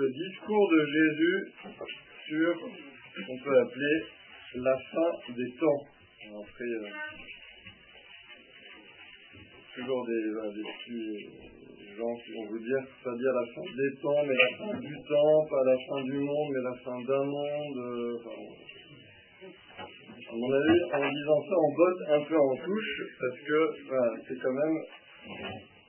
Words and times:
le 0.00 0.08
discours 0.08 0.66
de 0.72 0.80
Jésus 0.86 1.52
sur 2.26 2.56
ce 2.56 3.20
qu'on 3.26 3.38
peut 3.44 3.58
appeler 3.60 3.96
la 4.54 4.76
fin 4.78 5.32
des 5.36 5.50
temps. 5.60 5.82
Après, 6.40 6.64
euh, 6.64 6.88
toujours 9.74 10.06
des, 10.06 10.24
des 10.56 10.64
petits 10.64 11.28
gens 11.98 12.14
qui 12.24 12.32
vont 12.32 12.46
vous 12.48 12.58
dire, 12.58 12.82
pas 13.04 13.14
dire 13.14 13.32
la 13.32 13.46
fin 13.52 13.66
des 13.76 13.92
temps, 14.00 14.22
mais 14.24 14.36
la 14.40 14.50
fin 14.56 14.78
du 14.80 14.94
temps, 15.04 15.46
pas 15.50 15.64
la 15.66 15.76
fin 15.88 16.02
du 16.04 16.18
monde, 16.18 16.48
mais 16.54 16.62
la 16.62 16.76
fin 16.82 16.98
d'un 17.04 17.24
monde. 17.24 17.76
Euh, 17.76 18.16
à 19.80 20.32
mon 20.32 20.52
avis, 20.52 20.80
en 20.94 21.10
disant 21.12 21.40
ça, 21.44 21.54
on 21.58 21.72
botte 21.76 22.02
un 22.08 22.22
peu 22.24 22.38
en 22.38 22.56
touche, 22.56 23.02
parce 23.20 23.38
que 23.40 23.58
c'est 24.28 24.38
quand 24.40 24.52
même 24.52 24.78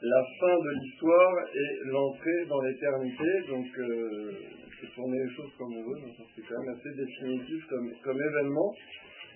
la 0.02 0.24
fin 0.40 0.58
de 0.58 0.70
l'histoire 0.82 1.34
et 1.54 1.90
l'entrée 1.90 2.46
dans 2.48 2.62
l'éternité. 2.62 3.30
Donc, 3.48 3.68
euh, 3.78 4.32
on 4.66 4.82
peut 4.82 4.88
tourner 4.96 5.18
les 5.18 5.36
choses 5.36 5.52
comme 5.58 5.74
on 5.74 5.84
veut, 5.84 6.00
mais 6.06 6.12
c'est 6.36 6.42
quand 6.42 6.60
même 6.64 6.76
assez 6.76 6.90
définitif 6.98 7.66
comme, 7.68 8.22
événement. 8.22 8.74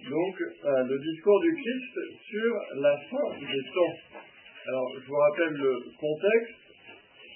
Donc, 0.09 0.41
euh, 0.41 0.84
le 0.84 0.99
discours 0.99 1.41
du 1.41 1.54
Christ 1.54 1.93
sur 2.30 2.54
la 2.81 2.98
fin 2.98 3.40
des 3.40 3.63
temps. 3.73 4.20
Alors, 4.67 4.91
je 4.99 5.07
vous 5.07 5.16
rappelle 5.16 5.54
le 5.54 5.80
contexte. 5.99 6.55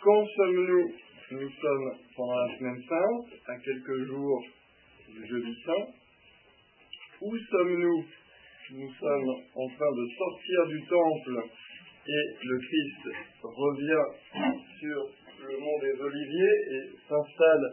Quand 0.01 0.25
sommes-nous? 0.37 0.93
Nous 1.31 1.49
sommes 1.61 1.91
pendant 2.15 2.39
la 2.39 2.57
semaine 2.57 2.81
sainte, 2.89 3.39
à 3.45 3.55
quelques 3.59 4.05
jours 4.07 4.43
du 5.09 5.27
jeudi 5.27 5.55
saint. 5.63 5.85
Où 7.21 7.37
sommes-nous? 7.37 8.05
Nous 8.71 8.91
sommes 8.99 9.29
en 9.55 9.67
train 9.67 9.91
de 9.91 10.07
sortir 10.17 10.67
du 10.67 10.81
temple 10.87 11.49
et 12.09 12.33
le 12.43 12.57
Christ 12.57 13.05
revient 13.43 14.05
sur 14.79 15.11
le 15.47 15.55
mont 15.57 15.79
des 15.81 15.95
Oliviers 16.01 16.57
et 16.71 16.89
s'installe 17.07 17.71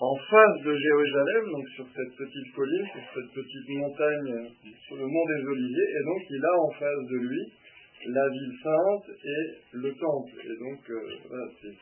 en 0.00 0.16
face 0.16 0.62
de 0.64 0.74
Jérusalem, 0.74 1.44
donc 1.52 1.68
sur 1.76 1.86
cette 1.94 2.16
petite 2.16 2.54
colline, 2.56 2.86
sur 2.86 3.02
cette 3.14 3.30
petite 3.36 3.68
montagne, 3.68 4.48
sur 4.86 4.96
le 4.96 5.06
mont 5.06 5.26
des 5.26 5.44
Oliviers, 5.44 5.90
et 5.92 6.02
donc 6.04 6.22
il 6.30 6.42
a 6.42 6.58
en 6.58 6.70
face 6.70 7.06
de 7.10 7.16
lui 7.16 7.52
la 8.08 8.26
ville 8.30 8.54
sainte 8.62 9.10
et 9.24 9.58
le 9.76 9.92
temple. 9.92 10.40
Et 10.40 10.56
donc, 10.56 10.80
euh, 10.88 11.20
voilà, 11.28 11.44
c'est 11.60 11.76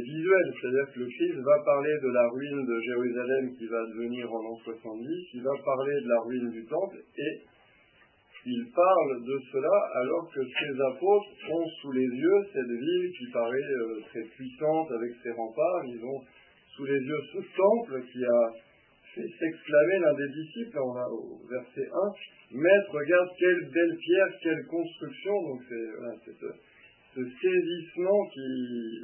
visuel, 0.00 0.54
c'est-à-dire 0.54 0.86
que 0.94 1.00
le 1.00 1.06
Christ 1.06 1.34
va 1.34 1.58
parler 1.64 1.98
de 2.00 2.08
la 2.14 2.28
ruine 2.28 2.64
de 2.64 2.80
Jérusalem 2.80 3.52
qui 3.58 3.66
va 3.66 3.84
devenir 3.86 4.32
en 4.32 4.40
l'an 4.42 4.56
70, 4.64 5.30
il 5.34 5.42
va 5.42 5.50
parler 5.64 6.00
de 6.00 6.08
la 6.08 6.20
ruine 6.20 6.50
du 6.50 6.64
temple, 6.64 7.02
et 7.18 7.42
il 8.46 8.70
parle 8.74 9.24
de 9.24 9.40
cela 9.50 9.76
alors 9.94 10.30
que 10.30 10.40
ses 10.44 10.80
apôtres 10.92 11.32
ont 11.50 11.68
sous 11.80 11.92
les 11.92 12.04
yeux 12.04 12.40
cette 12.52 12.68
ville 12.68 13.10
qui 13.16 13.26
paraît 13.32 13.56
euh, 13.56 14.00
très 14.10 14.22
puissante 14.36 14.90
avec 14.92 15.12
ses 15.22 15.30
remparts. 15.32 15.84
Ils 15.86 16.04
ont 16.04 16.20
sous 16.76 16.84
les 16.84 17.00
yeux 17.00 17.22
ce 17.32 17.38
temple 17.56 18.02
qui 18.12 18.24
a 18.24 18.52
fait 19.14 19.28
s'exclamer 19.38 19.98
l'un 20.00 20.14
des 20.14 20.28
disciples 20.28 20.78
on 20.78 20.92
au 20.92 21.40
verset 21.48 21.88
1. 21.88 22.58
Maître, 22.58 22.90
regarde 22.92 23.28
quelle 23.38 23.70
belle 23.72 23.96
pierre, 23.96 24.28
quelle 24.42 24.66
construction. 24.66 25.32
Donc 25.32 25.60
c'est 26.24 26.32
ce 27.14 27.24
saisissement 27.24 28.26
qui, 28.34 29.00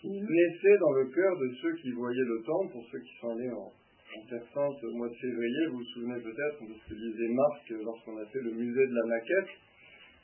qui 0.00 0.10
naissait 0.10 0.78
dans 0.78 0.92
le 0.92 1.06
cœur 1.06 1.38
de 1.38 1.48
ceux 1.62 1.74
qui 1.76 1.92
voyaient 1.92 2.20
le 2.20 2.42
temple, 2.44 2.72
pour 2.72 2.84
ceux 2.90 2.98
qui 2.98 3.14
sont 3.20 3.30
allés 3.30 3.50
en, 3.50 3.72
en 4.16 4.26
Terre 4.28 4.48
Sainte 4.54 4.84
au 4.84 4.92
mois 4.96 5.08
de 5.08 5.14
février, 5.14 5.66
vous 5.70 5.78
vous 5.78 5.92
souvenez 5.92 6.20
peut-être 6.20 6.60
de 6.64 6.72
ce 6.72 6.88
que 6.88 6.94
disait 6.94 7.28
Marc 7.34 7.68
lorsqu'on 7.84 8.16
a 8.16 8.26
fait 8.26 8.40
le 8.40 8.52
musée 8.52 8.86
de 8.86 8.94
la 8.94 9.06
maquette, 9.06 9.52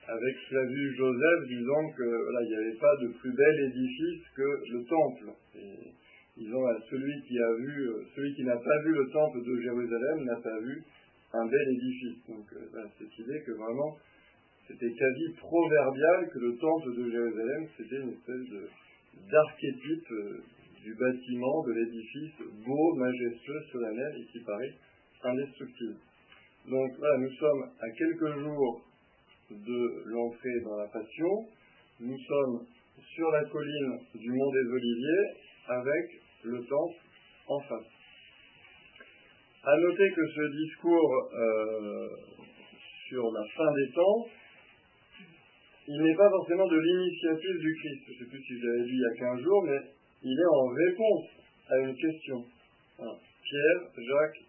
avec 0.09 0.37
Flavius 0.49 0.97
Joseph 0.97 1.49
disant 1.49 1.85
que 1.97 2.03
voilà, 2.03 2.41
il 2.43 2.49
n'y 2.49 2.57
avait 2.57 2.79
pas 2.79 2.97
de 3.03 3.09
plus 3.21 3.33
bel 3.33 3.57
édifice 3.71 4.25
que 4.35 4.49
le 4.73 4.85
temple. 4.85 5.27
Et 5.57 5.93
disons 6.37 6.63
celui 6.91 7.23
qui 7.29 7.39
a 7.39 7.53
vu, 7.55 7.91
celui 8.17 8.35
qui 8.35 8.45
n'a 8.45 8.57
pas 8.57 8.79
vu 8.85 8.95
le 8.95 9.09
temple 9.11 9.45
de 9.45 9.61
Jérusalem 9.61 10.25
n'a 10.25 10.41
pas 10.41 10.59
vu 10.61 10.83
un 11.35 11.47
bel 11.47 11.69
édifice. 11.69 12.27
Donc 12.29 12.47
voilà, 12.73 12.89
cette 12.99 13.19
idée 13.19 13.43
que 13.47 13.53
vraiment 13.53 13.97
c'était 14.67 14.93
quasi 14.93 15.25
proverbial 15.39 16.31
que 16.33 16.39
le 16.39 16.57
temple 16.57 16.97
de 16.97 17.11
Jérusalem 17.11 17.67
c'était 17.77 18.01
une 18.01 18.11
espèce 18.11 18.49
d'archétype 19.31 20.09
du 20.83 20.95
bâtiment, 20.95 21.63
de 21.65 21.73
l'édifice 21.73 22.65
beau, 22.67 22.95
majestueux, 22.97 23.63
solennel 23.71 24.13
et 24.21 24.33
qui 24.33 24.41
paraît 24.45 24.75
indestructible. 25.25 25.97
Donc 26.69 26.91
voilà, 26.99 27.19
nous 27.19 27.33
sommes 27.35 27.71
à 27.81 27.91
quelques 27.91 28.39
jours 28.41 28.83
de 29.51 30.03
l'entrée 30.07 30.61
dans 30.65 30.77
la 30.77 30.87
Passion. 30.89 31.47
Nous 32.01 32.19
sommes 32.19 32.67
sur 33.15 33.31
la 33.31 33.45
colline 33.45 33.99
du 34.15 34.31
Mont 34.31 34.53
des 34.53 34.73
Oliviers 34.73 35.27
avec 35.69 36.23
le 36.45 36.65
temple 36.65 36.99
en 37.49 37.61
face. 37.61 37.93
À 39.65 39.77
noter 39.77 40.11
que 40.11 40.27
ce 40.27 40.65
discours 40.65 41.29
euh, 41.35 42.09
sur 43.09 43.31
la 43.31 43.45
fin 43.57 43.73
des 43.75 43.93
temps, 43.93 44.27
il 45.87 46.03
n'est 46.03 46.17
pas 46.17 46.31
forcément 46.31 46.67
de 46.67 46.79
l'initiative 46.79 47.59
du 47.59 47.75
Christ. 47.75 48.03
Je 48.07 48.13
ne 48.13 48.19
sais 48.19 48.31
plus 48.31 48.43
si 48.43 48.59
je 48.59 48.67
l'avais 48.67 48.85
dit 48.85 48.95
il 48.95 49.01
y 49.01 49.05
a 49.05 49.35
15 49.35 49.43
jours, 49.43 49.63
mais 49.65 49.79
il 50.25 50.39
est 50.39 50.47
en 50.47 50.67
réponse 50.67 51.27
à 51.69 51.79
une 51.79 51.97
question. 51.97 52.45
Pierre, 52.97 53.81
Jacques, 53.97 54.41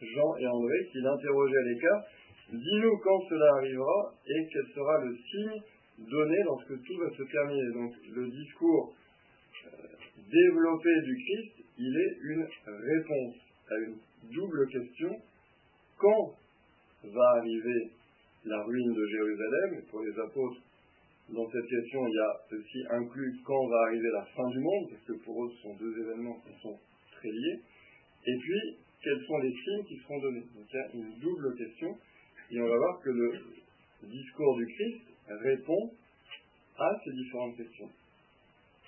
Jean 0.00 0.36
et 0.36 0.46
André, 0.46 0.88
qui 0.92 1.00
l'interrogeaient 1.00 1.56
à 1.56 1.62
l'écart, 1.62 2.04
dis-nous 2.52 2.98
quand 2.98 3.20
cela 3.28 3.54
arrivera 3.56 4.14
et 4.26 4.48
quel 4.52 4.66
sera 4.74 5.04
le 5.04 5.16
signe 5.16 5.62
donné 5.98 6.36
lorsque 6.44 6.82
tout 6.84 6.96
va 6.98 7.10
se 7.16 7.22
terminer. 7.22 7.72
Donc 7.72 7.92
le 8.14 8.28
discours 8.28 8.94
euh, 9.66 9.70
développé 10.30 10.90
du 11.04 11.16
Christ, 11.16 11.64
il 11.78 11.96
est 11.96 12.16
une 12.22 12.46
réponse 12.66 13.36
à 13.70 13.74
une 13.86 13.96
double 14.34 14.68
question. 14.68 15.10
Quand 15.96 16.34
va 17.04 17.38
arriver 17.38 17.90
la 18.44 18.62
ruine 18.62 18.92
de 18.92 19.06
Jérusalem 19.06 19.82
Pour 19.90 20.00
les 20.02 20.18
apôtres, 20.18 20.60
dans 21.30 21.50
cette 21.50 21.66
question, 21.66 22.06
il 22.06 22.14
y 22.14 22.18
a 22.18 22.32
aussi 22.52 22.80
inclus 22.90 23.40
quand 23.44 23.66
va 23.66 23.78
arriver 23.86 24.10
la 24.12 24.24
fin 24.36 24.48
du 24.50 24.60
monde, 24.60 24.90
parce 24.90 25.04
que 25.04 25.24
pour 25.24 25.44
eux, 25.44 25.50
ce 25.56 25.62
sont 25.62 25.74
deux 25.76 25.98
événements 25.98 26.38
qui 26.40 26.52
sont 26.60 26.78
très 27.12 27.30
liés. 27.30 27.60
Et 28.26 28.36
puis, 28.38 28.76
quels 29.02 29.24
sont 29.26 29.38
les 29.38 29.52
signes 29.52 29.84
qui 29.88 29.96
seront 29.98 30.20
donnés? 30.20 30.44
Donc 30.54 30.66
il 30.70 30.76
y 30.76 30.80
a 30.80 30.92
une 30.94 31.18
double 31.20 31.56
question, 31.56 31.96
et 32.50 32.60
on 32.60 32.68
va 32.68 32.76
voir 32.76 33.00
que 33.00 33.10
le 33.10 34.08
discours 34.08 34.56
du 34.56 34.66
Christ 34.66 35.00
répond 35.28 35.90
à 36.78 37.00
ces 37.04 37.12
différentes 37.12 37.56
questions. 37.56 37.90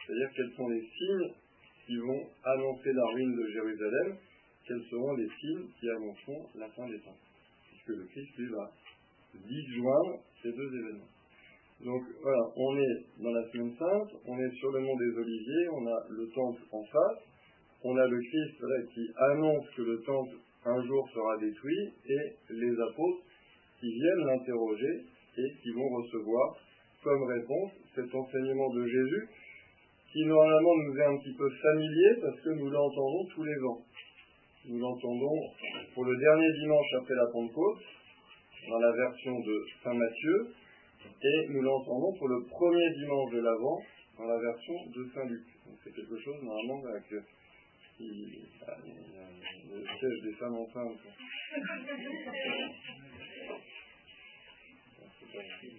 C'est-à-dire 0.06 0.30
quels 0.36 0.52
sont 0.56 0.69
les 0.69 0.82
signes 0.82 1.32
qui 1.86 1.96
vont 1.96 2.26
annoncer 2.44 2.92
la 2.92 3.04
ruine 3.14 3.34
de 3.34 3.46
Jérusalem, 3.48 4.16
quels 4.66 4.84
seront 4.91 5.14
les 5.14 5.28
signes 5.41 5.69
qui 5.78 5.88
annonceront 5.88 6.46
la 6.56 6.69
fin 6.70 6.88
des 6.88 7.00
temps? 7.00 7.16
Puisque 7.70 7.98
le 7.98 8.04
Christ, 8.06 8.36
lui, 8.38 8.50
va 8.50 8.72
disjoindre 9.34 10.22
ces 10.42 10.52
deux 10.52 10.69
événements. 10.69 11.16
Donc 11.84 12.03
voilà, 12.22 12.42
on 12.56 12.76
est 12.78 13.22
dans 13.22 13.32
la 13.32 13.44
semaine 13.50 13.75
sainte, 13.76 14.10
on 14.26 14.38
est 14.38 14.54
sur 14.56 14.72
le 14.72 14.81
mont 14.81 14.97
des 14.97 15.19
Oliviers, 15.19 15.69
on 15.72 15.87
a 15.87 15.98
le 16.09 16.26
temple 16.34 16.62
en 16.72 16.82
face, 16.84 17.22
on 17.84 17.97
a 17.97 18.06
le 18.06 18.19
Christ 18.19 18.94
qui 18.94 19.06
annonce 19.31 19.66
que 19.76 19.82
le 19.82 20.00
temple 20.03 20.37
un 20.64 20.82
jour 20.84 21.09
sera 21.14 21.37
détruit 21.38 21.92
et 22.09 22.54
les 22.54 22.72
apôtres 22.72 23.22
qui 23.78 23.92
viennent 23.92 24.26
l'interroger 24.26 25.04
et 25.38 25.48
qui 25.62 25.70
vont 25.70 25.88
recevoir 26.00 26.56
comme 27.04 27.22
réponse 27.25 27.72
cet 27.94 28.12
enseignement 28.12 28.70
de 28.75 28.87
Jésus 28.87 29.28
qui 30.12 30.25
normalement 30.25 30.75
nous 30.76 30.97
est 30.97 31.04
un 31.04 31.16
petit 31.19 31.37
peu 31.37 31.48
familier 31.50 32.10
parce 32.22 32.41
que 32.41 32.50
nous 32.50 32.70
l'entendons 32.70 33.25
tous 33.34 33.44
les 33.44 33.58
ans. 33.69 33.82
Nous 34.69 34.78
l'entendons 34.78 35.38
pour 35.94 36.04
le 36.04 36.16
dernier 36.16 36.53
dimanche 36.58 36.93
après 37.00 37.14
la 37.14 37.26
Pentecôte, 37.32 37.82
dans 38.69 38.78
la 38.78 38.93
version 38.93 39.38
de 39.38 39.64
Saint 39.84 39.94
Matthieu, 39.94 40.47
et 41.22 41.49
nous 41.50 41.62
l'entendons 41.62 42.12
pour 42.19 42.28
le 42.28 42.44
premier 42.44 42.91
dimanche 42.94 43.33
de 43.33 43.41
l'Avent 43.41 43.83
dans 44.19 44.26
la 44.26 44.38
version 44.38 44.75
de 44.94 45.08
Saint-Luc. 45.14 45.44
C'est 45.85 45.94
quelque 45.94 46.19
chose 46.19 46.43
normalement 46.43 46.82
avec 46.88 47.05
qui, 47.97 48.49
bah, 48.61 48.76
le 49.73 49.85
siège 49.99 50.20
des 50.23 50.32
femmes 50.35 50.56
enceintes. 50.56 50.99
Il. 55.38 55.76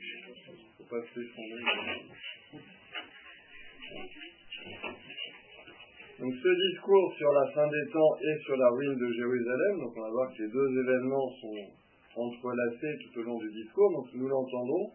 Donc 6.19 6.33
ce 6.33 6.71
discours 6.71 7.13
sur 7.15 7.31
la 7.31 7.51
fin 7.53 7.67
des 7.67 7.91
temps 7.91 8.17
et 8.21 8.43
sur 8.43 8.57
la 8.57 8.69
ruine 8.69 8.97
de 8.97 9.11
Jérusalem, 9.13 9.79
donc 9.79 9.93
on 9.95 10.01
va 10.01 10.09
voir 10.09 10.33
que 10.33 10.41
les 10.41 10.49
deux 10.49 10.81
événements 10.81 11.29
sont 11.41 11.69
entrelacés 12.15 12.97
tout 13.03 13.19
au 13.19 13.23
long 13.23 13.37
du 13.37 13.51
discours, 13.51 13.91
donc 13.91 14.07
nous 14.15 14.27
l'entendons 14.27 14.91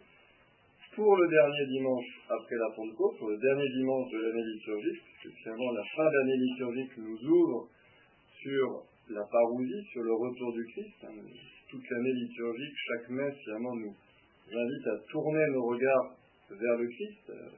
pour 0.94 1.16
le 1.16 1.28
dernier 1.28 1.66
dimanche 1.66 2.04
après 2.28 2.56
la 2.56 2.74
Pentecôte, 2.76 3.18
pour 3.18 3.30
le 3.30 3.38
dernier 3.38 3.68
dimanche 3.68 4.10
de 4.12 4.18
l'année 4.18 4.44
liturgique, 4.54 5.02
puisque 5.20 5.36
finalement 5.38 5.72
la 5.72 5.84
fin 5.96 6.04
d'année 6.04 6.36
liturgique 6.36 6.96
nous 6.98 7.18
ouvre 7.30 7.68
sur 8.42 8.84
la 9.08 9.24
parousie, 9.24 9.84
sur 9.90 10.02
le 10.02 10.12
retour 10.12 10.52
du 10.52 10.64
Christ. 10.66 11.04
Hein, 11.04 11.14
toute 11.70 11.90
l'année 11.90 12.12
liturgique, 12.12 12.74
chaque 12.76 13.10
messe 13.10 13.36
finalement 13.44 13.74
nous 13.76 13.94
invite 14.52 14.86
à 14.86 14.98
tourner 15.10 15.46
nos 15.52 15.64
regards 15.64 16.14
vers 16.50 16.76
le 16.76 16.86
Christ. 16.88 17.30
Euh, 17.30 17.48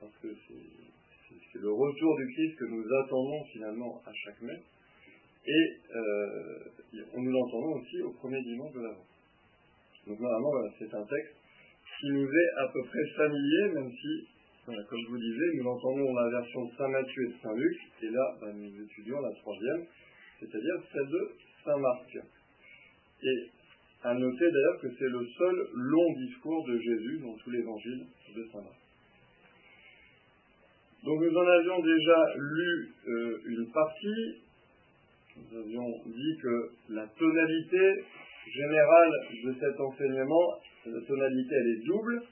parce 0.00 0.16
que 0.20 0.28
c'est 0.48 1.58
le 1.58 1.72
retour 1.72 2.16
du 2.18 2.26
Christ 2.34 2.56
que 2.58 2.64
nous 2.66 2.84
attendons 3.04 3.44
finalement 3.52 4.02
à 4.04 4.12
chaque 4.12 4.42
messe, 4.42 4.64
et 5.46 5.66
euh, 5.94 6.58
nous 7.16 7.30
l'entendons 7.30 7.80
aussi 7.80 8.02
au 8.02 8.10
premier 8.12 8.42
dimanche 8.42 8.72
de 8.74 8.80
l'Avent. 8.80 9.06
Donc 10.06 10.20
normalement, 10.20 10.68
c'est 10.78 10.92
un 10.92 11.04
texte 11.04 11.43
qui 12.00 12.10
nous 12.10 12.26
est 12.26 12.50
à 12.58 12.68
peu 12.72 12.82
près 12.84 13.06
familier, 13.16 13.72
même 13.74 13.90
si, 13.90 14.28
comme 14.64 14.76
je 14.76 15.08
vous 15.08 15.18
disais, 15.18 15.46
nous 15.56 15.64
l'entendons 15.64 16.12
dans 16.12 16.20
la 16.20 16.40
version 16.40 16.64
de 16.64 16.70
Saint 16.76 16.88
Matthieu 16.88 17.22
et 17.24 17.28
de 17.28 17.38
Saint 17.42 17.54
Luc, 17.54 17.78
et 18.02 18.10
là, 18.10 18.36
ben, 18.40 18.52
nous 18.56 18.82
étudions 18.84 19.20
la 19.20 19.32
troisième, 19.40 19.84
c'est-à-dire 20.40 20.74
celle 20.92 21.08
de 21.08 21.30
Saint 21.64 21.78
Marc. 21.78 22.18
Et 23.22 23.48
à 24.02 24.14
noter 24.14 24.50
d'ailleurs 24.50 24.80
que 24.82 24.88
c'est 24.98 25.08
le 25.08 25.26
seul 25.38 25.68
long 25.72 26.12
discours 26.12 26.66
de 26.66 26.78
Jésus 26.78 27.20
dans 27.22 27.34
tout 27.36 27.50
l'évangile 27.50 28.06
de 28.36 28.44
Saint 28.52 28.60
Marc. 28.60 28.84
Donc 31.04 31.20
nous 31.20 31.36
en 31.36 31.46
avions 31.46 31.82
déjà 31.82 32.26
lu 32.36 32.92
euh, 33.08 33.38
une 33.46 33.70
partie. 33.72 34.42
Nous 35.36 35.58
avions 35.58 35.88
dit 36.06 36.38
que 36.42 36.70
la 36.90 37.06
tonalité 37.06 38.04
générale 38.46 39.12
de 39.44 39.54
cet 39.60 39.80
enseignement, 39.80 40.46
la 40.86 41.00
tonalité 41.00 41.54
elle 41.54 41.70
est 41.78 41.86
double, 41.86 42.22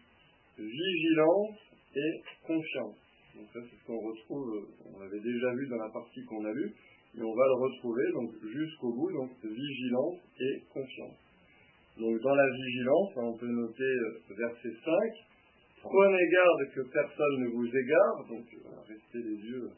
vigilance 0.59 1.56
et 1.97 2.23
confiance. 2.47 2.97
Donc 3.35 3.47
ça 3.53 3.61
c'est 3.64 3.76
ce 3.76 3.87
qu'on 3.87 4.00
retrouve, 4.00 4.69
on 4.93 5.00
l'avait 5.00 5.20
déjà 5.20 5.53
vu 5.55 5.67
dans 5.69 5.82
la 5.82 5.91
partie 5.91 6.25
qu'on 6.25 6.44
a 6.44 6.53
lue, 6.53 6.73
mais 7.14 7.25
on 7.25 7.35
va 7.35 7.47
le 7.47 7.59
retrouver 7.64 8.05
donc 8.12 8.31
jusqu'au 8.43 8.93
bout, 8.93 9.12
donc 9.12 9.31
vigilance 9.43 10.20
et 10.41 10.62
confiance. 10.73 11.19
Donc 11.99 12.20
dans 12.20 12.35
la 12.35 12.49
vigilance, 12.50 13.11
on 13.17 13.37
peut 13.37 13.49
noter 13.49 13.82
euh, 13.82 14.35
verset 14.37 14.73
5, 14.85 14.94
prenez 15.82 16.29
garde 16.32 16.75
que 16.75 16.81
personne 16.93 17.41
ne 17.41 17.49
vous 17.49 17.69
égare, 17.69 18.25
donc 18.29 18.44
restez 18.88 19.19
les 19.19 19.37
yeux 19.37 19.70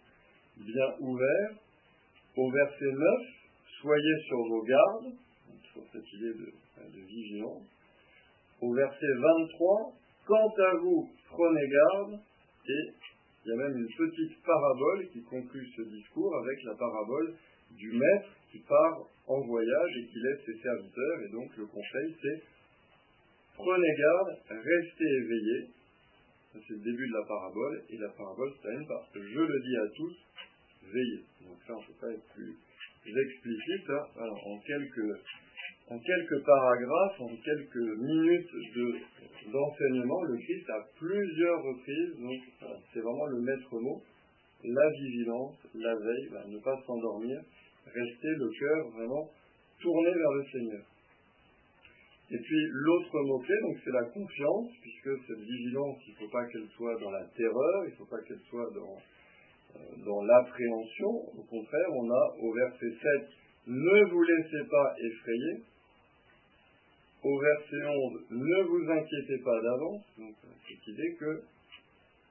bien 0.58 0.94
ouverts. 1.00 1.58
Au 2.36 2.50
verset 2.50 2.92
9, 2.92 3.02
soyez 3.80 4.16
sur 4.26 4.38
vos 4.48 4.62
gardes, 4.62 5.14
sur 5.72 5.82
cette 5.92 6.12
idée 6.12 6.34
de, 6.34 6.52
de 6.92 7.00
vigilance. 7.06 7.62
Au 8.60 8.72
verset 8.74 9.14
23, 9.18 9.92
quant 10.26 10.52
à 10.58 10.74
vous, 10.76 11.08
prenez 11.28 11.68
garde, 11.68 12.20
et 12.66 12.92
il 13.44 13.50
y 13.50 13.52
a 13.52 13.56
même 13.56 13.76
une 13.76 13.88
petite 13.88 14.42
parabole 14.42 15.08
qui 15.12 15.22
conclut 15.24 15.68
ce 15.76 15.82
discours 15.82 16.34
avec 16.36 16.62
la 16.64 16.74
parabole 16.74 17.34
du 17.72 17.92
maître 17.92 18.30
qui 18.50 18.58
part 18.60 19.04
en 19.26 19.40
voyage 19.40 19.90
et 19.98 20.06
qui 20.06 20.18
laisse 20.20 20.40
ses 20.46 20.62
serviteurs. 20.62 21.20
Et 21.26 21.32
donc 21.32 21.56
le 21.56 21.66
conseil, 21.66 22.16
c'est 22.22 22.42
prenez 23.54 23.94
garde, 23.98 24.38
restez 24.48 25.04
éveillés. 25.04 25.68
C'est 26.54 26.74
le 26.74 26.84
début 26.84 27.08
de 27.08 27.12
la 27.12 27.26
parabole, 27.26 27.82
et 27.90 27.96
la 27.98 28.08
parabole 28.10 28.52
se 28.54 28.62
termine 28.62 28.86
par 28.86 29.04
je 29.12 29.40
le 29.40 29.60
dis 29.60 29.76
à 29.76 29.88
tous, 29.96 30.16
veillez. 30.92 31.24
Donc 31.42 31.58
ça, 31.66 31.74
on 31.74 31.80
ne 31.80 31.86
peut 31.86 32.00
pas 32.00 32.12
être 32.12 32.32
plus 32.32 32.54
Hein. 33.06 34.30
en 34.46 34.58
quelques 34.60 35.20
en 35.90 35.98
quelques 35.98 36.44
paragraphes, 36.46 37.20
en 37.20 37.36
quelques 37.44 37.98
minutes 37.98 38.50
d'enseignement, 39.52 40.22
le 40.22 40.36
Christ 40.38 40.70
à 40.70 40.80
plusieurs 40.96 41.62
reprises, 41.62 42.16
donc 42.18 42.40
c'est 42.92 43.00
vraiment 43.00 43.26
le 43.26 43.40
maître 43.42 43.78
mot, 43.78 44.02
la 44.64 44.90
vigilance, 44.90 45.56
la 45.74 45.94
veille, 45.94 46.28
bah, 46.32 46.44
ne 46.48 46.58
pas 46.58 46.80
s'endormir, 46.86 47.38
rester 47.84 48.28
le 48.28 48.48
cœur 48.58 48.88
vraiment 48.96 49.30
tourné 49.80 50.10
vers 50.10 50.32
le 50.32 50.44
Seigneur. 50.50 50.82
Et 52.30 52.38
puis 52.38 52.60
l'autre 52.72 53.20
mot-clé, 53.20 53.54
donc 53.60 53.76
c'est 53.84 53.92
la 53.92 54.04
confiance, 54.04 54.70
puisque 54.80 55.26
cette 55.26 55.44
vigilance, 55.44 55.98
il 56.08 56.12
ne 56.12 56.18
faut 56.20 56.32
pas 56.32 56.46
qu'elle 56.46 56.68
soit 56.74 56.98
dans 56.98 57.10
la 57.10 57.24
terreur, 57.36 57.84
il 57.84 57.90
ne 57.90 57.96
faut 57.96 58.06
pas 58.06 58.22
qu'elle 58.26 58.40
soit 58.48 58.70
dans, 58.74 58.96
dans 60.04 60.22
l'appréhension. 60.22 61.10
Au 61.38 61.42
contraire, 61.48 61.88
on 61.92 62.10
a 62.10 62.34
au 62.40 62.52
verset 62.52 62.90
7, 62.90 63.28
ne 63.66 64.10
vous 64.10 64.22
laissez 64.22 64.68
pas 64.70 64.94
effrayer. 64.98 65.62
Au 67.22 67.38
verset 67.38 67.86
11, 67.86 68.24
ne 68.30 68.62
vous 68.64 68.90
inquiétez 68.90 69.38
pas 69.42 69.60
d'avance. 69.62 70.04
Donc 70.18 70.34
cette 70.68 70.86
idée 70.86 71.14
que 71.18 71.42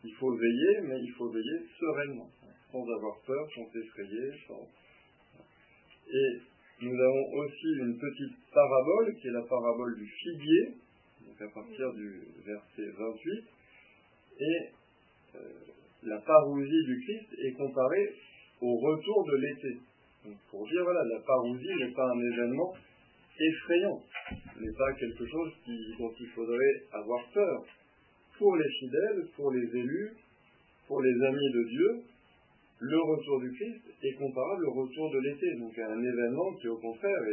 il 0.04 0.14
faut 0.16 0.36
veiller, 0.36 0.82
mais 0.84 1.00
il 1.00 1.12
faut 1.14 1.30
veiller 1.30 1.60
sereinement, 1.80 2.30
sans 2.72 2.84
avoir 2.84 3.18
peur, 3.26 3.48
sans 3.56 3.66
s'effrayer, 3.72 4.32
et 6.14 6.40
nous 6.82 6.94
avons 6.94 7.32
aussi 7.34 7.68
une 7.80 7.98
petite 7.98 8.38
parabole 8.54 9.16
qui 9.16 9.28
est 9.28 9.32
la 9.32 9.44
parabole 9.44 9.96
du 9.98 10.06
figuier, 10.06 10.74
donc 11.26 11.42
à 11.42 11.48
partir 11.54 11.94
du 11.94 12.28
verset 12.46 12.92
28. 12.98 13.46
La 16.14 16.20
parousie 16.20 16.86
du 16.86 17.02
Christ 17.02 17.34
est 17.44 17.54
comparée 17.54 18.14
au 18.62 18.78
retour 18.78 19.26
de 19.26 19.36
l'été. 19.36 19.80
pour 20.52 20.64
dire, 20.68 20.84
voilà, 20.84 21.02
la 21.12 21.20
parousie 21.26 21.74
n'est 21.80 21.92
pas 21.92 22.06
un 22.06 22.20
événement 22.20 22.72
effrayant, 23.40 24.00
n'est 24.62 24.78
pas 24.78 24.94
quelque 24.94 25.26
chose 25.26 25.52
dont 25.98 26.14
il 26.20 26.28
faudrait 26.36 26.76
avoir 26.92 27.20
peur. 27.34 27.66
Pour 28.38 28.56
les 28.56 28.70
fidèles, 28.80 29.26
pour 29.36 29.52
les 29.54 29.66
élus, 29.66 30.12
pour 30.88 31.02
les 31.02 31.26
amis 31.26 31.52
de 31.52 31.64
Dieu, 31.70 31.90
le 32.80 33.00
retour 33.00 33.40
du 33.42 33.52
Christ 33.54 33.82
est 34.04 34.14
comparable 34.14 34.68
au 34.68 34.84
retour 34.84 35.10
de 35.14 35.18
l'été, 35.18 35.56
donc 35.58 35.76
à 35.80 35.94
un 35.94 36.00
événement 36.00 36.54
qui 36.62 36.68
au 36.68 36.78
contraire 36.78 37.24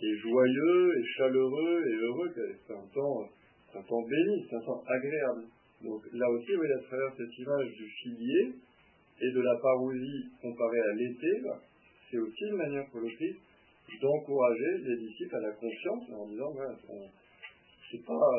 est, 0.00 0.16
joyeux, 0.16 0.98
et 0.98 1.04
chaleureux 1.18 1.84
et 1.86 1.94
heureux, 1.94 2.32
c'est 2.34 2.72
un 2.72 2.86
temps, 2.94 3.28
un 3.74 3.82
temps 3.82 4.02
béni, 4.02 4.46
c'est 4.48 4.56
un 4.56 4.60
temps 4.60 4.82
agréable. 4.86 5.44
Donc 5.82 6.02
là 6.12 6.28
aussi, 6.30 6.54
voyez, 6.54 6.72
à 6.72 6.82
travers 6.82 7.12
cette 7.16 7.38
image 7.38 7.70
du 7.72 7.86
filier 8.02 8.52
et 9.20 9.30
de 9.30 9.40
la 9.40 9.56
parousie 9.62 10.24
comparée 10.42 10.80
à 10.80 10.94
l'été, 10.94 11.42
c'est 12.10 12.18
aussi 12.18 12.44
une 12.50 12.56
manière 12.56 12.86
pour 12.90 13.00
le 13.00 13.08
Christ 13.08 13.38
d'encourager 14.02 14.78
les 14.84 14.96
disciples 14.96 15.36
à 15.36 15.40
la 15.40 15.52
confiance 15.52 16.04
en 16.12 16.26
disant 16.28 16.52
voilà, 16.52 16.74
c'est 17.90 18.04
pas, 18.04 18.30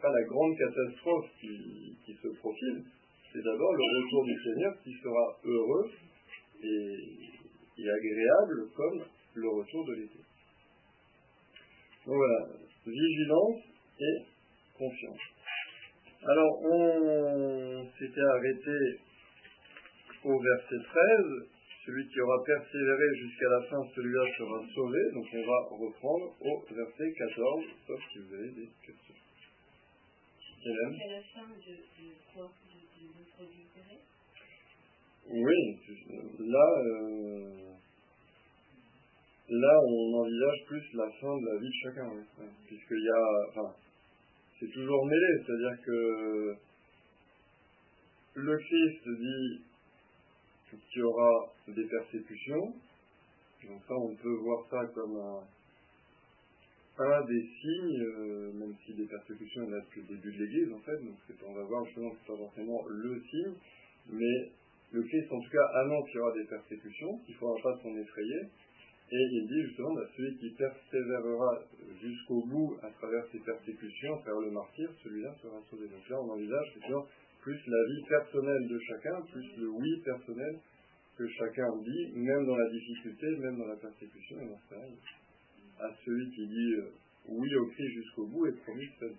pas 0.00 0.12
la 0.12 0.24
grande 0.28 0.56
catastrophe 0.56 1.26
qui, 1.40 1.96
qui 2.04 2.14
se 2.14 2.28
profile, 2.38 2.84
c'est 3.32 3.42
d'abord 3.42 3.72
le 3.72 3.82
retour 3.82 4.24
du 4.24 4.42
Seigneur 4.42 4.74
qui 4.82 4.92
sera 5.02 5.38
heureux 5.44 5.90
et, 6.62 7.88
agréable 7.88 8.70
comme 8.76 9.02
le 9.34 9.48
retour 9.48 9.84
de 9.86 9.94
l'été. 9.94 10.18
Donc 12.06 12.14
voilà, 12.14 12.48
vigilance 12.86 13.60
et 13.98 14.26
confiance. 14.78 15.31
Alors, 16.24 16.62
on 16.62 17.86
s'était 17.98 18.20
arrêté 18.20 19.00
au 20.24 20.38
verset 20.38 20.78
13. 20.84 21.48
Celui 21.84 22.06
qui 22.06 22.20
aura 22.20 22.44
persévéré 22.46 23.04
jusqu'à 23.16 23.48
la 23.50 23.62
fin, 23.62 23.82
celui-là 23.96 24.22
sera 24.38 24.62
sauvé. 24.72 25.00
Donc, 25.14 25.26
on 25.34 25.46
va 25.46 25.58
reprendre 25.84 26.36
au 26.40 26.62
verset 26.72 27.12
14, 27.18 27.64
sauf 27.88 28.00
si 28.12 28.18
vous 28.20 28.34
avez 28.34 28.50
des 28.50 28.68
questions. 28.86 29.14
Hélène 30.64 30.96
la 31.10 31.22
fin 31.34 31.48
de, 31.48 31.74
quoi? 32.32 32.48
Oui, 35.28 35.78
là, 36.38 36.68
euh, 36.86 37.72
là, 39.48 39.80
on 39.88 40.14
envisage 40.20 40.64
plus 40.66 40.84
la 40.94 41.10
fin 41.20 41.36
de 41.36 41.46
la 41.46 41.58
vie 41.58 41.68
de 41.68 41.80
chacun, 41.82 42.10
puisqu'il 42.66 43.02
y 43.02 43.10
a, 43.10 43.48
enfin, 43.48 43.74
c'est 44.62 44.70
toujours 44.70 45.04
mêlé, 45.06 45.42
c'est-à-dire 45.44 45.82
que 45.84 46.54
le 48.34 48.56
Christ 48.58 49.08
dit 49.08 49.60
qu'il 50.70 51.00
y 51.00 51.02
aura 51.02 51.52
des 51.66 51.84
persécutions, 51.84 52.72
donc 53.66 53.80
ça, 53.88 53.94
on 53.94 54.14
peut 54.14 54.36
voir 54.36 54.64
ça 54.70 54.86
comme 54.94 55.16
un, 56.98 57.24
des 57.26 57.42
signes, 57.60 58.02
euh, 58.02 58.52
même 58.52 58.74
si 58.86 58.94
des 58.94 59.06
persécutions, 59.06 59.64
il 59.66 59.74
en 59.74 59.78
a 59.78 59.80
depuis 59.80 60.02
le 60.02 60.14
début 60.14 60.32
de 60.32 60.44
l'Église, 60.44 60.72
en 60.72 60.80
fait, 60.80 60.96
donc 61.04 61.16
on 61.44 61.54
va 61.54 61.62
voir 61.64 61.84
justement 61.86 62.10
que 62.10 62.16
c'est 62.20 62.32
pas 62.32 62.38
forcément 62.38 62.84
le 62.86 63.20
signe, 63.20 63.54
mais 64.10 64.52
le 64.92 65.02
Christ, 65.02 65.32
en 65.32 65.40
tout 65.40 65.50
cas, 65.50 65.66
annonce 65.82 66.06
qu'il 66.06 66.16
y 66.16 66.20
aura 66.20 66.34
des 66.34 66.44
persécutions, 66.44 67.18
qu'il 67.24 67.34
ne 67.34 67.40
faudra 67.40 67.62
pas 67.62 67.82
s'en 67.82 67.96
effrayer. 67.96 68.42
Et 69.12 69.28
il 69.30 69.46
dit 69.46 69.62
justement, 69.68 69.92
bah, 69.92 70.08
celui 70.16 70.38
qui 70.38 70.50
persévérera 70.56 71.60
jusqu'au 72.00 72.46
bout 72.46 72.76
à 72.82 72.88
travers 72.90 73.22
ces 73.30 73.40
persécutions, 73.40 74.14
à 74.14 74.20
travers 74.22 74.40
le 74.40 74.50
martyr, 74.52 74.88
celui-là 75.04 75.34
sera 75.42 75.60
sauvé. 75.68 75.86
Donc 75.88 76.08
là, 76.08 76.16
on 76.18 76.30
envisage 76.30 76.72
plus 77.42 77.60
la 77.66 77.84
vie 77.84 78.02
personnelle 78.08 78.68
de 78.68 78.78
chacun, 78.78 79.20
plus 79.30 79.56
le 79.58 79.68
oui 79.68 80.00
personnel 80.02 80.56
que 81.18 81.28
chacun 81.28 81.68
dit, 81.84 82.12
même 82.14 82.46
dans 82.46 82.56
la 82.56 82.70
difficulté, 82.70 83.26
même 83.36 83.58
dans 83.58 83.66
la 83.66 83.76
persécution, 83.76 84.40
et 84.40 84.48
dans 84.48 84.60
ce 84.70 84.74
à 85.84 85.90
celui 86.04 86.30
qui 86.30 86.46
dit 86.46 86.74
euh, 86.78 86.90
oui 87.28 87.54
au 87.56 87.66
Christ 87.66 87.92
jusqu'au 87.92 88.26
bout 88.26 88.46
est 88.46 88.62
promis 88.62 88.88
seul. 88.98 89.14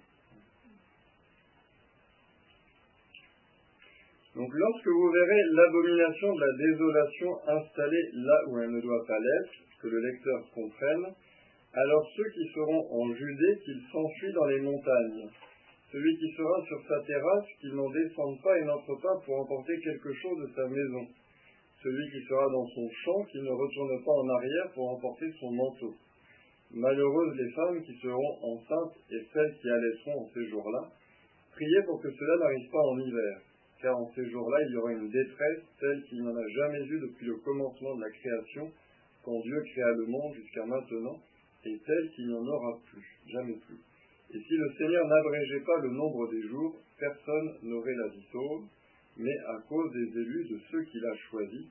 Donc 4.36 4.50
lorsque 4.52 4.88
vous 4.88 5.12
verrez 5.12 5.42
l'abomination 5.52 6.34
de 6.34 6.40
la 6.40 6.58
désolation 6.58 7.30
installée 7.48 8.10
là 8.14 8.42
où 8.48 8.60
elle 8.60 8.72
ne 8.72 8.82
doit 8.82 9.06
pas 9.06 9.20
l'être, 9.20 9.54
que 9.84 9.88
le 9.90 10.00
lecteur 10.00 10.40
comprenne, 10.56 11.14
alors 11.74 12.08
ceux 12.16 12.30
qui 12.32 12.48
seront 12.56 12.88
en 12.90 13.14
Judée 13.14 13.60
qu'ils 13.66 13.84
s'enfuient 13.92 14.34
dans 14.34 14.46
les 14.46 14.62
montagnes. 14.62 15.28
celui 15.92 16.18
qui 16.18 16.32
sera 16.34 16.58
sur 16.66 16.82
sa 16.88 17.06
terrasse, 17.06 17.46
qu'il 17.62 17.76
n'en 17.76 17.90
descende 17.92 18.42
pas 18.42 18.58
et 18.58 18.66
n'entre 18.66 18.96
pas 19.00 19.14
pour 19.24 19.42
emporter 19.42 19.78
quelque 19.80 20.12
chose 20.12 20.40
de 20.42 20.50
sa 20.56 20.68
maison. 20.68 21.06
Celui 21.84 22.10
qui 22.10 22.26
sera 22.26 22.50
dans 22.50 22.66
son 22.66 22.90
champ, 22.90 23.24
qu'il 23.30 23.44
ne 23.44 23.52
retourne 23.52 24.04
pas 24.04 24.12
en 24.12 24.30
arrière 24.30 24.72
pour 24.74 24.90
emporter 24.90 25.30
son 25.40 25.52
manteau. 25.52 25.94
Malheureuses 26.72 27.38
les 27.38 27.52
femmes 27.52 27.84
qui 27.84 27.94
seront 28.02 28.34
enceintes 28.42 28.98
et 29.12 29.22
celles 29.32 29.56
qui 29.62 29.70
allaiteront 29.70 30.26
en 30.26 30.30
ces 30.34 30.48
jours-là. 30.50 30.90
Priez 31.52 31.84
pour 31.86 32.02
que 32.02 32.10
cela 32.10 32.38
n'arrive 32.38 32.72
pas 32.72 32.82
en 32.82 32.98
hiver, 32.98 33.42
car 33.80 33.96
en 33.96 34.10
ces 34.16 34.28
jours-là 34.32 34.58
il 34.66 34.74
y 34.74 34.78
aura 34.78 34.94
une 34.94 35.10
détresse 35.10 35.64
telle 35.80 36.04
qu'il 36.10 36.24
n'en 36.24 36.36
a 36.36 36.48
jamais 36.58 36.82
eu 36.82 37.00
depuis 37.02 37.28
le 37.28 37.38
commencement 37.38 37.96
de 37.98 38.02
la 38.02 38.10
création, 38.10 38.72
quand 39.24 39.40
Dieu 39.40 39.62
créa 39.74 39.92
le 39.98 40.06
monde 40.06 40.34
jusqu'à 40.36 40.66
maintenant, 40.66 41.20
et 41.66 41.80
telle 41.86 42.12
qu'il 42.12 42.28
n'y 42.28 42.36
en 42.36 42.46
aura 42.46 42.78
plus, 42.86 43.20
jamais 43.28 43.56
plus. 43.66 43.80
Et 44.34 44.40
si 44.40 44.54
le 44.54 44.70
Seigneur 44.78 45.08
n'abrégeait 45.08 45.64
pas 45.66 45.80
le 45.82 45.90
nombre 45.92 46.30
des 46.30 46.42
jours, 46.50 46.76
personne 47.00 47.56
n'aurait 47.64 47.96
la 47.96 48.08
vie 48.10 48.28
mais 49.18 49.38
à 49.48 49.62
cause 49.70 49.92
des 49.94 50.20
élus 50.20 50.48
de 50.50 50.60
ceux 50.72 50.84
qu'il 50.86 51.06
a 51.06 51.16
choisis, 51.30 51.68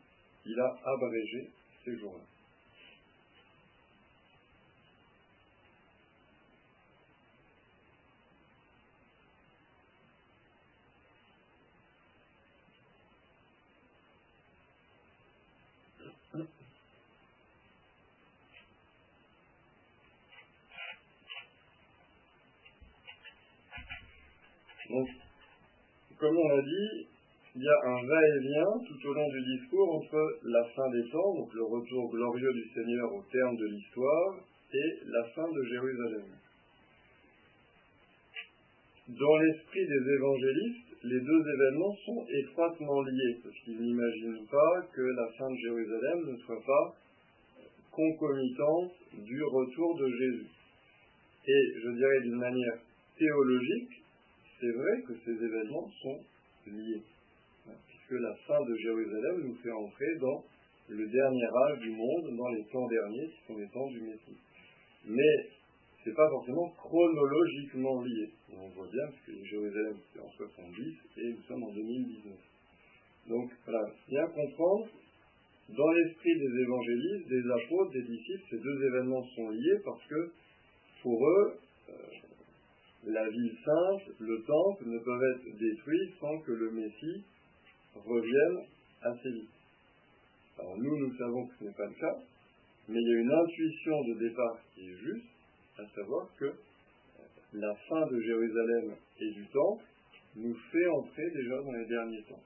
il 0.46 0.60
a 0.60 0.78
abrégé 0.84 1.50
ces 1.84 1.98
jours-là. 1.98 2.24
Donc, 24.92 25.08
comme 26.18 26.36
on 26.36 26.48
l'a 26.48 26.51
il 26.66 27.62
y 27.62 27.68
a 27.68 27.78
un 27.84 28.06
va-et-vient 28.06 28.78
tout 28.86 29.08
au 29.08 29.12
long 29.12 29.28
du 29.28 29.42
discours 29.58 29.96
entre 29.96 30.38
la 30.44 30.64
fin 30.74 30.88
des 30.90 31.08
temps, 31.10 31.34
donc 31.34 31.52
le 31.54 31.64
retour 31.64 32.10
glorieux 32.10 32.52
du 32.52 32.68
Seigneur 32.74 33.12
au 33.12 33.22
terme 33.30 33.56
de 33.56 33.66
l'histoire, 33.66 34.36
et 34.74 34.98
la 35.04 35.24
fin 35.34 35.48
de 35.50 35.62
Jérusalem. 35.64 36.24
Dans 39.08 39.36
l'esprit 39.36 39.86
des 39.86 40.12
évangélistes, 40.14 40.96
les 41.04 41.20
deux 41.20 41.42
événements 41.54 41.96
sont 42.06 42.26
étroitement 42.30 43.02
liés, 43.02 43.36
parce 43.42 43.56
qu'ils 43.64 43.80
n'imaginent 43.80 44.46
pas 44.50 44.86
que 44.94 45.02
la 45.02 45.28
fin 45.36 45.50
de 45.50 45.56
Jérusalem 45.56 46.30
ne 46.30 46.36
soit 46.38 46.62
pas 46.64 46.96
concomitante 47.90 48.92
du 49.12 49.42
retour 49.42 49.98
de 49.98 50.08
Jésus. 50.08 50.46
Et 51.46 51.80
je 51.84 51.90
dirais 51.90 52.20
d'une 52.22 52.38
manière 52.38 52.78
théologique, 53.18 54.02
c'est 54.60 54.70
vrai 54.70 55.02
que 55.02 55.12
ces 55.24 55.44
événements 55.44 55.90
sont 56.00 56.20
liés, 56.66 57.02
hein, 57.68 57.74
puisque 57.86 58.20
la 58.20 58.34
fin 58.46 58.60
de 58.64 58.74
Jérusalem 58.76 59.42
nous 59.44 59.56
fait 59.56 59.72
entrer 59.72 60.14
dans 60.20 60.44
le 60.88 61.06
dernier 61.06 61.46
âge 61.68 61.78
du 61.80 61.90
monde, 61.90 62.36
dans 62.36 62.48
les 62.48 62.64
temps 62.66 62.86
derniers, 62.88 63.28
qui 63.28 63.46
sont 63.46 63.58
les 63.58 63.68
temps 63.68 63.88
du 63.88 64.00
Messie. 64.00 64.38
Mais 65.06 65.48
ce 66.02 66.08
n'est 66.08 66.16
pas 66.16 66.28
forcément 66.28 66.68
chronologiquement 66.70 68.02
lié. 68.02 68.30
On 68.56 68.68
voit 68.70 68.88
bien, 68.90 69.06
que 69.24 69.44
Jérusalem 69.44 69.96
c'était 70.06 70.24
en 70.24 70.30
70 70.30 70.96
et 71.18 71.32
nous 71.32 71.42
sommes 71.42 71.62
en 71.62 71.72
2019. 71.72 72.34
Donc 73.28 73.50
voilà, 73.64 73.86
bien 74.08 74.26
comprendre, 74.26 74.88
dans 75.68 75.90
l'esprit 75.92 76.38
des 76.38 76.62
évangélistes, 76.62 77.28
des 77.28 77.50
apôtres, 77.50 77.92
des 77.92 78.02
disciples, 78.02 78.42
ces 78.50 78.58
deux 78.58 78.84
événements 78.84 79.24
sont 79.36 79.50
liés 79.50 79.78
parce 79.84 80.04
que 80.06 80.32
pour 81.02 81.24
eux, 81.24 81.54
euh, 81.88 81.92
la 83.04 83.28
ville 83.28 83.56
sainte, 83.64 84.14
le 84.20 84.42
temple 84.42 84.84
ne 84.86 84.98
peuvent 84.98 85.22
être 85.34 85.58
détruits 85.58 86.14
sans 86.20 86.38
que 86.40 86.52
le 86.52 86.70
Messie 86.70 87.24
revienne 87.94 88.66
assez 89.02 89.30
vite. 89.30 89.50
Alors 90.58 90.76
nous, 90.76 90.96
nous 90.98 91.16
savons 91.16 91.46
que 91.46 91.54
ce 91.58 91.64
n'est 91.64 91.74
pas 91.74 91.86
le 91.86 91.94
cas, 91.94 92.16
mais 92.88 93.00
il 93.00 93.08
y 93.08 93.14
a 93.14 93.20
une 93.20 93.32
intuition 93.32 94.04
de 94.04 94.28
départ 94.28 94.58
qui 94.74 94.88
est 94.88 94.96
juste, 94.96 95.26
à 95.78 95.86
savoir 95.94 96.28
que 96.38 96.52
la 97.54 97.74
fin 97.88 98.06
de 98.06 98.20
Jérusalem 98.20 98.94
et 99.18 99.30
du 99.32 99.46
temple 99.48 99.84
nous 100.36 100.54
fait 100.70 100.86
entrer 100.88 101.30
déjà 101.34 101.56
dans 101.62 101.72
les 101.72 101.86
derniers 101.86 102.22
temps, 102.22 102.42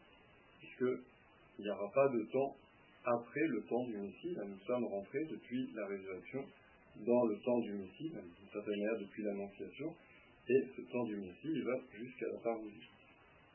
puisqu'il 0.59 1.65
n'y 1.65 1.71
aura 1.71 1.91
pas 1.93 2.09
de 2.09 2.23
temps 2.33 2.57
après 3.05 3.47
le 3.47 3.63
temps 3.69 3.85
du 3.85 3.99
Messie. 3.99 4.37
Nous 4.47 4.59
sommes 4.67 4.85
rentrés 4.87 5.25
depuis 5.31 5.71
la 5.75 5.87
résurrection 5.87 6.45
dans 7.07 7.25
le 7.27 7.37
temps 7.45 7.59
du 7.61 7.73
Messie, 7.75 8.11
d'une 8.11 8.51
certaine 8.53 8.81
manière 8.81 8.99
depuis 9.01 9.23
l'Annonciation, 9.23 9.95
et 10.49 10.63
ce 10.77 10.83
temps 10.93 11.05
du 11.05 11.17
Messie, 11.17 11.53
il 11.55 11.65
va 11.65 11.75
jusqu'à 11.93 12.27
la 12.33 12.39
parousie. 12.39 12.89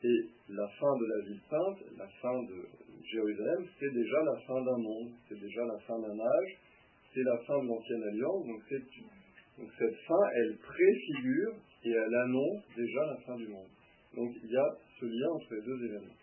Et 0.04 0.20
la 0.48 0.68
fin 0.68 0.92
de 0.98 1.06
la 1.06 1.28
ville 1.28 1.40
sainte, 1.48 1.78
la 1.96 2.08
fin 2.20 2.42
de 2.42 2.66
Jérusalem, 3.04 3.66
c'est 3.78 3.92
déjà 3.92 4.18
la 4.24 4.40
fin 4.46 4.60
d'un 4.62 4.78
monde, 4.78 5.12
c'est 5.28 5.40
déjà 5.40 5.64
la 5.64 5.78
fin 5.86 5.98
d'un 5.98 6.18
âge, 6.18 6.58
c'est 7.14 7.22
la 7.22 7.38
fin 7.46 7.62
de 7.62 7.68
l'ancienne 7.68 8.02
alliance, 8.02 8.46
donc, 8.46 8.62
donc 9.58 9.70
cette 9.78 9.96
fin, 10.06 10.22
elle 10.34 10.56
préfigure 10.58 11.54
et 11.84 11.90
elle 11.90 12.14
annonce 12.14 12.62
déjà 12.76 13.00
la 13.06 13.16
fin 13.24 13.36
du 13.36 13.48
monde. 13.48 13.70
Donc 14.16 14.30
il 14.42 14.50
y 14.50 14.56
a 14.56 14.68
ce 14.98 15.06
lien 15.06 15.30
entre 15.32 15.54
les 15.54 15.62
deux 15.62 15.84
événements. 15.84 16.18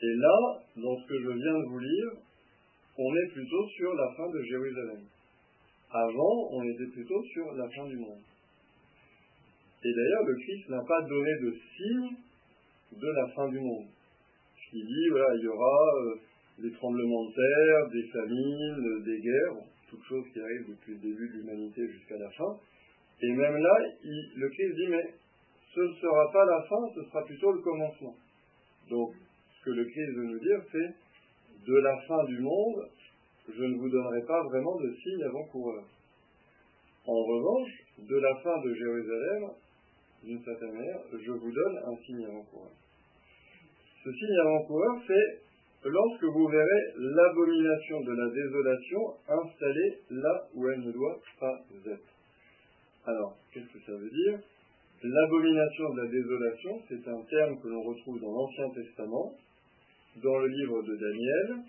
Et 0.00 0.14
là, 0.14 0.38
dans 0.76 0.96
ce 0.96 1.08
que 1.08 1.18
je 1.18 1.28
viens 1.28 1.58
de 1.58 1.68
vous 1.70 1.78
lire, 1.78 2.10
on 2.98 3.16
est 3.16 3.32
plutôt 3.32 3.66
sur 3.76 3.94
la 3.94 4.14
fin 4.16 4.28
de 4.30 4.42
Jérusalem. 4.42 5.04
Avant, 5.90 6.48
on 6.52 6.62
était 6.62 6.92
plutôt 6.92 7.22
sur 7.32 7.52
la 7.54 7.68
fin 7.70 7.86
du 7.86 7.96
monde. 7.96 8.22
Et 9.84 9.92
d'ailleurs, 9.94 10.24
le 10.26 10.34
Christ 10.34 10.68
n'a 10.70 10.82
pas 10.82 11.02
donné 11.02 11.30
de 11.42 11.54
signe 11.76 12.16
de 12.92 13.08
la 13.08 13.28
fin 13.34 13.48
du 13.48 13.60
monde. 13.60 13.86
Il 14.72 14.84
dit, 14.84 15.08
voilà, 15.10 15.34
il 15.36 15.44
y 15.44 15.48
aura 15.48 15.78
euh, 15.96 16.14
des 16.58 16.72
tremblements 16.72 17.24
de 17.24 17.34
terre, 17.34 17.88
des 17.92 18.08
famines, 18.08 19.04
des 19.04 19.20
guerres, 19.20 19.64
toutes 19.88 20.04
choses 20.04 20.24
qui 20.32 20.40
arrivent 20.40 20.68
depuis 20.68 20.92
le 20.94 21.00
début 21.00 21.28
de 21.28 21.32
l'humanité 21.38 21.86
jusqu'à 21.88 22.18
la 22.18 22.30
fin. 22.30 22.56
Et 23.22 23.32
même 23.32 23.56
là, 23.56 23.74
le 24.04 24.48
Christ 24.48 24.74
dit, 24.74 24.88
mais 24.88 25.14
ce 25.74 25.80
ne 25.80 25.94
sera 25.94 26.32
pas 26.32 26.44
la 26.44 26.62
fin, 26.68 26.94
ce 26.94 27.02
sera 27.04 27.24
plutôt 27.24 27.52
le 27.52 27.60
commencement. 27.60 28.14
Donc, 28.90 29.14
ce 29.58 29.64
que 29.64 29.70
le 29.70 29.84
Christ 29.84 30.12
veut 30.16 30.26
nous 30.26 30.38
dire, 30.40 30.60
c'est, 30.72 30.94
de 31.66 31.74
la 31.74 31.96
fin 32.06 32.24
du 32.24 32.38
monde, 32.40 32.88
je 33.48 33.62
ne 33.64 33.76
vous 33.76 33.88
donnerai 33.88 34.22
pas 34.26 34.42
vraiment 34.44 34.76
de 34.80 34.94
signe 35.02 35.22
avant-coureur. 35.24 35.84
En 37.06 37.22
revanche, 37.24 37.70
de 37.98 38.16
la 38.16 38.34
fin 38.36 38.60
de 38.60 38.74
Jérusalem, 38.74 39.50
d'une 40.24 40.42
certaine 40.44 40.72
manière, 40.72 41.00
je 41.12 41.30
vous 41.30 41.52
donne 41.52 41.78
un 41.86 41.96
signe 42.04 42.24
avant-coureur. 42.26 42.72
Ce 44.04 44.10
signe 44.12 44.38
avant-coureur, 44.40 45.02
c'est 45.06 45.40
lorsque 45.84 46.24
vous 46.24 46.48
verrez 46.48 46.82
l'abomination 46.96 48.00
de 48.00 48.12
la 48.12 48.28
désolation 48.30 49.00
installée 49.28 49.98
là 50.10 50.48
où 50.54 50.68
elle 50.68 50.80
ne 50.80 50.92
doit 50.92 51.20
pas 51.38 51.60
être. 51.86 52.12
Alors, 53.06 53.36
qu'est-ce 53.52 53.72
que 53.72 53.80
ça 53.86 53.92
veut 53.92 54.10
dire? 54.10 54.38
L'abomination 55.02 55.94
de 55.94 56.02
la 56.02 56.08
désolation, 56.08 56.82
c'est 56.88 57.08
un 57.08 57.22
terme 57.30 57.60
que 57.62 57.68
l'on 57.68 57.82
retrouve 57.82 58.20
dans 58.20 58.32
l'Ancien 58.32 58.70
Testament, 58.74 59.32
dans 60.22 60.38
le 60.38 60.48
livre 60.48 60.82
de 60.82 60.96
Daniel, 60.96 61.64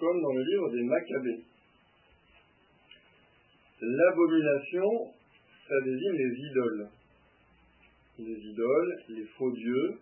comme 0.00 0.22
dans 0.22 0.32
le 0.32 0.42
livre 0.42 0.70
des 0.70 0.82
Maccabées. 0.84 1.44
L'abomination, 3.82 5.12
ça 5.68 5.74
désigne 5.84 6.16
les 6.16 6.48
idoles 6.50 6.88
les 8.18 8.38
idoles, 8.50 8.96
les 9.08 9.24
faux 9.38 9.50
dieux, 9.52 9.98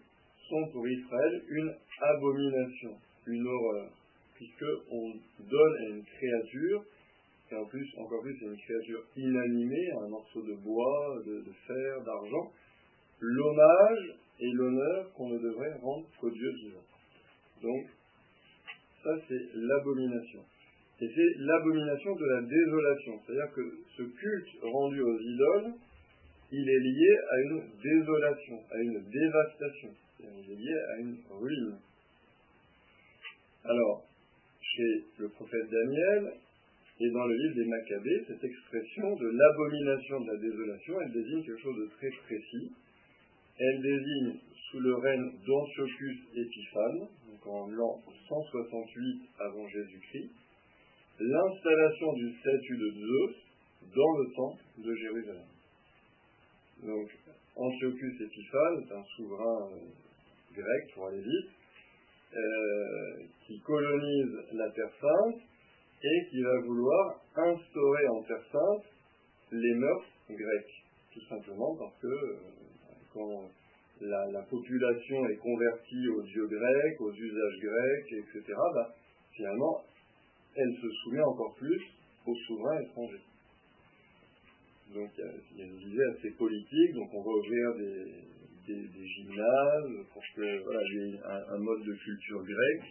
sont 0.49 0.69
pour 0.73 0.87
Israël 0.87 1.43
une 1.49 1.75
abomination, 2.01 2.91
une 3.27 3.47
horreur, 3.47 3.91
puisqu'on 4.35 5.13
donne 5.41 5.77
à 5.77 5.89
une 5.89 6.05
créature, 6.05 6.85
et 7.51 7.57
en 7.57 7.65
plus, 7.67 7.87
encore 7.99 8.23
plus, 8.23 8.37
c'est 8.39 8.47
une 8.47 8.57
créature 8.57 9.05
inanimée, 9.17 9.91
un 10.03 10.09
morceau 10.09 10.43
de 10.43 10.55
bois, 10.55 11.23
de, 11.27 11.45
fer, 11.67 12.03
d'argent, 12.05 12.53
l'hommage 13.21 14.15
et 14.41 14.51
l'honneur 14.53 15.13
qu'on 15.15 15.29
ne 15.29 15.39
devrait 15.39 15.75
rendre 15.81 16.07
qu'au 16.21 16.31
Dieu 16.31 16.51
vivant. 16.51 16.85
Donc, 17.63 17.87
ça 19.03 19.11
c'est 19.29 19.49
l'abomination. 19.55 20.41
Et 21.01 21.09
c'est 21.15 21.39
l'abomination 21.39 22.15
de 22.17 22.27
la 22.27 22.41
désolation, 22.43 23.21
c'est-à-dire 23.27 23.53
que 23.55 23.79
ce 23.97 24.03
culte 24.03 24.49
rendu 24.63 25.03
aux 25.03 25.19
idoles, 25.19 25.75
il 26.53 26.69
est 26.69 26.81
lié 26.81 27.19
à 27.31 27.41
une 27.41 27.63
désolation, 27.83 28.61
à 28.71 28.79
une 28.79 29.03
dévastation. 29.11 29.91
Il 30.21 30.53
est 30.53 30.57
lié 30.57 30.75
à 30.95 31.01
une 31.01 31.17
ruine. 31.31 31.79
Alors, 33.65 34.05
chez 34.61 35.05
le 35.19 35.29
prophète 35.29 35.71
Daniel 35.71 36.35
et 37.01 37.11
dans 37.11 37.27
le 37.27 37.35
livre 37.35 37.55
des 37.57 37.65
Maccabées, 37.65 38.25
cette 38.29 38.45
expression 38.45 39.17
de 39.17 39.27
l'abomination 39.27 40.21
de 40.21 40.33
la 40.33 40.39
désolation, 40.39 41.01
elle 41.01 41.13
désigne 41.13 41.45
quelque 41.45 41.63
chose 41.63 41.77
de 41.77 41.91
très 41.97 42.11
précis. 42.27 42.73
Elle 43.59 43.83
désigne 43.83 44.39
sous 44.71 44.81
le 44.81 44.95
règne 44.97 45.31
d'Antiochus 45.47 46.21
Épiphane, 46.35 47.09
donc 47.31 47.47
en 47.47 47.69
l'an 47.69 48.03
168 48.29 49.23
avant 49.39 49.69
Jésus-Christ, 49.69 50.31
l'installation 51.21 52.13
du 52.15 52.33
statut 52.41 52.77
de 52.77 52.91
Zeus 52.91 53.37
dans 53.95 54.19
le 54.19 54.35
temple 54.35 54.63
de 54.79 54.95
Jérusalem. 54.95 55.54
Donc, 56.83 57.09
Antiochus 57.57 58.25
Épiphane, 58.25 58.85
un 58.91 59.05
souverain 59.17 59.71
grec, 60.53 60.95
pour 60.95 61.07
aller 61.07 61.23
vite, 61.23 61.51
qui 63.47 63.61
colonise 63.61 64.37
la 64.53 64.71
Terre 64.71 64.93
Sainte 65.01 65.41
et 66.03 66.29
qui 66.31 66.43
va 66.43 66.61
vouloir 66.61 67.21
instaurer 67.37 68.09
en 68.09 68.23
Terre 68.23 68.45
Sainte 68.51 68.85
les 69.53 69.75
mœurs 69.75 70.07
grecques, 70.29 70.85
tout 71.13 71.25
simplement 71.29 71.77
parce 71.77 71.95
que 72.01 72.39
quand 73.13 73.49
la, 74.01 74.43
population 74.43 75.27
est 75.29 75.37
convertie 75.37 76.09
aux 76.09 76.23
dieux 76.23 76.47
grecs, 76.47 77.01
aux 77.01 77.13
usages 77.13 77.59
grecs, 77.61 78.13
etc., 78.13 78.55
bah, 78.75 78.95
finalement, 79.33 79.85
elle 80.57 80.75
se 80.83 80.91
soumet 81.03 81.23
encore 81.23 81.55
plus 81.55 81.83
aux 82.27 82.37
souverains 82.47 82.81
étrangers. 82.81 83.23
Donc 84.93 85.11
il 85.17 85.59
y, 85.59 85.63
a, 85.63 85.65
une 85.65 85.77
visée 85.77 86.05
assez 86.13 86.31
politique, 86.33 86.93
donc 86.95 87.09
on 87.15 87.23
va 87.23 87.31
ouvrir 87.31 87.75
des, 88.67 89.07
gymnases 89.07 90.07
pour 90.13 90.23
que 90.37 90.63
voilà, 90.65 90.81
un, 91.51 91.59
mode 91.59 91.85
de 91.85 91.95
culture 91.95 92.43
grec. 92.45 92.83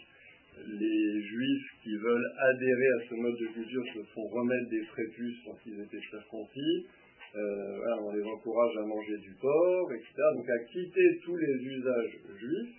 Les 0.67 1.21
juifs 1.21 1.67
qui 1.83 1.95
veulent 1.95 2.31
adhérer 2.37 2.87
à 2.87 3.09
ce 3.09 3.15
mode 3.15 3.37
de 3.39 3.47
culture 3.47 3.83
se 3.95 4.03
font 4.13 4.27
remettre 4.27 4.69
des 4.69 4.83
prépuces 4.85 5.45
lorsqu'ils 5.45 5.79
étaient 5.79 6.05
circoncis. 6.11 6.87
Euh, 7.35 7.97
on 8.01 8.13
les 8.13 8.23
encourage 8.23 8.77
à 8.77 8.85
manger 8.85 9.17
du 9.17 9.31
porc, 9.41 9.91
etc. 9.93 10.13
Donc 10.35 10.49
à 10.49 10.59
quitter 10.65 11.19
tous 11.23 11.35
les 11.35 11.55
usages 11.65 12.19
juifs 12.39 12.75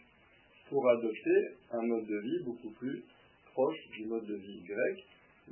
pour 0.68 0.88
adopter 0.88 1.49
un 1.73 1.83
mode 1.83 2.06
de 2.06 2.18
vie 2.18 2.44
beaucoup 2.44 2.71
plus 2.71 3.02
proche 3.52 3.88
du 3.97 4.06
mode 4.06 4.26
de 4.26 4.37
vie 4.37 4.62
grec 4.62 5.04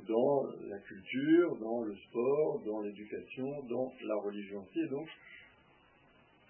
dans 0.07 0.43
la 0.67 0.79
culture, 0.79 1.55
dans 1.57 1.83
le 1.83 1.95
sport, 1.95 2.61
dans 2.65 2.81
l'éducation, 2.81 3.63
dans 3.69 3.93
la 4.03 4.15
religion 4.15 4.61
aussi, 4.61 4.79
et 4.79 4.89
donc 4.89 5.07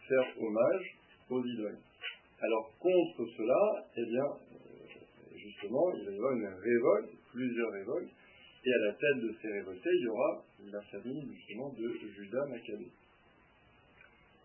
faire 0.08 0.26
hommage 0.40 0.98
aux 1.30 1.44
idoles. 1.46 1.80
Alors 2.42 2.72
contre 2.80 3.26
cela, 3.38 3.86
eh 3.96 4.06
bien, 4.06 4.26
euh, 4.26 5.38
justement, 5.38 5.94
il 5.96 6.04
y 6.04 6.16
avoir 6.16 6.34
une 6.34 6.48
révolte, 6.48 7.10
plusieurs 7.32 7.72
révoltes, 7.72 8.12
et 8.66 8.74
à 8.74 8.86
la 8.86 8.94
tête 8.94 9.20
de 9.22 9.36
ces 9.42 9.48
révoltés, 9.50 9.90
il 9.94 10.04
y 10.04 10.08
aura 10.08 10.44
la 10.72 10.82
famille 10.82 11.36
justement 11.36 11.70
de 11.70 11.90
Judas 12.16 12.46
Maccabée. 12.48 12.92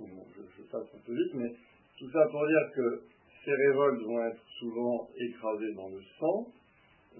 je, 0.00 0.62
passe 0.70 0.86
un 0.94 1.06
peu 1.06 1.12
vite, 1.14 1.34
mais 1.34 1.54
tout 1.98 2.10
ça 2.10 2.26
pour 2.30 2.46
dire 2.46 2.70
que 2.74 3.02
ces 3.44 3.52
révoltes 3.52 4.02
vont 4.02 4.24
être 4.26 4.42
souvent 4.58 5.08
écrasées 5.16 5.72
dans 5.74 5.88
le 5.88 6.00
sang, 6.18 6.46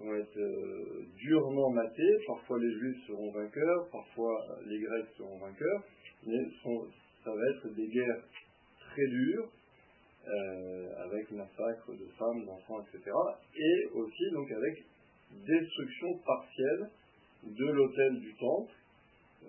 vont 0.00 0.14
être 0.14 0.38
euh, 0.38 1.04
durement 1.16 1.70
matées. 1.70 2.16
Parfois 2.26 2.58
les 2.58 2.72
Juifs 2.72 3.06
seront 3.06 3.30
vainqueurs, 3.32 3.88
parfois 3.90 4.46
les 4.66 4.78
Grecs 4.78 5.08
seront 5.16 5.38
vainqueurs, 5.38 5.82
mais 6.26 6.38
ça 7.24 7.30
va 7.30 7.50
être 7.50 7.74
des 7.74 7.88
guerres 7.88 8.22
très 8.80 9.06
dures, 9.06 9.48
euh, 10.26 11.04
avec 11.04 11.30
massacre 11.32 11.92
de 11.92 12.06
femmes, 12.18 12.44
d'enfants, 12.44 12.80
etc. 12.82 13.10
Et 13.56 13.86
aussi 13.94 14.30
donc 14.32 14.50
avec 14.50 14.84
destruction 15.46 16.18
partielle 16.26 16.90
de 17.44 17.66
l'autel 17.66 18.20
du 18.20 18.34
temple. 18.34 18.72
Euh, 19.44 19.48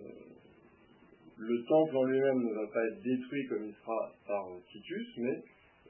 le 1.38 1.64
temple 1.66 1.96
en 1.96 2.04
lui-même 2.04 2.44
ne 2.44 2.54
va 2.54 2.68
pas 2.68 2.86
être 2.88 3.02
détruit 3.02 3.48
comme 3.48 3.66
il 3.66 3.74
sera 3.74 4.12
par 4.28 4.46
Titus, 4.72 5.08
mais 5.18 5.42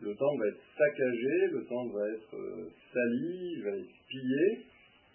le 0.02 0.16
temple 0.16 0.40
va 0.40 0.48
être 0.48 0.64
saccagé, 0.78 1.48
le 1.52 1.66
temple 1.66 1.94
va 1.94 2.08
être 2.10 2.36
euh, 2.36 2.70
sali, 2.94 3.54
il 3.58 3.64
va 3.64 3.72
être 3.72 3.96
pillé, 4.08 4.66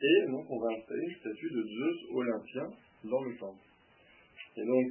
et 0.02 0.30
donc 0.30 0.44
on 0.50 0.60
va 0.60 0.68
installer 0.76 1.02
une 1.08 1.16
statue 1.20 1.50
de 1.50 1.62
Zeus 1.62 1.98
olympien 2.12 2.68
dans 3.04 3.22
le 3.22 3.36
temple. 3.36 3.64
Et 4.56 4.64
donc, 4.64 4.86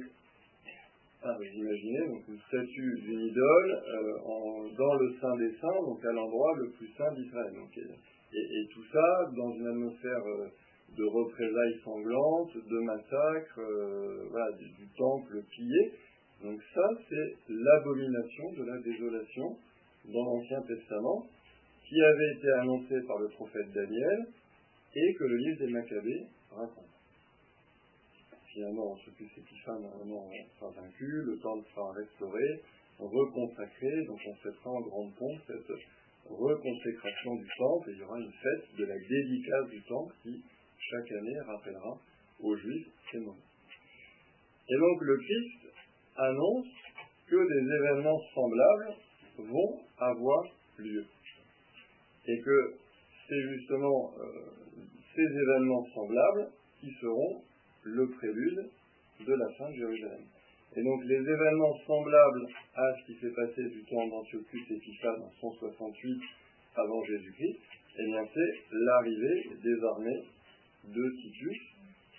ah, 1.22 1.36
vous 1.38 1.44
imaginez 1.44 2.08
donc 2.08 2.22
une 2.28 2.40
statue 2.48 3.00
d'une 3.02 3.20
idole 3.20 3.82
euh, 3.86 4.68
dans 4.76 4.94
le 4.94 5.14
sein 5.20 5.36
des 5.36 5.52
saints, 5.60 5.82
donc 5.86 6.04
à 6.04 6.12
l'endroit 6.12 6.52
le 6.58 6.70
plus 6.70 6.88
saint 6.98 7.12
d'Israël. 7.14 7.54
Et, 8.36 8.68
tout 8.74 8.84
ça 8.92 9.30
dans 9.36 9.52
une 9.54 9.66
atmosphère 9.68 10.26
euh, 10.26 10.48
de 10.98 11.04
représailles 11.04 11.78
sanglantes, 11.84 12.56
de 12.56 12.78
massacres, 12.80 13.60
voilà, 14.30 14.50
du, 14.56 14.86
temple 14.96 15.42
pillé. 15.50 15.92
Donc 16.42 16.60
ça, 16.74 16.88
c'est 17.08 17.36
l'abomination 17.48 18.52
de 18.52 18.64
la 18.64 18.78
désolation 18.78 19.56
dans 20.06 20.24
l'Ancien 20.24 20.60
Testament, 20.62 21.26
qui 21.88 22.00
avait 22.00 22.32
été 22.36 22.50
annoncée 22.60 23.00
par 23.06 23.18
le 23.18 23.28
prophète 23.28 23.72
Daniel 23.72 24.26
et 24.96 25.14
que 25.14 25.24
le 25.24 25.36
livre 25.36 25.58
des 25.58 25.72
Maccabées 25.72 26.26
raconte. 26.50 26.94
Finalement, 28.52 28.96
ce 29.04 29.10
que 29.10 29.24
ces 29.34 29.40
Épiphane 29.40 29.82
sera 30.58 30.70
vaincu, 30.70 31.22
le 31.26 31.38
temple 31.40 31.66
sera 31.74 31.92
restauré, 31.92 32.62
reconsacré, 32.98 34.04
donc 34.06 34.20
on 34.26 34.34
fêtera 34.36 34.70
en 34.70 34.80
grande 34.80 35.14
pompe 35.16 35.40
cette 35.46 35.76
reconsécration 36.30 37.34
du 37.34 37.46
temple, 37.58 37.90
et 37.90 37.92
il 37.94 37.98
y 37.98 38.02
aura 38.02 38.18
une 38.18 38.32
fête 38.32 38.76
de 38.78 38.84
la 38.84 38.94
dédicace 38.94 39.68
du 39.70 39.82
temple 39.82 40.14
qui, 40.22 40.42
chaque 40.78 41.12
année, 41.12 41.40
rappellera 41.46 41.98
aux 42.40 42.56
Juifs 42.56 42.86
ces 43.10 43.18
moments. 43.18 43.36
Et 44.68 44.78
donc 44.78 45.00
le 45.02 45.16
Christ 45.18 45.74
annonce 46.16 46.66
que 47.26 47.36
des 47.36 47.74
événements 47.74 48.20
semblables 48.34 48.94
vont 49.38 49.80
avoir 49.98 50.44
lieu. 50.78 51.04
Et 52.26 52.40
que 52.40 52.74
c'est 53.28 53.42
justement 53.54 54.12
euh, 54.18 54.24
ces 55.14 55.22
événements 55.22 55.86
semblables 55.94 56.50
qui 56.80 56.90
seront 57.00 57.42
le 57.84 58.08
prélude 58.08 58.70
de 59.26 59.32
la 59.32 59.48
fin 59.56 59.70
de 59.70 59.76
Jérusalem. 59.76 60.24
Et 60.76 60.82
donc 60.82 61.04
les 61.04 61.20
événements 61.20 61.78
semblables 61.86 62.46
à 62.74 62.94
ce 62.98 63.06
qui 63.06 63.20
s'est 63.20 63.34
passé 63.34 63.62
du 63.62 63.84
temps 63.84 64.06
d'Antiochus 64.08 64.66
Épiphane 64.70 65.22
en 65.22 65.30
168 65.40 66.20
avant 66.76 67.04
Jésus-Christ, 67.04 67.58
eh 67.96 68.06
bien 68.06 68.24
c'est 68.34 68.54
l'arrivée 68.72 69.50
des 69.62 69.84
armées 69.84 70.24
de 70.88 71.10
Titus 71.22 71.60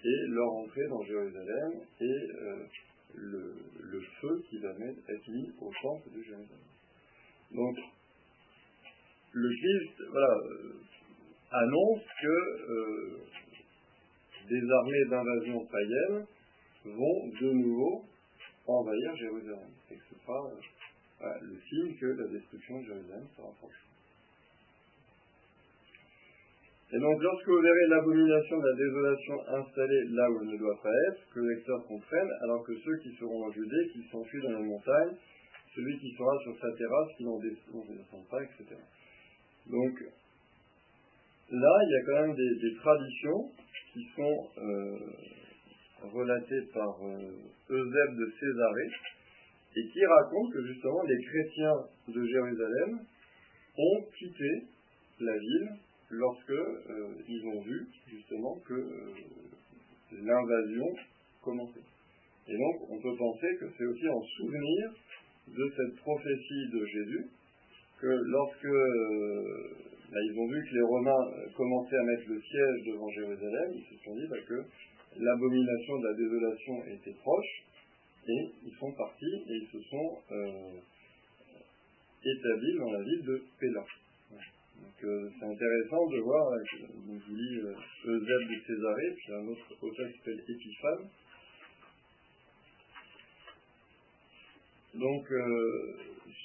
et 0.06 0.28
leur 0.30 0.54
entrée 0.54 0.88
dans 0.88 1.04
Jérusalem 1.04 1.74
et 2.00 2.06
euh, 2.06 2.66
le, 3.16 4.02
feu 4.22 4.44
qui 4.50 4.60
va 4.60 4.70
être 4.70 5.28
mis 5.30 5.52
au 5.60 5.72
temple 5.82 6.10
de 6.16 6.22
Jérusalem. 6.22 6.75
Donc 7.52 7.78
le 9.34 9.50
Christ 9.50 10.02
euh, 10.02 10.74
annonce 11.52 12.04
que 12.22 12.72
euh, 12.72 13.18
des 14.50 14.72
armées 14.72 15.06
d'invasion 15.10 15.66
païenne 15.66 16.26
vont 16.86 17.28
de 17.42 17.52
nouveau 17.52 18.04
envahir 18.68 19.16
Jérusalem. 19.16 19.70
Et 19.92 19.96
que 19.96 20.04
ce 20.10 20.20
sera 20.22 20.52
euh, 21.22 21.26
le 21.42 21.60
signe 21.70 21.96
que 22.00 22.06
la 22.06 22.28
destruction 22.28 22.80
de 22.80 22.86
Jérusalem 22.86 23.26
sera 23.36 23.50
proche. 23.60 23.86
Et 26.94 27.00
donc, 27.00 27.20
lorsque 27.20 27.48
vous 27.48 27.62
verrez 27.62 27.88
l'abomination 27.90 28.58
de 28.58 28.68
la 28.68 28.76
désolation 28.78 29.36
installée 29.48 30.04
là 30.12 30.30
où 30.30 30.42
elle 30.42 30.50
ne 30.50 30.58
doit 30.58 30.80
pas 30.82 30.94
être, 31.10 31.34
que 31.34 31.40
le 31.40 31.56
lecteur 31.56 31.84
comprenne, 31.88 32.30
alors 32.44 32.64
que 32.64 32.74
ceux 32.74 32.98
qui 33.00 33.14
seront 33.16 33.44
en 33.44 33.52
Judée, 33.52 33.90
qui 33.92 34.08
s'enfuient 34.12 34.44
dans 34.44 34.60
les 34.60 34.64
montagnes, 34.64 35.18
celui 35.76 36.00
qui 36.00 36.12
sera 36.16 36.32
sur 36.44 36.58
sa 36.60 36.72
terrasse, 36.78 37.10
qui 37.18 37.26
n'en 37.26 37.40
descend 37.40 38.28
pas, 38.30 38.42
etc. 38.44 38.76
Donc, 39.68 40.00
là, 41.52 41.74
il 41.84 41.92
y 41.92 41.96
a 41.96 42.06
quand 42.06 42.28
même 42.28 42.36
des, 42.36 42.76
traditions 42.76 43.52
qui 43.94 44.08
sont 44.16 44.48
euh, 44.58 44.98
relatées 46.02 46.62
par 46.74 46.96
euh, 47.04 47.32
Eusèbe 47.70 48.16
de 48.16 48.34
Césarée, 48.40 48.92
et 49.78 49.88
qui 49.92 50.06
raconte 50.06 50.54
que 50.54 50.66
justement 50.66 51.04
les 51.04 51.22
chrétiens 51.26 51.76
de 52.08 52.26
Jérusalem 52.26 53.00
ont 53.78 54.02
quitté 54.18 54.64
la 55.20 55.38
ville 55.38 55.70
lorsque 56.12 56.50
euh, 56.50 57.16
ils 57.28 57.46
ont 57.48 57.62
vu 57.62 57.88
justement 58.08 58.56
que 58.66 58.74
euh, 58.74 59.14
l'invasion 60.12 60.86
commençait. 61.44 61.84
Et 62.48 62.58
donc 62.58 62.90
on 62.90 63.02
peut 63.02 63.16
penser 63.18 63.48
que 63.60 63.66
c'est 63.78 63.86
aussi 63.86 64.08
en 64.08 64.22
souvenir 64.22 64.92
de 65.48 65.74
cette 65.76 65.96
prophétie 65.98 66.70
de 66.74 66.86
Jésus 66.86 67.26
que 68.02 68.08
lorsque 68.08 68.66
euh, 68.66 69.70
bah, 70.12 70.20
ils 70.24 70.40
ont 70.40 70.48
vu 70.48 70.66
que 70.70 70.76
les 70.76 70.82
Romains 70.82 71.26
commençaient 71.56 71.98
à 71.98 72.04
mettre 72.04 72.30
le 72.30 72.42
siège 72.42 72.84
devant 72.88 73.10
Jérusalem, 73.10 73.72
ils 73.74 73.98
se 73.98 74.04
sont 74.04 74.16
dit 74.16 74.28
bah, 74.30 74.42
que 74.48 74.64
l'abomination 75.18 76.00
de 76.00 76.08
la 76.08 76.14
désolation 76.14 76.86
était 76.88 77.16
proche, 77.22 77.64
et 78.28 78.50
ils 78.66 78.76
sont 78.80 78.92
partis 78.94 79.36
et 79.48 79.54
ils 79.54 79.70
se 79.72 79.82
sont 79.90 80.18
euh, 80.32 80.80
établis 82.24 82.78
dans 82.80 82.92
la 82.92 83.04
ville 83.04 83.24
de 83.24 83.44
Péla. 83.60 83.86
Donc 84.82 85.04
euh, 85.04 85.30
c'est 85.40 85.46
intéressant 85.46 86.08
de 86.08 86.20
voir, 86.20 86.52
euh, 86.52 86.58
je 86.72 86.86
vous 86.86 87.36
lis 87.36 87.58
Eusèbe 88.06 88.50
de 88.50 88.62
Césarée, 88.66 89.16
puis 89.16 89.34
un 89.34 89.48
autre 89.48 89.68
auteur 89.82 90.12
qui 90.12 90.18
s'appelle 90.18 90.44
Épiphane. 90.48 91.08
Donc 94.96 95.28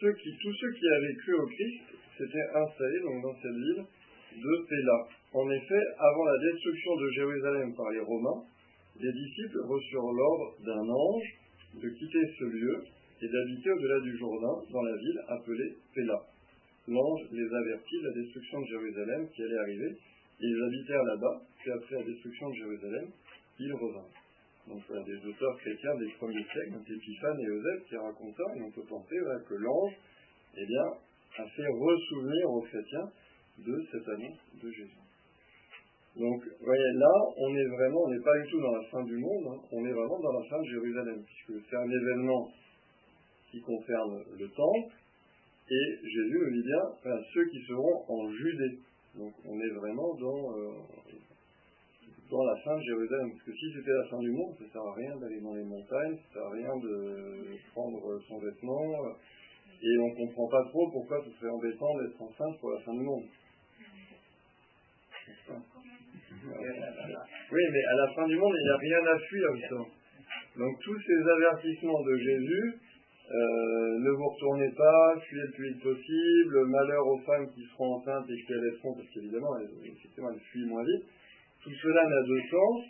qui, 0.01 0.31
tous 0.41 0.55
ceux 0.55 0.73
qui 0.73 0.87
avaient 0.89 1.17
cru 1.23 1.35
au 1.35 1.47
Christ 1.47 1.81
s'étaient 2.19 2.51
installés 2.55 3.01
donc, 3.01 3.23
dans 3.23 3.35
cette 3.41 3.55
ville 3.55 3.85
de 4.37 4.67
Péla. 4.69 4.99
En 5.33 5.51
effet, 5.51 5.83
avant 5.99 6.25
la 6.25 6.39
destruction 6.39 6.97
de 6.97 7.11
Jérusalem 7.11 7.75
par 7.77 7.91
les 7.91 8.01
Romains, 8.01 8.43
les 8.99 9.13
disciples 9.13 9.61
reçurent 9.69 10.13
l'ordre 10.13 10.57
d'un 10.65 10.89
ange 10.89 11.29
de 11.75 11.89
quitter 11.89 12.21
ce 12.39 12.45
lieu 12.45 12.85
et 13.23 13.29
d'habiter 13.29 13.71
au-delà 13.71 14.01
du 14.01 14.17
Jourdain, 14.17 14.65
dans 14.73 14.83
la 14.83 14.97
ville 14.97 15.21
appelée 15.29 15.77
Péla. 15.95 16.19
L'ange 16.89 17.21
les 17.31 17.47
avertit 17.47 18.01
de 18.03 18.09
la 18.09 18.15
destruction 18.15 18.61
de 18.61 18.67
Jérusalem 18.67 19.29
qui 19.35 19.43
allait 19.43 19.59
arriver, 19.59 19.91
et 20.41 20.47
ils 20.47 20.63
habitèrent 20.63 21.05
là-bas, 21.05 21.43
puis 21.59 21.71
après 21.71 21.97
la 21.97 22.05
destruction 22.05 22.49
de 22.49 22.55
Jérusalem, 22.55 23.09
ils 23.59 23.73
revinrent. 23.75 24.20
Donc 24.68 24.83
des 24.87 25.29
auteurs 25.29 25.57
chrétiens 25.59 25.94
des 25.99 26.12
premiers 26.18 26.44
siècles, 26.44 26.73
donc 26.73 26.88
Épiphane 26.88 27.40
et 27.40 27.46
Eusèbe, 27.46 27.83
qui 27.88 27.96
racontent 27.96 28.37
ça, 28.37 28.57
et 28.57 28.62
on 28.62 28.70
peut 28.70 28.87
penser 28.88 29.16
que 29.49 29.55
l'ange, 29.55 29.92
eh 30.57 30.66
bien, 30.66 30.85
a 31.38 31.46
fait 31.46 31.66
ressouvenir 31.66 32.51
aux 32.51 32.62
chrétiens 32.62 33.11
de 33.59 33.87
cette 33.90 34.09
annonce 34.09 34.38
de 34.62 34.70
Jésus. 34.70 35.01
Donc, 36.16 36.42
vous 36.42 36.66
voyez, 36.66 36.92
là, 36.94 37.12
on 37.37 37.55
est 37.55 37.68
vraiment, 37.68 38.03
on 38.03 38.11
n'est 38.11 38.25
pas 38.25 38.37
du 38.42 38.51
tout 38.51 38.61
dans 38.61 38.73
la 38.73 38.85
fin 38.90 39.03
du 39.05 39.16
monde, 39.16 39.46
hein. 39.46 39.61
on 39.70 39.87
est 39.87 39.92
vraiment 39.92 40.18
dans 40.18 40.33
la 40.33 40.49
fin 40.49 40.61
de 40.61 40.68
Jérusalem, 40.68 41.23
puisque 41.25 41.64
c'est 41.68 41.77
un 41.77 41.90
événement 41.90 42.51
qui 43.51 43.61
concerne 43.61 44.23
le 44.38 44.49
temple, 44.49 44.94
et 45.70 45.99
Jésus 46.03 46.38
nous 46.38 46.51
dit 46.51 46.66
bien, 46.66 46.83
enfin, 46.92 47.16
ceux 47.33 47.44
qui 47.46 47.62
seront 47.62 48.05
en 48.09 48.29
Judée. 48.33 48.79
Donc, 49.14 49.33
on 49.44 49.61
est 49.61 49.75
vraiment 49.75 50.14
dans, 50.14 50.59
euh, 50.59 50.70
dans 52.31 52.45
la 52.45 52.57
fin 52.62 52.77
de 52.77 52.83
Jérusalem. 52.83 53.31
Parce 53.33 53.43
que 53.43 53.53
si 53.53 53.73
c'était 53.75 53.90
la 53.90 54.05
fin 54.09 54.19
du 54.19 54.31
monde, 54.31 54.55
ça 54.59 54.64
ne 54.64 54.71
sert 54.71 54.83
à 54.83 54.95
rien 54.95 55.16
d'aller 55.16 55.40
dans 55.40 55.55
les 55.55 55.64
montagnes, 55.64 56.16
ça 56.16 56.29
ne 56.29 56.35
sert 56.35 56.47
à 56.47 56.51
rien 56.51 56.77
de 56.79 56.95
prendre 57.73 58.01
son 58.29 58.38
vêtement, 58.38 59.16
et 59.83 59.99
on 59.99 60.09
ne 60.09 60.16
comprend 60.27 60.49
pas 60.49 60.64
trop 60.69 60.90
pourquoi 60.90 61.25
ce 61.25 61.31
serait 61.38 61.51
embêtant 61.51 61.99
d'être 61.99 62.23
enceinte 62.23 62.61
pour 62.61 62.71
la 62.71 62.81
fin 62.81 62.93
du 62.95 63.03
monde. 63.03 63.25
Oui, 67.53 67.62
mais 67.73 67.85
à 67.85 67.95
la 67.95 68.09
fin 68.14 68.27
du 68.27 68.37
monde, 68.37 68.55
il 68.59 68.64
n'y 68.64 68.71
a 68.71 68.77
rien 68.77 69.07
à 69.07 69.19
fuir, 69.19 69.49
ça. 69.69 69.77
Donc 70.57 70.81
tous 70.81 70.99
ces 71.01 71.29
avertissements 71.29 72.03
de 72.03 72.16
Jésus, 72.16 72.75
euh, 73.31 73.99
ne 74.01 74.11
vous 74.11 74.29
retournez 74.29 74.71
pas, 74.77 75.21
fuyez 75.21 75.43
le 75.43 75.53
plus 75.53 75.73
vite 75.73 75.83
possible, 75.83 76.66
malheur 76.66 77.07
aux 77.07 77.19
femmes 77.21 77.49
qui 77.55 77.62
seront 77.73 77.95
enceintes 77.95 78.29
et 78.29 78.43
qui 78.45 78.53
allaiteront, 78.53 78.95
parce 78.95 79.09
qu'évidemment, 79.11 79.57
effectivement, 79.85 80.31
elles 80.33 80.40
fuient 80.51 80.66
moins 80.66 80.83
vite, 80.83 81.05
tout 81.62 81.73
cela 81.83 82.03
n'a 82.03 82.23
de 82.23 82.40
sens 82.51 82.85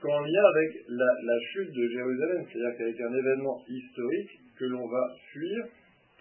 qu'en 0.00 0.20
lien 0.20 0.44
avec 0.56 0.84
la, 0.88 1.40
chute 1.52 1.72
de 1.72 1.88
Jérusalem, 1.88 2.46
c'est-à-dire 2.46 2.78
qu'avec 2.78 3.00
un 3.00 3.14
événement 3.14 3.62
historique 3.68 4.30
que 4.58 4.64
l'on 4.66 4.86
va 4.86 5.14
fuir 5.32 5.64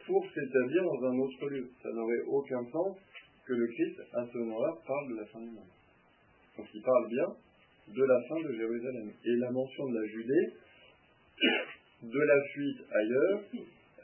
pour 0.05 0.25
s'établir 0.33 0.83
dans 0.83 1.07
un 1.07 1.19
autre 1.19 1.49
lieu. 1.49 1.69
Ça 1.83 1.89
n'aurait 1.91 2.23
aucun 2.27 2.63
sens 2.71 2.97
que 3.45 3.53
le 3.53 3.67
Christ, 3.67 4.01
à 4.13 4.25
ce 4.25 4.37
moment-là, 4.39 4.73
parle 4.85 5.09
de 5.09 5.15
la 5.15 5.25
fin 5.27 5.39
du 5.39 5.51
monde. 5.51 5.73
Donc 6.57 6.67
il 6.73 6.81
parle 6.81 7.07
bien 7.09 7.27
de 7.95 8.03
la 8.03 8.21
fin 8.27 8.41
de 8.41 8.53
Jérusalem. 8.53 9.11
Et 9.25 9.35
la 9.37 9.51
mention 9.51 9.89
de 9.89 9.99
la 9.99 10.07
Judée, 10.07 10.53
de 12.03 12.19
la 12.19 12.41
fuite 12.53 12.81
ailleurs, 12.91 13.41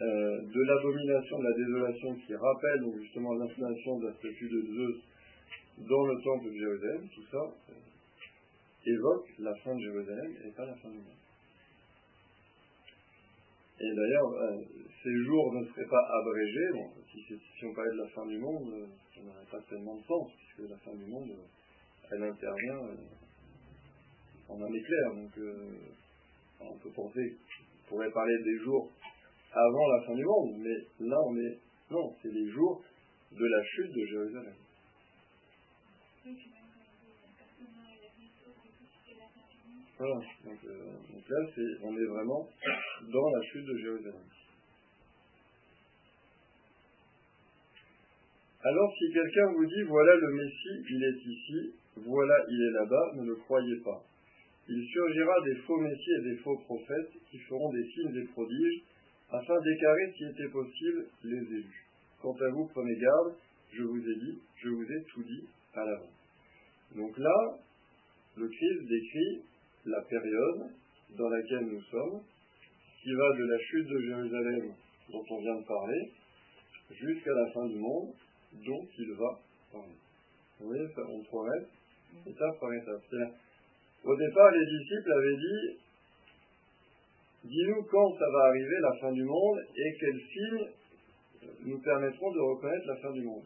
euh, 0.01 0.41
de 0.41 0.61
l'abomination 0.61 1.39
de 1.39 1.43
la 1.43 1.53
désolation 1.53 2.15
qui 2.15 2.35
rappelle 2.35 2.81
donc 2.81 2.99
justement 3.01 3.33
l'installation 3.33 3.99
de 3.99 4.07
la 4.07 4.13
statue 4.13 4.49
de 4.49 4.61
Zeus 4.61 5.01
dans 5.77 6.05
le 6.05 6.21
temple 6.21 6.45
de 6.45 6.57
Jérusalem, 6.57 7.09
tout 7.13 7.25
ça 7.31 7.53
euh, 7.69 7.73
évoque 8.85 9.27
la 9.39 9.53
fin 9.55 9.75
de 9.75 9.81
Jérusalem 9.81 10.35
et 10.45 10.51
pas 10.51 10.65
la 10.65 10.75
fin 10.75 10.89
du 10.89 10.97
monde. 10.97 11.19
Et 13.79 13.93
d'ailleurs, 13.93 14.31
euh, 14.31 14.63
ces 15.03 15.15
jours 15.25 15.53
ne 15.53 15.65
seraient 15.65 15.89
pas 15.89 16.07
abrégés. 16.21 16.69
Si, 17.11 17.65
on 17.65 17.73
parlait 17.73 17.91
de 17.91 18.01
la 18.03 18.09
fin 18.09 18.25
du 18.25 18.37
monde, 18.37 18.73
euh, 18.73 18.87
ça 19.13 19.21
n'aurait 19.21 19.51
pas 19.51 19.59
tellement 19.69 19.97
de 19.97 20.03
sens, 20.03 20.31
puisque 20.37 20.69
la 20.69 20.77
fin 20.77 20.95
du 20.95 21.05
monde, 21.05 21.31
elle 22.11 22.23
intervient 22.23 22.79
en 24.47 24.61
un 24.61 24.73
éclair. 24.73 25.15
Donc, 25.15 25.31
on 26.61 26.77
peut 26.77 26.91
penser 26.91 27.35
qu'on 27.89 27.89
pourrait 27.89 28.11
parler 28.11 28.37
des 28.43 28.57
jours 28.59 28.91
avant 29.51 29.87
la 29.87 30.05
fin 30.05 30.13
du 30.13 30.23
monde, 30.23 30.55
mais 30.57 31.07
là, 31.07 31.17
on 31.25 31.37
est. 31.37 31.59
Non, 31.91 32.15
c'est 32.21 32.31
les 32.31 32.49
jours 32.49 32.83
de 33.31 33.45
la 33.45 33.63
chute 33.63 33.91
de 33.91 34.05
Jérusalem. 34.05 34.55
Voilà, 39.97 40.15
donc, 40.43 40.59
donc 40.61 41.29
là, 41.29 41.39
on 41.83 41.97
est 41.97 42.05
vraiment 42.05 42.49
dans 43.01 43.29
la 43.29 43.41
chute 43.43 43.65
de 43.65 43.77
Jérusalem. 43.77 44.23
Alors 48.61 48.91
si 48.97 49.13
quelqu'un 49.13 49.51
vous 49.53 49.65
dit 49.65 49.83
voilà 49.87 50.15
le 50.15 50.33
Messie, 50.33 50.83
il 50.89 51.03
est 51.03 51.31
ici, 51.31 51.75
voilà 51.97 52.33
il 52.49 52.61
est 52.61 52.71
là-bas, 52.71 53.11
ne 53.15 53.27
le 53.27 53.35
croyez 53.35 53.77
pas. 53.85 54.03
Il 54.67 54.83
surgira 54.87 55.35
des 55.45 55.55
faux 55.61 55.77
Messies 55.77 56.15
et 56.19 56.23
des 56.23 56.37
faux 56.37 56.57
prophètes 56.65 57.11
qui 57.29 57.37
feront 57.47 57.71
des 57.71 57.83
signes 57.83 58.17
et 58.17 58.25
prodiges 58.33 58.81
afin 59.29 59.61
d'écarrer 59.61 60.13
si 60.17 60.23
était 60.25 60.51
possible 60.51 61.05
les 61.23 61.57
élus. 61.57 61.85
Quant 62.21 62.33
à 62.33 62.49
vous, 62.49 62.67
prenez 62.73 62.95
garde, 62.97 63.35
je 63.71 63.83
vous 63.83 63.99
ai 63.99 64.15
dit, 64.15 64.39
je 64.57 64.69
vous 64.69 64.83
ai 64.83 65.03
tout 65.13 65.23
dit 65.23 65.45
à 65.75 65.85
l'avant. 65.85 66.11
Donc 66.95 67.15
là, 67.19 67.59
le 68.37 68.47
Christ 68.47 68.87
décrit 68.89 69.43
la 69.85 70.01
période 70.01 70.71
dans 71.17 71.29
laquelle 71.29 71.65
nous 71.65 71.81
sommes, 71.81 72.21
qui 73.01 73.13
va 73.13 73.37
de 73.37 73.45
la 73.45 73.59
chute 73.59 73.87
de 73.87 73.99
Jérusalem 73.99 74.73
dont 75.11 75.23
on 75.29 75.41
vient 75.41 75.55
de 75.55 75.65
parler, 75.65 76.11
jusqu'à 76.91 77.31
la 77.31 77.51
fin 77.51 77.65
du 77.67 77.77
monde, 77.77 78.13
dont 78.65 78.87
il 78.97 79.13
va 79.13 79.39
parler. 79.71 79.97
Vous 80.59 80.67
voyez, 80.67 80.87
ça, 80.95 81.01
on 81.07 81.23
progresse 81.23 81.67
étape 82.25 82.59
par 82.59 82.73
étape. 82.73 83.01
Au 84.03 84.15
départ, 84.15 84.51
les 84.51 84.65
disciples 84.65 85.11
avaient 85.11 85.37
dit 85.37 85.79
Dis-nous 87.45 87.83
quand 87.83 88.11
ça 88.17 88.25
va 88.31 88.47
arriver, 88.47 88.75
la 88.81 88.93
fin 88.99 89.11
du 89.11 89.23
monde, 89.23 89.59
et 89.75 89.97
quels 89.99 90.21
signes 90.33 90.67
nous 91.65 91.79
permettront 91.79 92.31
de 92.31 92.39
reconnaître 92.39 92.87
la 92.87 92.95
fin 92.97 93.11
du 93.11 93.21
monde. 93.21 93.43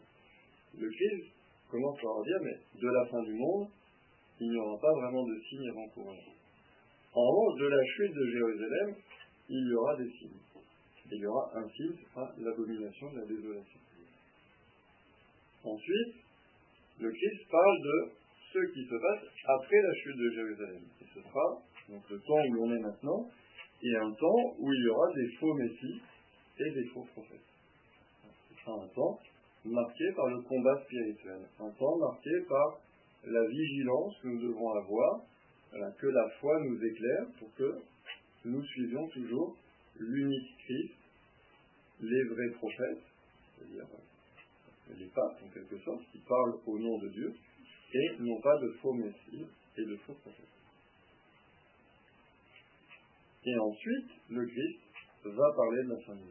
Le 0.78 0.88
Christ 0.88 1.32
commence 1.70 2.00
par 2.00 2.14
leur 2.14 2.24
dire 2.24 2.38
Mais 2.42 2.80
de 2.80 2.88
la 2.88 3.06
fin 3.06 3.22
du 3.22 3.34
monde, 3.34 3.68
il 4.40 4.50
n'y 4.50 4.56
aura 4.56 4.78
pas 4.80 4.92
vraiment 4.92 5.24
de 5.24 5.38
signes 5.48 5.68
avant-coureurs. 5.68 6.34
En 7.12 7.22
haut 7.22 7.56
de 7.58 7.66
la 7.66 7.84
chute 7.84 8.14
de 8.14 8.26
Jérusalem, 8.30 8.94
il 9.48 9.68
y 9.68 9.74
aura 9.74 9.96
des 9.96 10.10
signes. 10.10 10.40
Il 11.12 11.18
y 11.18 11.26
aura 11.26 11.50
un 11.54 11.68
signe, 11.68 11.96
l'abomination 12.38 13.12
de 13.12 13.18
la 13.18 13.26
désolation. 13.26 13.80
Ensuite, 15.64 16.14
le 17.00 17.10
Christ 17.10 17.50
parle 17.50 17.78
de 17.82 18.10
ce 18.52 18.72
qui 18.72 18.84
se 18.84 18.94
passe 18.94 19.24
après 19.44 19.82
la 19.82 19.94
chute 19.94 20.16
de 20.16 20.30
Jérusalem. 20.30 20.82
Ce 21.00 21.20
sera 21.20 21.62
donc 21.88 22.08
le 22.08 22.18
temps 22.20 22.40
où 22.48 22.54
l'on 22.54 22.74
est 22.74 22.80
maintenant, 22.80 23.28
et 23.82 23.96
un 23.96 24.12
temps 24.12 24.54
où 24.58 24.72
il 24.72 24.84
y 24.84 24.88
aura 24.88 25.12
des 25.14 25.28
faux 25.38 25.54
messies 25.54 26.00
et 26.58 26.70
des 26.70 26.84
faux 26.94 27.04
prophètes. 27.12 27.50
Ce 28.48 28.62
sera 28.62 28.82
un 28.82 28.88
temps 28.88 29.18
marqué 29.64 30.04
par 30.14 30.26
le 30.28 30.40
combat 30.42 30.80
spirituel, 30.84 31.40
un 31.58 31.70
temps 31.70 31.96
marqué 31.98 32.30
par 32.48 32.78
la 33.24 33.46
vigilance 33.46 34.16
que 34.22 34.28
nous 34.28 34.42
devrons 34.42 34.70
avoir, 34.72 35.20
que 35.98 36.06
la 36.06 36.30
foi 36.40 36.60
nous 36.64 36.84
éclaire 36.84 37.26
pour 37.38 37.54
que 37.54 37.78
nous 38.44 38.64
suivions 38.64 39.06
toujours 39.08 39.56
l'unique 39.98 40.56
Christ, 40.64 40.94
les 42.00 42.24
vrais 42.24 42.50
prophètes, 42.56 43.04
c'est-à-dire 43.56 43.86
les 44.96 45.06
papes 45.06 45.38
en 45.44 45.48
quelque 45.50 45.78
sorte, 45.78 46.02
qui 46.10 46.18
parlent 46.26 46.58
au 46.66 46.78
nom 46.78 46.98
de 46.98 47.08
Dieu, 47.08 47.34
et 47.92 48.16
non 48.20 48.40
pas 48.40 48.56
de 48.58 48.70
faux 48.80 48.94
messies 48.94 49.46
et 49.76 49.84
de 49.84 49.96
faux 49.98 50.14
prophètes. 50.14 50.46
Et 53.44 53.56
ensuite, 53.58 54.10
le 54.30 54.46
Christ 54.46 54.80
va 55.24 55.52
parler 55.56 55.84
de 55.84 55.88
la 55.90 56.00
fin 56.04 56.14
du. 56.14 56.22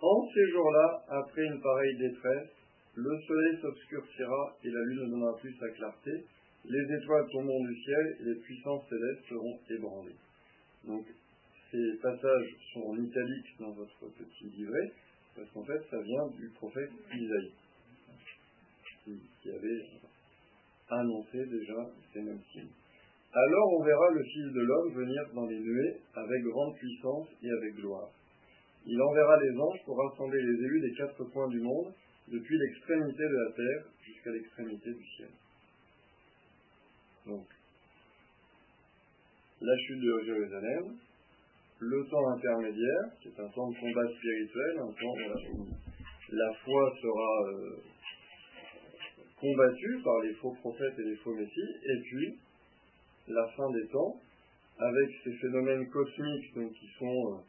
En 0.00 0.28
ces 0.32 0.50
jours-là, 0.50 1.04
après 1.08 1.42
une 1.42 1.60
pareille 1.60 1.96
détresse, 1.98 2.50
le 2.96 3.20
soleil 3.26 3.60
s'obscurcira 3.60 4.56
et 4.64 4.70
la 4.70 4.82
lune 4.84 5.04
ne 5.04 5.10
donnera 5.10 5.36
plus 5.36 5.54
sa 5.56 5.68
clarté, 5.68 6.10
les 6.64 6.96
étoiles 6.96 7.28
tomberont 7.30 7.64
du 7.64 7.76
ciel 7.82 8.16
et 8.20 8.24
les 8.24 8.40
puissances 8.40 8.88
célestes 8.88 9.28
seront 9.28 9.58
ébranlées. 9.70 10.16
Donc, 10.84 11.04
ces 11.70 11.98
passages 12.00 12.56
sont 12.72 12.80
en 12.80 12.96
italique 12.96 13.58
dans 13.60 13.72
votre 13.72 14.06
petit 14.16 14.44
livret, 14.56 14.92
parce 15.36 15.50
qu'en 15.50 15.64
fait, 15.64 15.80
ça 15.90 16.00
vient 16.00 16.26
du 16.38 16.48
prophète 16.54 16.90
Isaïe, 17.12 17.52
qui, 19.04 19.50
avait 19.50 19.82
annoncé 20.88 21.44
déjà 21.46 21.86
ces 22.12 22.22
mêmes 22.22 22.42
signes. 22.52 22.72
Alors 23.32 23.74
on 23.74 23.84
verra 23.84 24.10
le 24.12 24.22
Fils 24.22 24.52
de 24.52 24.60
l'homme 24.60 24.94
venir 24.94 25.22
dans 25.34 25.46
les 25.46 25.58
nuées 25.58 25.96
avec 26.14 26.42
grande 26.44 26.74
puissance 26.76 27.28
et 27.42 27.50
avec 27.50 27.74
gloire. 27.74 28.08
Il 28.86 29.00
enverra 29.02 29.36
les 29.42 29.58
anges 29.58 29.84
pour 29.84 29.98
rassembler 29.98 30.40
les 30.40 30.64
élus 30.64 30.80
des 30.80 30.94
quatre 30.94 31.24
coins 31.24 31.48
du 31.48 31.60
monde, 31.60 31.92
depuis 32.28 32.58
l'extrémité 32.58 33.22
de 33.22 33.36
la 33.36 33.52
terre 33.52 33.84
jusqu'à 34.02 34.30
l'extrémité 34.30 34.90
du 34.92 35.06
ciel. 35.16 35.30
Donc, 37.26 37.46
la 39.60 39.76
chute 39.78 40.00
de 40.00 40.24
Jérusalem, 40.24 40.96
le 41.78 42.06
temps 42.08 42.28
intermédiaire, 42.30 43.04
qui 43.20 43.28
est 43.28 43.40
un 43.40 43.48
temps 43.48 43.70
de 43.70 43.78
combat 43.78 44.08
spirituel, 44.16 44.78
un 44.78 44.92
temps 44.92 45.54
où 45.54 45.66
la 46.30 46.52
foi 46.64 46.94
sera 47.00 47.48
euh, 47.48 47.76
combattue 49.40 50.00
par 50.02 50.20
les 50.22 50.34
faux 50.34 50.52
prophètes 50.60 50.98
et 50.98 51.04
les 51.04 51.16
faux 51.16 51.34
messies, 51.34 51.74
et 51.84 52.00
puis 52.02 52.38
la 53.28 53.46
fin 53.56 53.70
des 53.72 53.86
temps, 53.88 54.20
avec 54.78 55.10
ces 55.24 55.32
phénomènes 55.32 55.88
cosmiques 55.88 56.52
qui 56.52 56.88
sont 56.98 57.06
euh, 57.06 57.40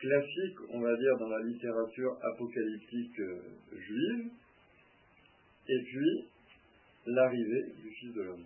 classiques, 0.00 0.58
on 0.70 0.80
va 0.80 0.96
dire, 0.96 1.16
dans 1.18 1.28
la 1.28 1.42
littérature 1.44 2.16
apocalyptique 2.22 3.20
euh, 3.20 3.40
juive, 3.72 4.30
et 5.68 5.82
puis 5.84 6.28
l'arrivée 7.06 7.64
du 7.82 7.90
Fils 7.90 8.14
de 8.14 8.22
l'homme. 8.22 8.44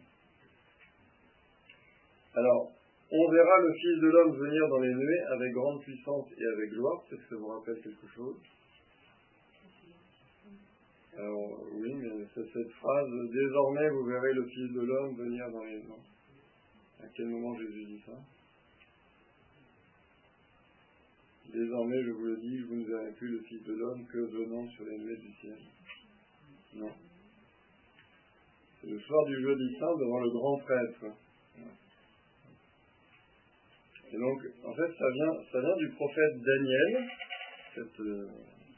Alors, 2.35 2.73
on 3.11 3.31
verra 3.31 3.61
le 3.61 3.73
Fils 3.75 4.01
de 4.01 4.09
l'homme 4.09 4.37
venir 4.37 4.69
dans 4.69 4.81
les 4.81 4.95
nuées 4.95 5.21
avec 5.35 5.53
grande 5.53 5.81
puissance 5.83 6.27
et 6.37 6.45
avec 6.45 6.71
gloire. 6.71 7.05
Est-ce 7.11 7.17
que 7.17 7.29
ça 7.29 7.37
vous 7.37 7.47
rappelle 7.47 7.81
quelque 7.81 8.09
chose? 8.15 8.37
Alors, 11.17 11.65
oui, 11.73 11.95
mais 11.95 12.27
c'est 12.35 12.53
cette 12.53 12.73
phrase 12.73 13.09
Désormais, 13.33 13.89
vous 13.91 14.05
verrez 14.05 14.33
le 14.33 14.45
Fils 14.47 14.73
de 14.73 14.81
l'homme 14.81 15.15
venir 15.15 15.49
dans 15.53 15.63
les 15.63 15.77
nuées. 15.77 16.03
À 17.01 17.07
quel 17.15 17.27
moment 17.27 17.57
Jésus 17.57 17.85
dit 17.85 18.03
ça? 18.05 18.19
Désormais, 21.53 22.03
je 22.03 22.11
vous 22.11 22.25
le 22.25 22.37
dis, 22.39 22.59
vous 22.61 22.77
ne 22.77 22.85
verrez 22.85 23.13
plus 23.13 23.29
le 23.29 23.41
Fils 23.43 23.63
de 23.65 23.75
l'homme 23.75 24.07
que 24.07 24.19
venant 24.19 24.69
sur 24.71 24.85
les 24.85 24.99
nuées 24.99 25.17
du 25.17 25.33
ciel. 25.41 25.59
Non. 26.75 26.91
C'est 28.81 28.91
le 28.91 28.99
soir 28.99 29.25
du 29.27 29.41
jeudi 29.41 29.77
saint 29.79 29.97
devant 29.99 30.21
le 30.21 30.31
grand 30.31 30.59
prêtre. 30.59 31.05
Et 34.13 34.19
donc, 34.19 34.39
en 34.65 34.75
fait, 34.75 34.93
ça 34.99 35.11
vient, 35.11 35.77
du 35.77 35.89
prophète 35.91 36.41
Daniel, 36.41 37.09
cette, 37.75 38.01
euh, 38.01 38.29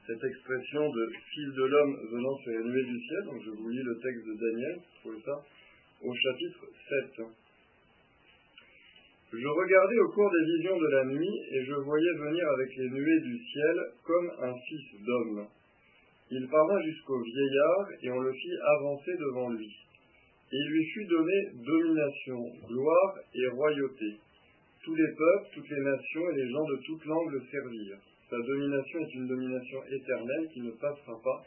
cette 0.07 0.25
expression 0.25 0.89
de 0.89 1.13
fils 1.31 1.55
de 1.55 1.65
l'homme 1.65 1.97
venant 2.11 2.37
sur 2.39 2.53
les 2.53 2.65
nuées 2.65 2.85
du 2.85 3.01
ciel. 3.07 3.25
Donc, 3.25 3.43
je 3.45 3.51
vous 3.51 3.69
lis 3.69 3.83
le 3.83 3.99
texte 4.01 4.27
de 4.27 4.35
Daniel, 4.35 4.77
vous 4.77 5.01
trouvez 5.01 5.23
ça, 5.23 5.45
au 6.03 6.15
chapitre 6.15 6.67
7. 7.17 7.27
Je 9.39 9.49
regardais 9.49 9.99
au 9.99 10.09
cours 10.13 10.31
des 10.31 10.57
visions 10.57 10.79
de 10.79 10.89
la 10.89 11.05
nuit, 11.05 11.41
et 11.51 11.65
je 11.65 11.75
voyais 11.75 12.13
venir 12.19 12.49
avec 12.49 12.77
les 12.77 12.89
nuées 12.89 13.21
du 13.21 13.39
ciel 13.39 13.81
comme 14.05 14.31
un 14.41 14.55
fils 14.55 15.05
d'homme. 15.05 15.47
Il 16.31 16.49
parla 16.49 16.83
jusqu'au 16.83 17.21
vieillard, 17.21 17.87
et 18.03 18.11
on 18.11 18.21
le 18.21 18.33
fit 18.33 18.57
avancer 18.79 19.13
devant 19.19 19.51
lui. 19.51 19.71
Il 20.53 20.69
lui 20.71 20.85
fut 20.87 21.05
donné 21.05 21.51
domination, 21.67 22.39
gloire 22.67 23.19
et 23.35 23.49
royauté 23.49 24.17
tous 24.87 24.95
les 24.95 25.13
peuples, 25.19 25.49
toutes 25.53 25.69
les 25.69 25.83
nations 25.83 26.31
et 26.31 26.37
les 26.37 26.49
gens 26.49 26.65
de 26.65 26.77
toute 26.87 27.05
langue 27.07 27.33
le 27.33 27.43
servirent. 27.51 27.99
Sa 28.31 28.37
domination 28.39 29.01
est 29.01 29.15
une 29.15 29.27
domination 29.27 29.83
éternelle 29.91 30.49
qui 30.55 30.61
ne 30.61 30.71
passera 30.71 31.21
pas, 31.23 31.45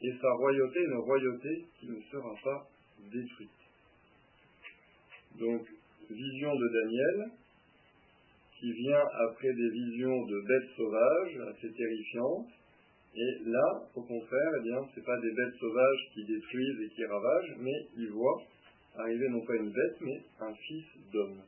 et 0.00 0.10
sa 0.20 0.32
royauté 0.32 0.80
une 0.80 0.96
royauté 0.96 1.66
qui 1.78 1.86
ne 1.86 2.00
sera 2.10 2.34
pas 2.42 2.66
détruite. 3.12 3.50
Donc, 5.38 5.68
vision 6.10 6.54
de 6.54 6.68
Daniel, 6.68 7.30
qui 8.58 8.72
vient 8.72 9.04
après 9.28 9.52
des 9.52 9.70
visions 9.70 10.26
de 10.26 10.40
bêtes 10.40 10.70
sauvages 10.76 11.54
assez 11.54 11.72
terrifiantes. 11.72 12.48
Et 13.14 13.50
là, 13.50 13.88
au 13.94 14.02
contraire, 14.02 14.52
eh 14.58 14.62
bien, 14.62 14.78
c'est 14.94 15.04
pas 15.04 15.18
des 15.20 15.32
bêtes 15.32 15.54
sauvages 15.58 16.10
qui 16.12 16.24
détruisent 16.24 16.80
et 16.82 16.88
qui 16.94 17.04
ravagent, 17.04 17.56
mais 17.58 17.86
il 17.96 18.10
voit 18.10 18.42
arriver 18.96 19.28
non 19.28 19.40
pas 19.46 19.56
une 19.56 19.70
bête, 19.70 19.96
mais 20.00 20.20
un 20.40 20.54
fils 20.54 20.84
d'homme. 21.12 21.40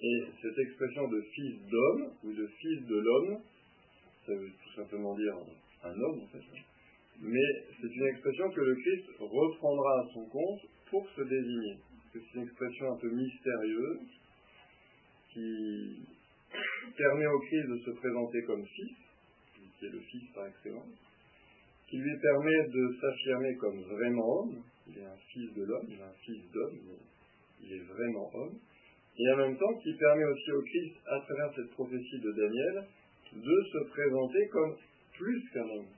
Et 0.00 0.22
cette 0.42 0.58
expression 0.58 1.08
de 1.08 1.20
fils 1.34 1.54
d'homme 1.70 2.10
ou 2.24 2.32
de 2.32 2.46
fils 2.60 2.86
de 2.86 2.96
l'homme, 2.96 3.38
ça 4.26 4.34
veut 4.34 4.50
tout 4.50 4.74
simplement 4.76 5.14
dire 5.16 5.34
un 5.82 6.00
homme 6.00 6.20
en 6.22 6.26
fait, 6.26 6.42
mais 7.20 7.64
c'est 7.80 7.94
une 7.94 8.06
expression 8.06 8.50
que 8.50 8.60
le 8.60 8.74
Christ 8.74 9.04
reprendra 9.18 10.00
à 10.00 10.08
son 10.12 10.24
compte 10.26 10.60
pour 10.90 11.08
se 11.10 11.22
désigner. 11.22 11.76
C'est 12.14 12.38
une 12.38 12.42
expression 12.42 12.92
un 12.92 12.96
peu 12.96 13.10
mystérieuse 13.10 14.06
qui 15.32 16.06
permet 16.96 17.26
au 17.26 17.40
Christ 17.40 17.68
de 17.68 17.78
se 17.78 17.90
présenter 17.90 18.42
comme 18.44 18.64
fils, 18.64 18.96
qui 19.76 19.86
est 19.86 19.90
le 19.90 19.98
fils 19.98 20.30
par 20.32 20.46
excellence, 20.46 20.94
qui 21.88 21.96
lui 21.96 22.16
permet 22.22 22.68
de 22.68 22.96
s'affirmer 23.00 23.56
comme 23.56 23.80
vraiment 23.82 24.38
homme, 24.38 24.62
il 24.86 24.98
est 24.98 25.06
un 25.06 25.16
fils 25.32 25.54
de 25.54 25.64
l'homme, 25.64 25.86
il 25.88 25.98
est 25.98 26.02
un 26.02 26.18
fils 26.24 26.50
d'homme, 26.52 26.78
il 27.64 27.72
est 27.72 27.82
vraiment 27.82 28.30
homme, 28.32 28.58
et 29.18 29.32
en 29.32 29.36
même 29.36 29.58
temps 29.58 29.74
qui 29.82 29.92
permet 29.94 30.24
aussi 30.24 30.52
au 30.52 30.62
Christ, 30.62 30.96
à 31.06 31.18
travers 31.18 31.52
cette 31.56 31.70
prophétie 31.70 32.20
de 32.20 32.30
Daniel, 32.30 32.86
de 33.34 33.64
se 33.72 33.90
présenter 33.90 34.48
comme 34.52 34.76
plus 35.14 35.42
qu'un 35.52 35.68
homme. 35.68 35.90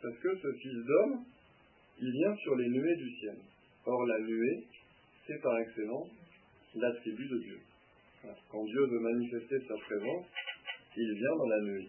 Parce 0.00 0.16
que 0.16 0.36
ce 0.36 0.52
fils 0.62 0.84
d'homme, 0.86 1.24
il 1.98 2.12
vient 2.12 2.36
sur 2.36 2.54
les 2.54 2.68
nuées 2.68 2.96
du 2.96 3.10
ciel. 3.16 3.36
Or, 3.84 4.06
la 4.06 4.20
nuée, 4.20 4.66
par 5.38 5.58
excellence 5.58 6.08
l'attribut 6.74 7.28
de 7.28 7.38
Dieu. 7.38 7.60
Quand 8.50 8.64
Dieu 8.64 8.86
veut 8.86 9.00
manifester 9.00 9.56
sa 9.66 9.74
présence, 9.74 10.26
il 10.96 11.14
vient 11.14 11.36
dans 11.36 11.48
la 11.48 11.60
nuée. 11.62 11.88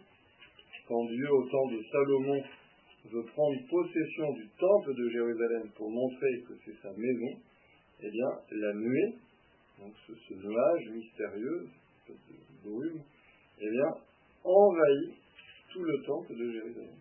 Quand 0.88 1.06
Dieu, 1.06 1.32
au 1.32 1.50
temps 1.50 1.68
de 1.68 1.82
Salomon, 1.92 2.44
veut 3.06 3.26
prendre 3.34 3.68
possession 3.68 4.34
du 4.34 4.48
temple 4.60 4.94
de 4.94 5.10
Jérusalem 5.10 5.70
pour 5.76 5.90
montrer 5.90 6.42
que 6.48 6.54
c'est 6.64 6.82
sa 6.82 6.92
maison, 6.96 7.40
eh 8.02 8.10
bien, 8.10 8.28
la 8.52 8.74
nuée, 8.74 9.16
donc 9.80 9.94
ce, 10.08 10.34
nuage 10.34 10.90
mystérieux, 10.92 11.68
cette 12.06 12.18
brume, 12.64 13.02
eh 13.60 13.70
bien, 13.70 13.90
envahit 14.44 15.14
tout 15.74 15.84
le 15.84 16.04
temple 16.06 16.36
de 16.36 16.52
Jérusalem. 16.52 16.96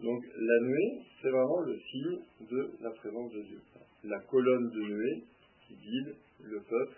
Donc 0.00 0.22
la 0.24 0.66
nuée, 0.66 1.02
c'est 1.20 1.30
vraiment 1.30 1.60
le 1.60 1.78
signe 1.90 2.18
de 2.48 2.70
la 2.80 2.90
présence 2.90 3.32
de 3.32 3.42
Dieu. 3.42 3.60
La 4.04 4.20
colonne 4.20 4.70
de 4.70 4.80
nuée 4.80 5.24
qui 5.68 5.74
guide 5.76 6.16
le 6.42 6.60
peuple 6.60 6.96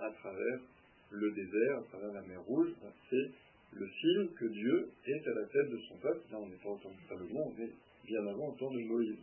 à 0.00 0.10
travers 0.10 0.60
le 1.10 1.30
désert, 1.32 1.78
à 1.78 1.82
travers 1.90 2.12
la 2.12 2.22
mer 2.22 2.42
Rouge, 2.42 2.72
c'est 3.08 3.30
le 3.72 3.86
signe 3.86 4.28
que 4.36 4.46
Dieu 4.46 4.90
est 5.06 5.28
à 5.28 5.34
la 5.34 5.46
tête 5.46 5.70
de 5.70 5.78
son 5.88 5.96
peuple. 5.98 6.20
Là, 6.30 6.38
on 6.38 6.48
n'est 6.48 6.56
pas 6.56 6.70
au 6.70 6.78
temps 6.78 6.90
de 6.90 7.08
Salomon, 7.08 7.52
mais 7.56 7.68
bien 8.04 8.26
avant 8.26 8.48
au 8.48 8.56
temps 8.56 8.70
de 8.70 8.80
Moïse. 8.80 9.18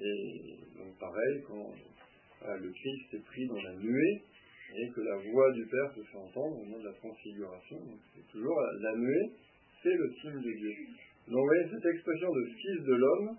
Et 0.00 0.58
donc 0.76 0.96
pareil, 0.98 1.42
quand 1.46 1.74
le 2.46 2.70
Christ 2.70 3.14
est 3.14 3.24
pris 3.24 3.46
dans 3.46 3.60
la 3.60 3.74
nuée 3.74 4.22
et 4.76 4.88
que 4.90 5.00
la 5.00 5.16
voix 5.16 5.52
du 5.52 5.66
Père 5.66 5.92
se 5.96 6.02
fait 6.02 6.18
entendre 6.18 6.56
au 6.56 6.64
moment 6.64 6.78
de 6.78 6.84
la 6.84 6.92
transfiguration. 6.92 7.78
c'est 8.14 8.28
toujours 8.30 8.60
la 8.80 8.96
nuée, 8.96 9.32
c'est 9.82 9.94
le 9.94 10.14
signe 10.20 10.40
de 10.40 10.52
Dieu. 10.58 10.74
Donc 11.28 11.40
vous 11.40 11.44
voyez, 11.44 11.68
cette 11.70 11.94
expression 11.94 12.32
de 12.32 12.44
fils 12.44 12.84
de 12.84 12.94
l'homme 12.94 13.36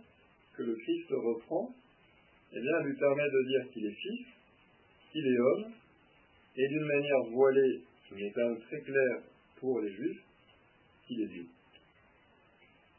que 0.57 0.63
le 0.63 0.75
Christ 0.75 1.09
reprend, 1.09 1.73
eh 2.51 2.59
bien, 2.59 2.83
lui 2.83 2.95
permet 2.97 3.29
de 3.29 3.47
dire 3.47 3.71
qu'il 3.71 3.85
est 3.85 3.95
fils, 3.95 4.25
qu'il 5.11 5.25
est 5.25 5.39
homme, 5.39 5.71
et 6.55 6.67
d'une 6.67 6.85
manière 6.85 7.23
voilée, 7.31 7.81
qui 8.07 8.23
est 8.23 8.31
quand 8.31 8.49
même 8.49 8.59
très 8.61 8.81
claire 8.81 9.21
pour 9.59 9.79
les 9.81 9.91
juifs, 9.93 10.23
qu'il 11.07 11.21
est 11.21 11.27
Dieu. 11.27 11.45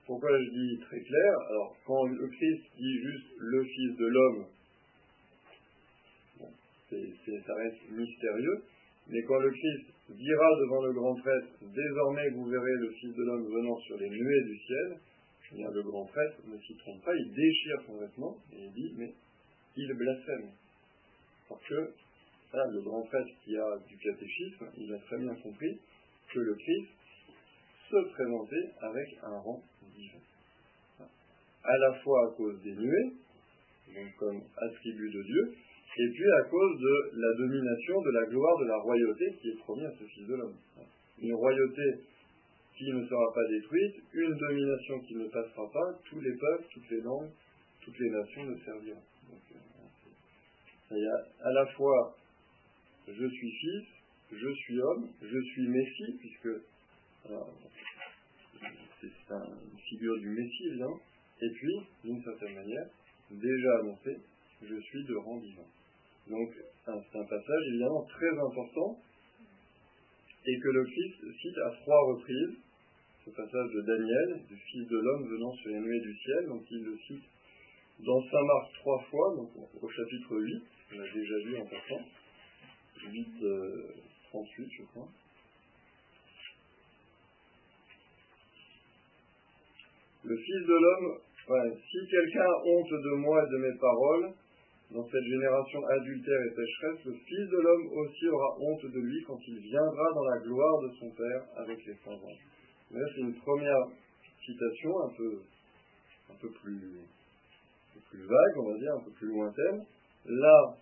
Pourquoi 0.07 0.31
je 0.38 0.51
dis 0.51 0.81
très 0.81 1.01
clair? 1.01 1.33
Alors, 1.51 1.77
quand 1.87 2.05
le 2.07 2.27
Christ 2.27 2.62
dit 2.77 2.99
juste 3.03 3.27
le 3.38 3.64
Fils 3.64 3.96
de 3.96 4.07
l'homme, 4.07 4.46
ça 6.90 7.55
reste 7.55 7.90
mystérieux. 7.90 8.62
Mais 9.09 9.23
quand 9.23 9.38
le 9.38 9.51
Christ 9.51 9.87
dira 10.09 10.49
devant 10.61 10.83
le 10.83 10.92
grand 10.92 11.14
prêtre, 11.14 11.49
désormais 11.62 12.29
vous 12.31 12.46
verrez 12.46 12.75
le 12.75 12.90
Fils 12.90 13.14
de 13.14 13.23
l'homme 13.23 13.44
venant 13.44 13.79
sur 13.81 13.96
les 13.99 14.09
nuées 14.09 14.44
du 14.44 14.59
ciel, 14.59 14.99
eh 15.53 15.62
le 15.62 15.83
grand 15.83 16.07
prêtre 16.07 16.37
ne 16.46 16.59
s'y 16.59 16.77
trompe 16.77 17.05
pas, 17.05 17.14
il 17.14 17.33
déchire 17.33 17.83
son 17.87 17.99
vêtement 17.99 18.37
et 18.53 18.64
il 18.64 18.73
dit, 18.73 18.94
mais 18.96 19.12
il 19.77 19.92
blasphème. 19.94 20.51
Parce 21.50 21.62
que 21.66 21.92
le 22.52 22.80
grand 22.82 23.02
prêtre 23.02 23.30
qui 23.44 23.56
a 23.56 23.78
du 23.88 23.96
catéchisme, 23.96 24.66
il 24.78 24.94
a 24.94 24.98
très 24.98 25.18
bien 25.18 25.34
compris 25.34 25.78
que 26.32 26.38
le 26.38 26.54
Christ 26.54 26.88
se 27.90 27.96
présentait 28.12 28.70
avec 28.80 29.18
un 29.22 29.38
rang 29.38 29.62
divin. 29.94 30.18
À 31.62 31.76
la 31.76 31.94
fois 32.00 32.28
à 32.28 32.36
cause 32.36 32.62
des 32.62 32.72
nuées, 32.72 33.12
donc 33.94 34.14
comme 34.16 34.40
attribut 34.56 35.10
de 35.10 35.22
Dieu, 35.22 35.54
et 35.98 36.08
puis 36.08 36.32
à 36.38 36.42
cause 36.44 36.80
de 36.80 37.10
la 37.14 37.34
domination, 37.36 38.00
de 38.00 38.10
la 38.10 38.26
gloire, 38.26 38.58
de 38.60 38.66
la 38.66 38.78
royauté 38.78 39.24
qui 39.42 39.48
est 39.50 39.58
promise 39.58 39.86
à 39.86 39.92
ce 39.98 40.04
Fils 40.04 40.26
de 40.26 40.34
l'homme. 40.34 40.56
Une 41.20 41.34
royauté 41.34 41.82
qui 42.76 42.92
ne 42.92 43.04
sera 43.06 43.34
pas 43.34 43.46
détruite, 43.50 43.96
une 44.14 44.34
domination 44.36 45.00
qui 45.00 45.16
ne 45.16 45.26
passera 45.28 45.70
pas, 45.70 45.98
tous 46.08 46.20
les 46.20 46.32
peuples, 46.32 46.64
toutes 46.72 46.90
les 46.90 47.00
langues, 47.00 47.30
toutes 47.82 47.98
les 47.98 48.10
nations 48.10 48.44
le 48.44 48.56
serviront. 48.64 49.02
Euh, 49.32 49.69
a 50.94 51.46
à 51.46 51.53
la 51.53 51.66
fois 51.66 52.16
je 53.07 53.26
suis 53.26 53.50
fils, 53.50 53.87
je 54.33 54.53
suis 54.55 54.81
homme, 54.81 55.09
je 55.22 55.40
suis 55.40 55.68
Messie, 55.68 56.16
puisque 56.18 56.48
c'est 59.00 59.31
une 59.31 59.79
figure 59.88 60.18
du 60.18 60.29
Messie, 60.31 60.66
évidemment, 60.68 61.00
et 61.42 61.50
puis, 61.50 61.74
d'une 62.05 62.22
certaine 62.22 62.55
manière, 62.55 62.87
déjà 63.31 63.79
annoncé, 63.81 64.18
je 64.62 64.81
suis 64.81 65.05
de 65.05 65.16
rang 65.16 65.38
divin. 65.38 65.66
Donc, 66.29 66.50
c'est 66.85 67.18
un 67.18 67.24
passage 67.24 67.62
évidemment 67.68 68.05
très 68.05 68.31
important 68.31 68.98
et 70.46 70.59
que 70.59 70.68
le 70.68 70.85
Christ 70.85 71.40
cite 71.40 71.59
à 71.66 71.70
trois 71.83 72.00
reprises. 72.12 72.57
Ce 73.24 73.31
passage 73.31 73.70
de 73.74 73.81
Daniel, 73.83 74.46
du 74.48 74.57
Fils 74.57 74.88
de 74.88 74.96
l'homme 74.96 75.29
venant 75.29 75.53
sur 75.55 75.70
les 75.70 76.00
du 76.00 76.16
ciel, 76.16 76.46
donc 76.46 76.62
il 76.70 76.83
le 76.85 76.98
cite 77.07 77.24
dans 78.00 78.22
Saint 78.22 78.44
Marc 78.46 78.72
trois 78.81 78.98
fois, 79.11 79.37
donc 79.37 79.50
au 79.83 79.88
chapitre 79.88 80.40
8, 80.40 80.62
on 80.92 80.98
l'a 80.98 81.12
déjà 81.12 81.38
vu 81.44 81.59
en 81.59 81.66
passant. 81.66 82.05
8, 83.03 83.29
38, 84.31 84.68
je 84.79 84.83
crois. 84.85 85.09
Le 90.22 90.37
Fils 90.37 90.66
de 90.66 90.74
l'homme, 90.74 91.18
si 91.90 91.98
quelqu'un 92.11 92.42
a 92.42 92.62
honte 92.66 92.90
de 92.90 93.14
moi 93.16 93.42
et 93.42 93.50
de 93.50 93.57
mes 93.57 93.79
paroles, 93.79 94.35
dans 94.90 95.09
cette 95.09 95.24
génération 95.24 95.81
adultère 95.87 96.42
et 96.42 96.55
pécheresse, 96.55 97.05
le 97.07 97.14
Fils 97.14 97.48
de 97.48 97.57
l'homme 97.57 97.87
aussi 97.92 98.29
aura 98.29 98.59
honte 98.59 98.85
de 98.85 99.00
lui 99.00 99.22
quand 99.26 99.38
il 99.46 99.59
viendra 99.61 100.12
dans 100.14 100.24
la 100.24 100.38
gloire 100.40 100.81
de 100.83 100.90
son 100.98 101.11
Père 101.12 101.42
avec 101.57 101.79
les 101.87 101.94
saints. 102.05 102.18
Là, 102.90 103.07
c'est 103.14 103.20
une 103.20 103.35
première 103.37 103.87
citation 104.44 105.00
un 105.05 105.09
peu, 105.16 105.42
un 106.31 106.35
peu 106.40 106.50
plus 106.50 106.98
vague, 108.12 108.59
on 108.59 108.72
va 108.72 108.79
dire, 108.79 108.94
un 108.94 109.05
peu 109.05 109.11
plus 109.12 109.29
lointaine. 109.29 109.87
Là, 110.26 110.76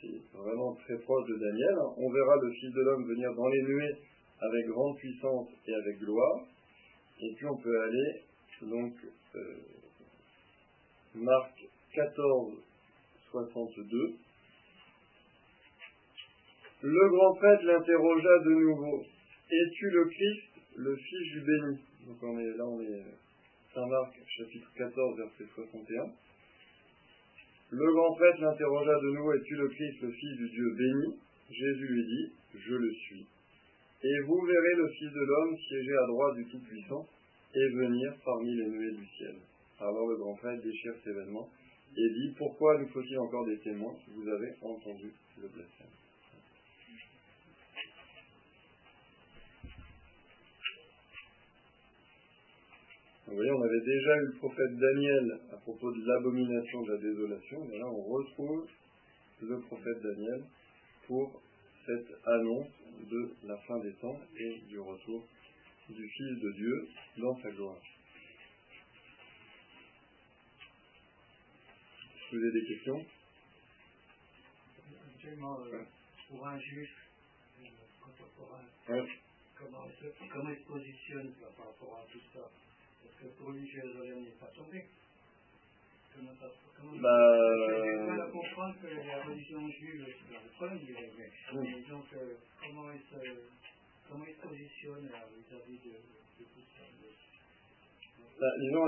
c'est 0.00 0.36
vraiment 0.36 0.74
très 0.74 0.98
proche 0.98 1.26
de 1.28 1.36
Daniel. 1.36 1.74
On 1.96 2.10
verra 2.10 2.36
le 2.42 2.52
Fils 2.52 2.72
de 2.72 2.80
l'homme 2.82 3.08
venir 3.08 3.34
dans 3.34 3.48
les 3.48 3.62
nuées 3.62 3.96
avec 4.40 4.66
grande 4.66 4.96
puissance 4.98 5.48
et 5.66 5.74
avec 5.74 5.98
gloire. 5.98 6.46
Et 7.20 7.34
puis 7.36 7.46
on 7.46 7.56
peut 7.56 7.80
aller, 7.82 8.22
donc, 8.62 8.92
euh, 9.36 9.56
Marc 11.14 11.52
14, 11.94 12.52
62. 13.30 14.14
Le 16.82 17.08
grand 17.08 17.34
prêtre 17.36 17.64
l'interrogea 17.64 18.38
de 18.44 18.50
nouveau. 18.50 19.04
Es-tu 19.50 19.90
le 19.90 20.04
Christ, 20.06 20.76
le 20.76 20.96
Fils 20.96 21.32
du 21.32 21.40
béni? 21.40 21.78
Donc 22.06 22.22
on 22.22 22.38
est 22.38 22.56
là, 22.56 22.64
on 22.66 22.80
est 22.80 23.04
Saint 23.72 23.86
Marc, 23.86 24.14
chapitre 24.36 24.68
14, 24.76 25.16
verset 25.16 25.44
61. 25.54 26.12
Le 27.74 27.92
grand 27.92 28.14
prêtre 28.14 28.40
l'interrogea 28.40 29.00
de 29.00 29.10
nouveau. 29.16 29.32
Es-tu 29.32 29.56
le 29.56 29.68
Christ, 29.68 30.00
le 30.00 30.12
Fils 30.12 30.36
du 30.36 30.48
Dieu 30.48 30.74
béni? 30.78 31.18
Jésus 31.50 31.88
lui 31.88 32.04
dit, 32.06 32.32
Je 32.54 32.74
le 32.74 32.92
suis. 32.92 33.26
Et 34.04 34.20
vous 34.26 34.40
verrez 34.42 34.74
le 34.76 34.88
Fils 34.90 35.10
de 35.10 35.20
l'homme 35.20 35.56
siéger 35.58 35.96
à 35.96 36.06
droite 36.06 36.36
du 36.36 36.44
Tout-Puissant 36.46 37.04
et 37.52 37.68
venir 37.70 38.14
parmi 38.24 38.54
les 38.54 38.68
nuées 38.68 38.92
du 38.92 39.06
ciel. 39.18 39.34
Alors 39.80 40.06
le 40.06 40.16
grand 40.18 40.36
prêtre 40.36 40.62
déchire 40.62 40.94
ses 41.02 41.12
vêtements 41.14 41.48
et 41.96 42.08
dit 42.10 42.34
Pourquoi 42.38 42.78
nous 42.78 42.86
faut-il 42.90 43.18
encore 43.18 43.44
des 43.46 43.58
témoins? 43.58 43.96
Vous 44.14 44.28
avez 44.28 44.52
entendu 44.62 45.12
le 45.42 45.48
blasphème. 45.48 46.03
Vous 53.34 53.38
voyez, 53.38 53.50
on 53.50 53.62
avait 53.64 53.80
déjà 53.80 54.14
eu 54.14 54.26
le 54.26 54.38
prophète 54.38 54.78
Daniel 54.78 55.40
à 55.52 55.56
propos 55.56 55.90
de 55.90 56.06
l'abomination 56.06 56.82
de 56.82 56.92
la 56.92 56.98
désolation, 56.98 57.64
mais 57.64 57.78
là 57.78 57.86
on 57.88 58.02
retrouve 58.04 58.68
le 59.42 59.60
prophète 59.62 60.00
Daniel 60.04 60.44
pour 61.08 61.42
cette 61.84 62.14
annonce 62.26 62.68
de 63.10 63.34
la 63.48 63.56
fin 63.66 63.80
des 63.80 63.92
temps 63.94 64.20
et 64.38 64.60
du 64.68 64.78
retour 64.78 65.26
du 65.88 66.08
Fils 66.08 66.42
de 66.42 66.52
Dieu 66.52 66.88
dans 67.18 67.36
sa 67.42 67.50
gloire. 67.50 67.80
vous 72.30 72.38
avez 72.38 72.52
des 72.52 72.66
questions? 72.68 73.04
Actuellement, 75.12 75.58
euh, 75.58 75.82
pour 76.28 76.46
un 76.46 76.60
juif 76.60 76.90
euh, 77.58 77.64
contemporain, 78.00 78.62
comment, 79.58 79.88
comment 80.32 80.50
il 80.50 80.56
se 80.56 80.68
positionne 80.68 81.32
par 81.56 81.66
rapport 81.66 81.98
à 81.98 82.12
tout 82.12 82.22
ça? 82.32 82.48
Parce 83.04 83.16
que 83.20 83.26
pour 83.36 83.50
lui, 83.50 83.68
Jérusalem 83.68 84.24
n'est 84.24 84.40
pas 84.40 84.50
tombé. 84.56 84.84
Comment 86.14 86.30
comment 86.76 86.96
bah, 87.02 87.10
Je 87.68 88.24
vais 88.24 88.32
comprendre 88.32 88.74
que 88.80 88.86
la 88.86 89.22
religion 89.24 89.68
juive, 89.68 90.06
c'est 90.08 90.32
dans 90.32 90.42
le 90.42 90.50
problème, 90.56 90.80
mais 90.88 91.82
donc 91.90 92.04
euh, 92.14 92.34
comment, 92.60 92.90
il 92.92 93.00
se, 93.00 93.20
comment 94.08 94.24
il 94.24 94.34
se 94.34 94.40
positionne 94.40 95.04
vis-à-vis 95.04 95.78
de, 95.84 95.90
de, 95.90 96.44
tout 96.44 96.64
ça? 96.72 96.82
Bah, 98.40 98.52
Disons, 98.60 98.86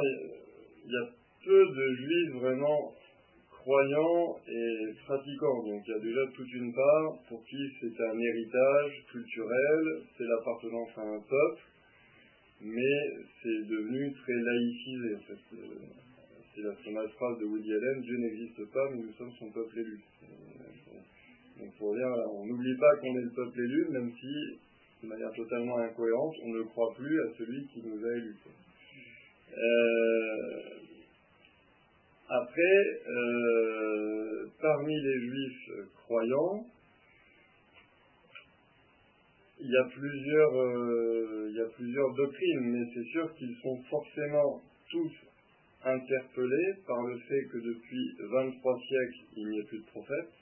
il 0.85 0.92
y 0.92 0.96
a 0.96 1.11
peu 1.44 1.66
de 1.66 1.94
juifs 1.94 2.33
vraiment 2.40 2.94
croyants 3.66 4.38
et 4.46 4.94
pratiquants. 5.05 5.62
Donc 5.66 5.83
il 5.87 5.90
y 5.90 5.94
a 5.94 5.98
déjà 5.98 6.20
toute 6.35 6.52
une 6.52 6.72
part 6.72 7.18
pour 7.29 7.44
qui 7.44 7.59
c'est 7.81 8.00
un 8.00 8.18
héritage 8.18 9.05
culturel, 9.11 10.02
c'est 10.16 10.24
l'appartenance 10.24 10.90
à 10.96 11.02
un 11.02 11.20
peuple, 11.20 11.62
mais 12.60 13.10
c'est 13.42 13.66
devenu 13.68 14.12
très 14.12 14.34
laïcisé. 14.34 15.14
En 15.14 15.20
fait. 15.20 15.56
C'est 16.54 16.62
la 16.62 16.74
fameuse 16.76 17.12
phrase 17.12 17.38
de 17.38 17.44
Woody 17.44 17.70
Allen, 17.70 18.00
Dieu 18.00 18.16
n'existe 18.16 18.64
pas, 18.72 18.88
mais 18.90 19.02
nous 19.02 19.12
sommes 19.18 19.32
son 19.38 19.50
peuple 19.50 19.78
élu. 19.78 20.00
Donc 21.58 21.74
pour 21.78 21.94
dire, 21.94 22.08
on 22.32 22.46
n'oublie 22.46 22.76
pas 22.78 22.96
qu'on 22.96 23.18
est 23.18 23.24
le 23.24 23.30
peuple 23.30 23.60
élu, 23.60 23.88
même 23.90 24.10
si, 24.18 24.58
de 25.02 25.08
manière 25.08 25.32
totalement 25.32 25.76
incohérente, 25.78 26.34
on 26.42 26.48
ne 26.48 26.62
croit 26.62 26.94
plus 26.96 27.20
à 27.20 27.26
celui 27.36 27.66
qui 27.66 27.82
nous 27.82 28.02
a 28.02 28.16
élus. 28.16 28.36
Euh, 29.52 30.60
après, 32.28 33.00
euh, 33.06 34.46
parmi 34.60 34.94
les 34.98 35.20
juifs 35.20 35.70
croyants, 36.04 36.64
il 39.66 39.72
y 39.72 39.76
a 39.76 39.90
plusieurs, 39.90 40.55
euh, 40.55 41.48
il 41.50 41.57
y 41.57 41.61
a 41.61 41.68
plusieurs 41.74 42.14
doctrines, 42.14 42.70
mais 42.70 42.87
c'est 42.94 43.11
sûr 43.11 43.35
qu'ils 43.35 43.57
sont 43.62 43.83
forcément 43.90 44.62
tous 44.88 45.12
interpellés 45.83 46.72
par 46.87 47.02
le 47.02 47.18
fait 47.18 47.44
que 47.50 47.59
depuis 47.59 48.16
23 48.31 48.79
siècles, 48.79 49.24
il 49.37 49.48
n'y 49.48 49.59
ait 49.59 49.64
plus 49.64 49.81
de 49.81 49.87
prophètes, 49.87 50.35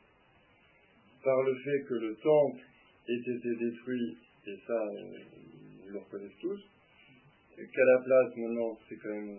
par 1.25 1.43
le 1.43 1.55
fait 1.55 1.81
que 1.89 1.95
le 1.95 2.15
temple 2.17 2.61
ait 3.09 3.17
été 3.17 3.65
détruit, 3.65 4.19
et 4.47 4.59
ça, 4.67 4.75
euh, 4.75 5.17
ils 5.87 5.93
le 5.93 5.99
reconnaissent 6.01 6.41
tous, 6.43 6.61
qu'à 7.57 7.85
la 7.85 8.03
place, 8.05 8.37
maintenant, 8.37 8.79
c'est 8.87 8.97
quand 8.97 9.09
même 9.09 9.39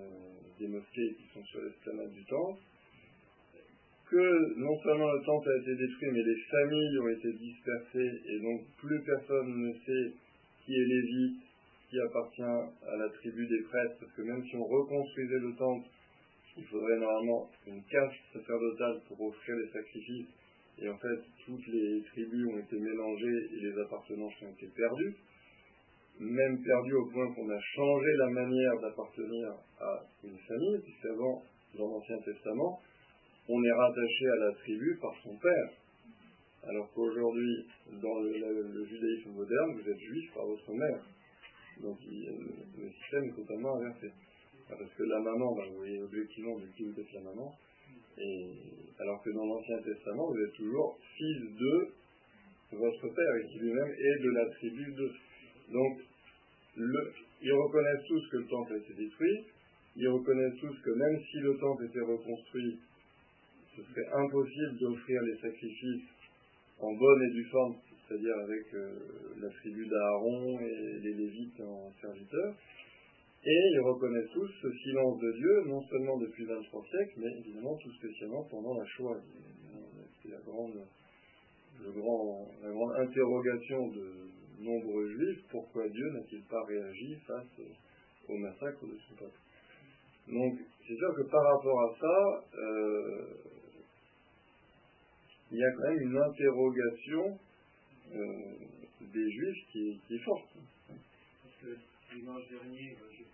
des 0.57 0.67
mosquées 0.67 1.15
qui 1.15 1.27
sont 1.31 1.45
sur 1.45 1.61
l'esplanade 1.61 2.11
du 2.11 2.25
temple, 2.25 2.59
que 4.09 4.59
non 4.59 4.77
seulement 4.83 5.11
le 5.11 5.25
temple 5.25 5.49
a 5.49 5.57
été 5.61 5.75
détruit, 5.75 6.11
mais 6.11 6.23
les 6.23 6.41
familles 6.49 6.99
ont 6.99 7.09
été 7.09 7.33
dispersées, 7.33 8.11
et 8.27 8.39
donc 8.39 8.61
plus 8.77 9.01
personne 9.03 9.49
ne 9.49 9.73
sait 9.73 10.13
qui 10.65 10.73
est 10.73 10.85
lévite, 10.85 11.41
qui 11.89 11.99
appartient 11.99 12.41
à 12.41 12.97
la 12.97 13.09
tribu 13.09 13.47
des 13.47 13.61
prêtres, 13.63 13.95
parce 13.99 14.11
que 14.13 14.21
même 14.21 14.43
si 14.45 14.55
on 14.55 14.63
reconstruisait 14.63 15.39
le 15.39 15.55
temple, 15.55 15.87
il 16.57 16.65
faudrait 16.65 16.99
normalement 16.99 17.49
une 17.67 17.83
cache 17.83 18.23
sacerdotale 18.33 19.01
pour 19.07 19.21
offrir 19.21 19.55
les 19.57 19.69
sacrifices, 19.71 20.29
et 20.81 20.89
en 20.89 20.97
fait 20.97 21.19
toutes 21.45 21.67
les 21.67 22.03
tribus 22.11 22.47
ont 22.47 22.59
été 22.59 22.77
mélangées 22.79 23.39
et 23.53 23.59
les 23.61 23.81
appartenances 23.81 24.33
ont 24.41 24.51
été 24.51 24.67
perdues. 24.75 25.15
Même 26.19 26.63
perdu 26.63 26.93
au 26.93 27.05
point 27.11 27.33
qu'on 27.33 27.49
a 27.49 27.59
changé 27.75 28.07
la 28.17 28.29
manière 28.29 28.79
d'appartenir 28.81 29.49
à 29.81 29.99
une 30.23 30.37
famille, 30.47 30.79
puisqu'avant, 30.83 31.43
dans 31.77 31.87
l'Ancien 31.89 32.17
Testament, 32.23 32.79
on 33.47 33.63
est 33.63 33.71
rattaché 33.71 34.27
à 34.27 34.35
la 34.45 34.51
tribu 34.53 34.97
par 35.01 35.13
son 35.23 35.35
père. 35.37 35.69
Alors 36.67 36.91
qu'aujourd'hui, 36.93 37.65
dans 38.01 38.19
le, 38.21 38.85
judaïsme 38.85 39.31
moderne, 39.31 39.79
vous 39.79 39.89
êtes 39.89 39.99
juif 39.99 40.33
par 40.33 40.45
votre 40.45 40.71
mère. 40.73 41.01
Donc 41.81 41.97
le, 42.07 42.89
système 42.89 43.25
est 43.25 43.35
totalement 43.35 43.75
inversé. 43.75 44.11
Parce 44.67 44.93
que 44.97 45.03
la 45.03 45.19
maman, 45.19 45.55
bah, 45.55 45.63
vous 45.69 45.77
voyez 45.77 46.01
objectivement 46.01 46.57
de 46.57 46.65
qui 46.75 46.85
vous 46.85 46.99
êtes 46.99 47.13
la 47.13 47.21
maman, 47.21 47.53
et, 48.17 48.49
alors 48.97 49.21
que 49.21 49.29
dans 49.29 49.45
l'Ancien 49.45 49.77
Testament, 49.83 50.31
vous 50.31 50.39
êtes 50.39 50.53
toujours 50.53 50.97
fils 51.15 51.41
de 51.59 51.89
votre 52.71 53.07
père, 53.09 53.35
et 53.35 53.47
qui 53.47 53.59
lui-même 53.59 53.91
est 53.91 54.23
de 54.23 54.29
la 54.31 54.49
tribu 54.55 54.91
de. 54.93 55.11
Donc, 55.71 55.99
ils 57.41 57.53
reconnaissent 57.53 58.07
tous 58.07 58.27
que 58.31 58.37
le 58.37 58.47
temple 58.47 58.73
a 58.73 58.77
été 58.77 58.93
détruit, 58.93 59.45
ils 59.97 60.07
reconnaissent 60.07 60.59
tous 60.59 60.75
que 60.83 60.89
même 60.89 61.21
si 61.29 61.37
le 61.37 61.57
temple 61.57 61.85
était 61.85 62.01
reconstruit, 62.01 62.79
ce 63.75 63.81
serait 63.83 64.07
impossible 64.13 64.77
d'offrir 64.79 65.21
les 65.23 65.37
sacrifices 65.37 66.09
en 66.79 66.93
bonne 66.93 67.23
et 67.23 67.33
due 67.33 67.45
forme, 67.45 67.75
c'est-à-dire 68.07 68.35
avec 68.43 68.73
euh, 68.73 68.89
la 69.41 69.49
tribu 69.49 69.87
d'Aaron 69.87 70.59
et 70.59 70.99
les 71.01 71.13
Lévites 71.13 71.61
en 71.61 71.91
serviteurs. 72.01 72.55
Et 73.45 73.69
ils 73.73 73.79
reconnaissent 73.81 74.31
tous 74.33 74.49
ce 74.61 74.71
silence 74.71 75.19
de 75.19 75.31
Dieu, 75.33 75.63
non 75.67 75.81
seulement 75.83 76.17
depuis 76.17 76.45
23 76.45 76.83
siècles, 76.89 77.13
mais 77.17 77.39
évidemment 77.39 77.77
tout 77.77 77.91
spécialement 77.93 78.43
pendant 78.49 78.73
la 78.73 78.85
Shoah. 78.85 79.21
C'est 80.21 80.31
la 80.31 80.39
grande, 80.39 80.81
le 81.83 81.91
grand, 81.91 82.47
la 82.63 82.71
grande 82.71 82.93
interrogation 82.97 83.87
de, 83.89 84.25
nombreux 84.59 85.07
juifs, 85.09 85.43
pourquoi 85.51 85.87
Dieu 85.89 86.09
n'a-t-il 86.11 86.41
pas 86.43 86.63
réagi 86.63 87.15
face 87.27 87.61
au 88.27 88.37
massacre 88.37 88.85
de 88.85 88.97
son 89.07 89.15
peuple? 89.15 89.39
Donc, 90.27 90.59
c'est 90.87 90.95
sûr 90.95 91.15
que 91.15 91.23
par 91.29 91.43
rapport 91.43 91.81
à 91.81 91.95
ça, 91.99 92.43
euh, 92.57 93.25
il 95.55 95.59
y 95.59 95.63
a 95.63 95.71
quand 95.71 95.87
même 95.87 96.01
une 96.01 96.17
interrogation 96.17 97.39
euh, 98.11 98.55
des 98.99 99.31
juifs 99.31 99.63
qui, 99.71 100.01
est 100.11 100.19
forte. 100.19 100.51
Parce 100.91 101.55
que 101.63 101.79
dimanche 102.13 102.43
dernier, 102.49 102.91
je 102.99 103.23
ne 103.23 103.23
sais 103.23 103.31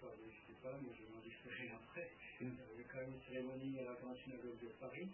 pas, 0.61 0.78
mais 0.78 0.93
je 0.93 1.03
m'en 1.09 1.22
discuterai 1.26 1.74
après, 1.74 2.11
il 2.39 2.45
y 2.45 2.61
avait 2.78 2.86
quand 2.86 3.01
même 3.01 3.17
une 3.17 3.26
cérémonie 3.26 3.80
à 3.80 3.89
la 3.89 3.97
Grande 3.97 4.17
Synagogue 4.22 4.61
de 4.61 4.69
Paris. 4.80 5.09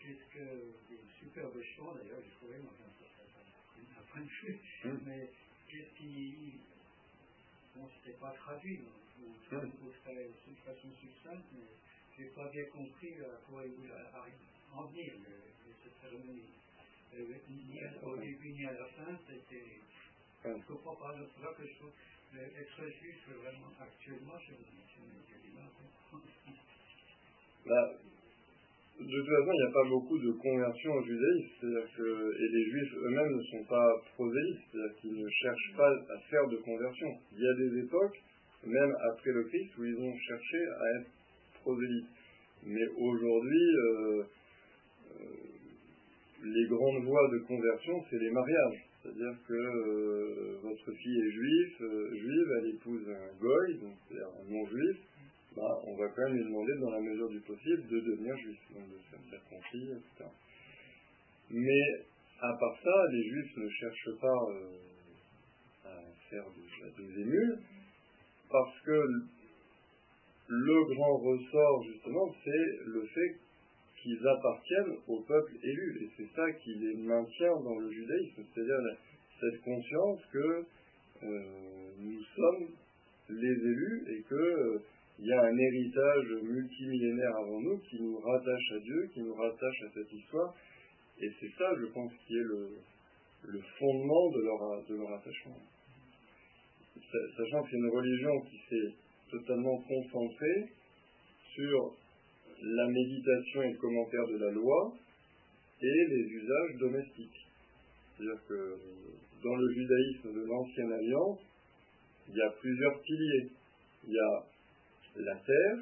Qu'est-ce 0.00 0.24
que, 0.32 0.72
des 0.88 1.04
superbes 1.20 1.60
chants 1.76 1.92
d'ailleurs, 1.92 2.24
j'ai 2.24 2.32
trouvé 2.40 2.56
dans 2.64 2.72
un 2.72 2.88
d'un 2.88 4.04
point 4.08 4.22
de 4.22 4.32
vue. 4.40 4.58
Hum. 4.86 5.00
Mais 5.04 5.28
qu'est-ce 5.68 5.92
qui. 6.00 6.54
Bon, 7.76 7.84
c'était 8.00 8.16
pas 8.16 8.32
traduit, 8.32 8.80
ou, 9.20 9.54
hum. 9.54 9.70
ou 9.84 9.90
très, 10.02 10.16
de 10.16 10.60
façon 10.64 10.88
succincte, 10.96 11.44
mais 11.52 11.68
j'ai 12.16 12.32
pas 12.32 12.48
bien 12.48 12.64
compris 12.72 13.20
à 13.20 13.36
quoi 13.44 13.64
il 13.66 13.74
voulait 13.74 13.92
en 14.74 14.86
venir, 14.86 15.12
cette 15.82 15.96
cérémonie. 16.00 16.52
Ni 17.48 17.80
au 18.02 18.16
début 18.16 18.52
ni 18.52 18.66
à 18.66 18.72
la 18.72 18.86
fin, 18.86 19.18
c'était. 19.26 19.80
Je 20.44 20.48
ne 20.50 20.62
comprends 20.62 20.94
pas. 20.94 21.14
C'est 21.16 21.42
là 21.42 21.52
que 21.56 21.66
je 21.66 21.74
trouve 21.78 21.92
être 22.36 22.90
juif 23.00 23.16
vraiment 23.28 23.72
actuellement, 23.80 24.34
me 24.34 25.42
dis 25.42 25.54
mal 25.54 25.64
Là, 27.66 27.92
de 29.00 29.04
toute 29.04 29.26
façon, 29.26 29.52
il 29.52 29.62
n'y 29.62 29.68
a 29.68 29.72
pas 29.72 29.88
beaucoup 29.88 30.18
de 30.18 30.32
conversion 30.32 30.92
au 30.92 31.02
judaïsme, 31.04 31.48
c'est-à-dire 31.60 31.88
que, 31.96 32.34
et 32.38 32.48
les 32.52 32.64
juifs 32.70 32.94
eux-mêmes 32.96 33.36
ne 33.36 33.42
sont 33.42 33.64
pas 33.64 34.02
prosélytes, 34.14 34.60
c'est-à-dire 34.70 34.96
qu'ils 35.00 35.16
ne 35.16 35.28
cherchent 35.28 35.72
pas 35.76 35.90
à 35.90 36.18
faire 36.30 36.46
de 36.48 36.56
conversion. 36.56 37.08
Il 37.32 37.40
y 37.40 37.48
a 37.48 37.54
des 37.54 37.78
époques, 37.84 38.20
même 38.66 38.94
après 39.12 39.32
le 39.32 39.44
Christ, 39.44 39.78
où 39.78 39.84
ils 39.84 39.98
ont 39.98 40.18
cherché 40.18 40.58
à 40.66 41.00
être 41.00 41.10
prosélytes. 41.62 42.08
Mais 42.64 42.86
aujourd'hui, 42.96 43.66
euh, 43.76 44.24
les 46.44 46.66
grandes 46.68 47.04
voies 47.04 47.28
de 47.32 47.38
conversion, 47.46 48.04
c'est 48.10 48.18
les 48.18 48.30
mariages. 48.30 48.84
C'est-à-dire 49.02 49.34
que 49.46 49.54
euh, 49.54 50.58
votre 50.62 50.92
fille 50.92 51.20
est 51.20 51.30
juive, 51.30 51.76
juive, 52.14 52.48
elle 52.58 52.70
épouse 52.74 53.08
un 53.08 53.38
goy, 53.40 53.78
donc 53.78 53.94
c'est 54.08 54.18
un 54.18 54.50
non-juif, 54.50 54.96
bah, 55.56 55.80
on 55.86 55.96
va 55.96 56.08
quand 56.08 56.22
même 56.22 56.36
lui 56.36 56.44
demander, 56.44 56.72
dans 56.80 56.90
la 56.90 57.00
mesure 57.00 57.28
du 57.30 57.40
possible, 57.40 57.86
de 57.88 58.00
devenir 58.00 58.36
juif, 58.36 58.58
donc 58.74 58.84
de 58.90 59.30
faire 59.30 59.42
confier, 59.48 59.92
etc. 59.92 60.30
Mais 61.50 61.82
à 62.40 62.52
part 62.58 62.78
ça, 62.82 63.06
les 63.12 63.22
juifs 63.22 63.56
ne 63.56 63.68
cherchent 63.68 64.20
pas 64.20 64.40
à 65.86 65.94
faire 66.30 66.44
des 66.98 67.20
émules, 67.22 67.58
parce 68.50 68.80
que 68.84 69.02
le 70.48 70.94
grand 70.94 71.16
ressort, 71.18 71.84
justement, 71.84 72.34
c'est 72.44 72.66
le 72.86 73.06
fait 73.06 73.36
qu'ils 74.02 74.26
appartiennent 74.26 74.96
au 75.08 75.20
peuple 75.20 75.52
élu. 75.62 76.02
Et 76.02 76.08
c'est 76.16 76.36
ça 76.36 76.50
qui 76.52 76.74
les 76.74 76.96
maintient 76.96 77.60
dans 77.62 77.78
le 77.78 77.90
judaïsme, 77.90 78.42
c'est-à-dire 78.54 78.78
cette 79.40 79.60
conscience 79.62 80.20
que 80.32 80.64
euh, 81.22 81.90
nous 81.98 82.22
sommes 82.36 82.68
les 83.30 83.52
élus 83.52 84.04
et 84.08 84.22
que 84.22 84.34
euh, 84.34 84.78
y 85.20 85.32
a 85.32 85.42
un 85.42 85.56
héritage 85.56 86.28
multimillénaire 86.42 87.36
avant 87.36 87.60
nous 87.60 87.78
qui 87.78 88.00
nous 88.02 88.18
rattache 88.18 88.72
à 88.72 88.78
Dieu, 88.80 89.10
qui 89.12 89.20
nous 89.20 89.34
rattache 89.34 89.82
à 89.82 89.90
cette 89.94 90.12
histoire. 90.12 90.54
Et 91.20 91.28
c'est 91.40 91.50
ça, 91.58 91.74
je 91.80 91.86
pense, 91.86 92.12
qui 92.26 92.34
est 92.34 92.44
le, 92.44 92.68
le 93.44 93.60
fondement 93.78 94.30
de 94.30 94.40
leur, 94.42 94.84
de 94.88 94.94
leur 94.96 95.12
attachement. 95.14 95.58
Sachant 97.36 97.62
que 97.62 97.70
c'est 97.70 97.76
une 97.76 97.90
religion 97.90 98.40
qui 98.42 98.58
s'est 98.68 98.94
totalement 99.30 99.78
concentrée 99.82 100.68
sur 101.54 101.96
la 102.62 102.86
méditation 102.88 103.62
et 103.62 103.72
le 103.72 103.78
commentaire 103.78 104.26
de 104.26 104.38
la 104.38 104.50
loi 104.50 104.94
et 105.80 106.06
les 106.08 106.24
usages 106.28 106.76
domestiques. 106.80 107.46
C'est-à-dire 108.16 108.40
que 108.48 108.76
dans 109.42 109.56
le 109.56 109.72
judaïsme 109.74 110.34
de 110.34 110.44
l'Ancienne 110.46 110.92
Alliance, 110.92 111.38
il 112.28 112.36
y 112.36 112.42
a 112.42 112.50
plusieurs 112.60 113.00
piliers. 113.02 113.50
Il 114.06 114.12
y 114.12 114.18
a 114.18 114.44
la 115.16 115.34
terre, 115.36 115.78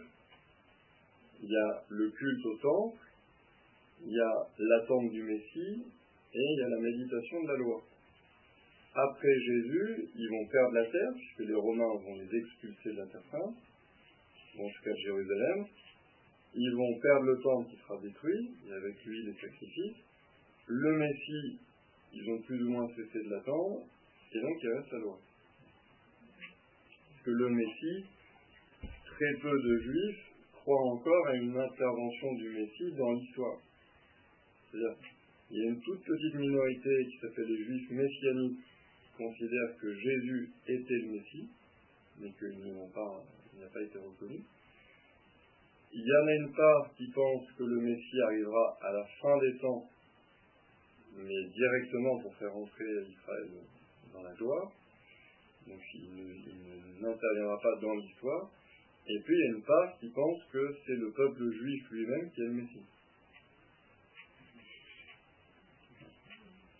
il 1.42 1.50
y 1.50 1.56
a 1.56 1.84
le 1.88 2.10
culte 2.10 2.46
au 2.46 2.56
temple, 2.56 2.98
il 4.04 4.12
y 4.12 4.20
a 4.20 4.48
l'attente 4.58 5.10
du 5.10 5.22
Messie 5.22 5.84
et 6.34 6.38
il 6.38 6.58
y 6.58 6.62
a 6.62 6.68
la 6.68 6.80
méditation 6.80 7.42
de 7.42 7.48
la 7.48 7.56
loi. 7.58 7.82
Après 8.94 9.40
Jésus, 9.40 10.08
ils 10.16 10.28
vont 10.30 10.46
perdre 10.50 10.74
la 10.74 10.86
terre, 10.86 11.12
puisque 11.14 11.48
les 11.50 11.54
Romains 11.54 11.94
vont 12.02 12.14
les 12.16 12.38
expulser 12.38 12.92
de 12.92 12.96
la 12.96 13.06
terre 13.06 13.24
sainte, 13.30 13.56
cas 14.56 14.90
de 14.90 14.96
Jérusalem. 14.96 15.66
Ils 16.58 16.74
vont 16.74 16.98
perdre 17.00 17.26
le 17.26 17.38
temple 17.42 17.70
qui 17.70 17.76
sera 17.76 18.00
détruit, 18.00 18.50
et 18.66 18.72
avec 18.72 19.04
lui 19.04 19.24
les 19.24 19.34
sacrifices. 19.34 20.02
Le 20.66 20.96
Messie, 20.96 21.58
ils 22.14 22.30
ont 22.30 22.40
plus 22.40 22.62
ou 22.64 22.70
moins 22.70 22.88
cessé 22.96 23.22
de 23.24 23.28
l'attendre, 23.28 23.82
et 24.32 24.40
donc 24.40 24.56
il 24.62 24.68
reste 24.70 24.92
la 24.92 24.98
loi. 25.00 25.18
Parce 26.40 27.22
que 27.24 27.30
le 27.30 27.50
Messie, 27.50 28.04
très 29.04 29.34
peu 29.42 29.50
de 29.50 29.78
juifs 29.80 30.32
croient 30.54 30.92
encore 30.92 31.26
à 31.26 31.36
une 31.36 31.58
intervention 31.58 32.34
du 32.36 32.48
Messie 32.48 32.92
dans 32.96 33.12
l'histoire. 33.12 33.58
C'est-à-dire, 34.70 34.96
il 35.50 35.58
y 35.58 35.60
a 35.60 35.70
une 35.70 35.80
toute 35.80 36.02
petite 36.02 36.34
minorité 36.34 37.06
qui 37.10 37.18
s'appelle 37.18 37.48
les 37.48 37.64
juifs 37.64 37.90
messianiques 37.90 38.58
qui 38.58 39.22
considèrent 39.22 39.76
que 39.78 39.94
Jésus 39.94 40.50
était 40.66 40.98
le 41.00 41.08
Messie, 41.12 41.48
mais 42.18 42.30
qu'il 42.32 42.72
n'a 42.72 42.88
pas, 42.94 43.22
pas 43.74 43.82
été 43.82 43.98
reconnu. 43.98 44.40
Il 45.98 46.04
y 46.04 46.12
en 46.12 46.26
a 46.26 46.34
une 46.34 46.52
part 46.52 46.94
qui 46.94 47.06
pense 47.10 47.50
que 47.56 47.64
le 47.64 47.80
Messie 47.80 48.20
arrivera 48.26 48.76
à 48.82 48.92
la 48.92 49.04
fin 49.18 49.38
des 49.38 49.56
temps, 49.56 49.88
mais 51.16 51.48
directement 51.48 52.18
pour 52.20 52.36
faire 52.36 52.54
entrer 52.54 52.84
Israël 53.08 53.48
dans 54.12 54.22
la 54.22 54.34
gloire. 54.34 54.70
Donc 55.66 55.80
il 55.94 57.00
n'interviendra 57.00 57.58
pas 57.62 57.80
dans 57.80 57.94
l'histoire. 57.94 58.50
Et 59.08 59.18
puis 59.20 59.34
il 59.34 59.40
y 59.40 59.42
a 59.42 59.56
une 59.56 59.62
part 59.62 59.98
qui 59.98 60.10
pense 60.10 60.44
que 60.52 60.76
c'est 60.84 60.96
le 60.96 61.10
peuple 61.12 61.50
juif 61.50 61.90
lui-même 61.90 62.30
qui 62.30 62.40
est 62.42 62.44
le 62.44 62.52
Messie. 62.52 62.86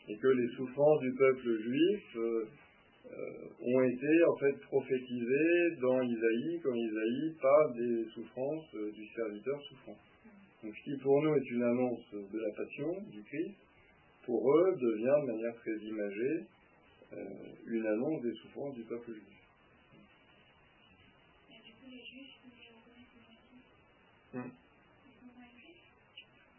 Et 0.09 0.17
que 0.19 0.29
les 0.29 0.57
souffrances 0.57 1.01
du 1.01 1.15
peuple 1.15 1.63
juif 1.63 2.17
euh, 2.17 2.49
ont 3.61 3.83
été 3.83 4.25
en 4.25 4.37
fait 4.37 4.61
prophétisées 4.63 5.77
dans 5.81 6.01
Isaïe, 6.03 6.61
quand 6.63 6.75
Isaïe 6.75 7.35
parle 7.41 7.75
des 7.77 8.05
souffrances 8.11 8.75
euh, 8.75 8.93
du 8.93 9.07
serviteur 9.09 9.61
souffrant. 9.63 9.97
Donc 10.63 10.75
ce 10.77 10.83
qui 10.85 10.97
pour 10.99 11.23
nous 11.23 11.35
est 11.35 11.51
une 11.51 11.63
annonce 11.63 12.13
de 12.13 12.39
la 12.39 12.51
passion 12.55 12.93
du 13.11 13.23
Christ, 13.23 13.57
pour 14.25 14.53
eux 14.57 14.77
devient 14.81 15.21
de 15.23 15.33
manière 15.33 15.55
très 15.57 15.77
imagée 15.77 16.45
une 17.67 17.87
annonce 17.87 18.21
des 18.23 18.35
souffrances 18.35 18.75
du 18.75 18.83
peuple 18.83 19.13
juif. 19.13 19.37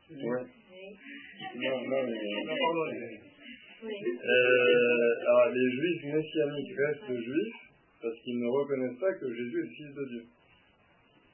Ouais. 0.10 0.46
Non, 1.56 1.82
non, 1.90 2.04
mais... 2.08 3.22
Euh, 3.84 5.22
alors, 5.22 5.54
les 5.54 5.72
juifs 5.72 6.04
messianiques 6.04 6.78
restent 6.78 7.22
juifs 7.22 7.56
parce 8.02 8.20
qu'ils 8.22 8.40
ne 8.40 8.48
reconnaissent 8.48 9.00
pas 9.00 9.14
que 9.14 9.34
Jésus 9.34 9.60
est 9.60 9.62
le 9.62 9.70
Fils 9.70 9.94
de 9.94 10.06
Dieu. 10.06 10.24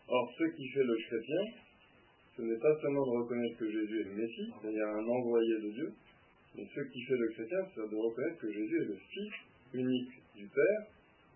Or, 0.09 0.33
ce 0.37 0.43
qui 0.55 0.67
fait 0.69 0.83
le 0.83 0.95
chrétien, 1.07 1.41
ce 2.35 2.41
n'est 2.41 2.59
pas 2.59 2.75
seulement 2.81 3.05
de 3.05 3.23
reconnaître 3.23 3.57
que 3.57 3.71
Jésus 3.71 4.01
est 4.01 4.03
le 4.03 4.15
Messie, 4.15 4.51
c'est-à-dire 4.61 4.87
un 4.87 5.07
envoyé 5.07 5.55
de 5.55 5.69
Dieu, 5.71 5.93
mais 6.55 6.65
ce 6.75 6.81
qui 6.91 7.01
fait 7.03 7.17
le 7.17 7.29
chrétien, 7.29 7.59
c'est 7.73 7.89
de 7.89 7.95
reconnaître 7.95 8.39
que 8.39 8.51
Jésus 8.51 8.75
est 8.81 8.85
le 8.85 8.97
Fils 9.11 9.33
unique 9.73 10.11
du 10.35 10.45
Père, 10.47 10.87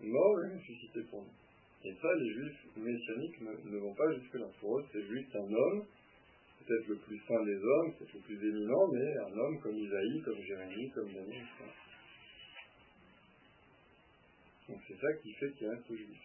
mort 0.02 0.36
et 0.44 0.58
ressuscité 0.58 1.00
pour 1.10 1.22
nous. 1.22 1.88
Et 1.88 1.94
ça, 2.02 2.08
les 2.16 2.30
juifs 2.34 2.66
messianiques 2.76 3.40
ne, 3.40 3.78
vont 3.78 3.94
pas 3.94 4.12
jusque-là. 4.12 4.46
Pour 4.60 4.78
eux, 4.78 4.84
c'est 4.92 5.06
juste 5.06 5.34
un 5.36 5.52
homme, 5.52 5.84
peut-être 6.68 6.88
le 6.88 6.96
plus 6.96 7.18
saint 7.26 7.44
des 7.44 7.56
hommes, 7.56 7.94
peut-être 7.96 8.14
le 8.14 8.20
plus 8.20 8.48
éminent, 8.48 8.88
mais 8.92 9.16
un 9.16 9.38
homme 9.38 9.58
comme 9.60 9.76
Isaïe, 9.76 10.20
comme 10.22 10.40
Jérémie, 10.42 10.90
comme 10.90 11.12
Daniel. 11.12 11.46
Donc 14.68 14.78
c'est 14.86 15.00
ça 15.00 15.12
qui 15.22 15.32
fait 15.32 15.50
qu'il 15.52 15.68
reste 15.68 15.88
juif. 15.88 16.18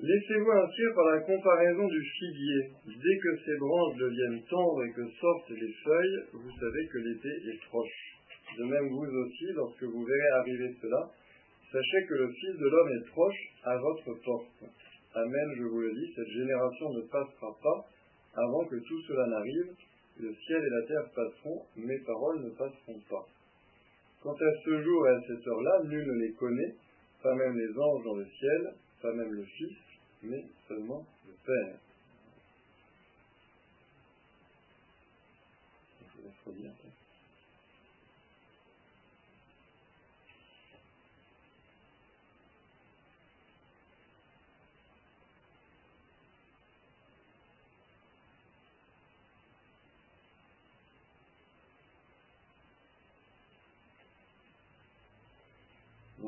Laissez-vous 0.00 0.50
instruire 0.50 0.94
par 0.94 1.04
la 1.14 1.20
comparaison 1.20 1.86
du 1.86 2.02
figuier. 2.18 2.72
Dès 2.84 3.18
que 3.22 3.38
ses 3.46 3.56
branches 3.56 3.96
deviennent 3.96 4.42
tendres 4.50 4.84
et 4.84 4.92
que 4.92 5.08
sortent 5.08 5.50
les 5.50 5.72
feuilles, 5.84 6.24
vous 6.32 6.50
savez 6.50 6.86
que 6.88 6.98
l'été 6.98 7.28
est 7.28 7.64
proche. 7.68 8.18
De 8.58 8.64
même 8.64 8.88
vous 8.88 9.06
aussi, 9.06 9.46
lorsque 9.54 9.84
vous 9.84 10.04
verrez 10.04 10.28
arriver 10.40 10.74
cela, 10.82 11.10
sachez 11.74 12.06
que 12.06 12.14
le 12.14 12.30
Fils 12.30 12.56
de 12.56 12.68
l'homme 12.68 12.88
est 12.88 13.08
proche 13.10 13.52
à 13.64 13.76
votre 13.76 14.14
porte. 14.24 14.70
Amen, 15.14 15.54
je 15.58 15.64
vous 15.64 15.80
le 15.80 15.92
dis, 15.92 16.12
cette 16.14 16.28
génération 16.28 16.92
ne 16.92 17.00
passera 17.02 17.50
pas 17.60 17.86
avant 18.34 18.64
que 18.66 18.76
tout 18.76 19.00
cela 19.08 19.26
n'arrive. 19.26 19.74
Le 20.20 20.32
ciel 20.32 20.62
et 20.62 20.70
la 20.70 20.86
terre 20.86 21.10
passeront, 21.16 21.62
mes 21.74 21.98
paroles 22.06 22.44
ne 22.44 22.50
passeront 22.50 23.00
pas. 23.10 23.26
Quant 24.22 24.34
à 24.34 24.52
ce 24.64 24.82
jour 24.82 25.08
et 25.08 25.10
à 25.10 25.20
cette 25.26 25.46
heure-là, 25.48 25.82
nul 25.84 26.06
ne 26.06 26.26
les 26.26 26.32
connaît, 26.34 26.74
pas 27.20 27.34
même 27.34 27.58
les 27.58 27.70
anges 27.76 28.04
dans 28.04 28.16
le 28.16 28.26
ciel, 28.26 28.74
pas 29.02 29.12
même 29.12 29.32
le 29.32 29.44
Fils, 29.44 29.76
mais 30.22 30.44
seulement 30.68 31.04
le 31.26 31.34
Père. 31.44 31.78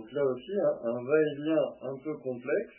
Donc 0.07 0.15
là 0.15 0.25
aussi, 0.25 0.53
un, 0.85 1.03
va-et-vient 1.03 1.67
un 1.83 1.99
peu 1.99 2.15
complexe, 2.19 2.79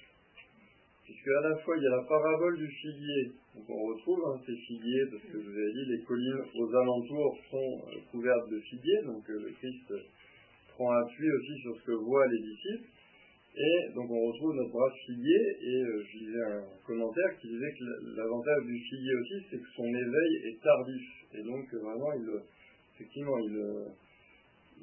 puisque 1.03 1.28
à 1.28 1.49
la 1.49 1.57
fois 1.57 1.75
il 1.75 1.84
y 1.84 1.88
a 1.88 1.97
la 1.97 2.03
parabole 2.07 2.57
du 2.57 2.67
figuier, 2.67 3.34
donc 3.53 3.69
on 3.69 3.84
retrouve 3.84 4.23
hein, 4.28 4.39
ces 4.45 4.55
figuiers, 4.55 5.03
parce 5.11 5.23
que 5.23 5.34
je 5.34 5.43
vous 5.43 5.51
avais 5.51 5.73
dit, 5.73 5.91
les 5.91 6.03
collines 6.07 6.41
aux 6.55 6.73
alentours 6.73 7.38
sont 7.51 7.82
euh, 7.84 7.99
couvertes 8.11 8.49
de 8.49 8.59
figuiers, 8.61 9.01
donc 9.07 9.30
euh, 9.30 9.43
le 9.43 9.51
Christ 9.59 9.93
prend 10.69 10.89
appui 10.89 11.30
aussi 11.30 11.61
sur 11.63 11.75
ce 11.75 11.86
que 11.88 11.91
voient 11.91 12.28
les 12.28 12.39
disciples. 12.39 12.88
Et 13.57 13.93
donc 13.93 14.09
on 14.09 14.28
retrouve 14.32 14.55
notre 14.55 14.71
bras 14.71 14.93
figuier, 15.05 15.43
et 15.63 15.82
euh, 15.84 16.03
je 16.07 16.17
lisais 16.19 16.43
un 16.47 16.63
commentaire 16.88 17.38
qui 17.41 17.49
disait 17.49 17.73
que 17.78 18.15
l'avantage 18.15 18.63
du 18.63 18.80
figuier 18.88 19.15
aussi, 19.19 19.45
c'est 19.51 19.57
que 19.57 19.69
son 19.75 19.84
éveil 19.84 20.47
est 20.47 20.63
tardif. 20.63 21.03
Et 21.34 21.43
donc 21.43 21.73
vraiment, 21.73 22.13
il, 22.13 22.30
effectivement, 22.95 23.38
il, 23.39 23.84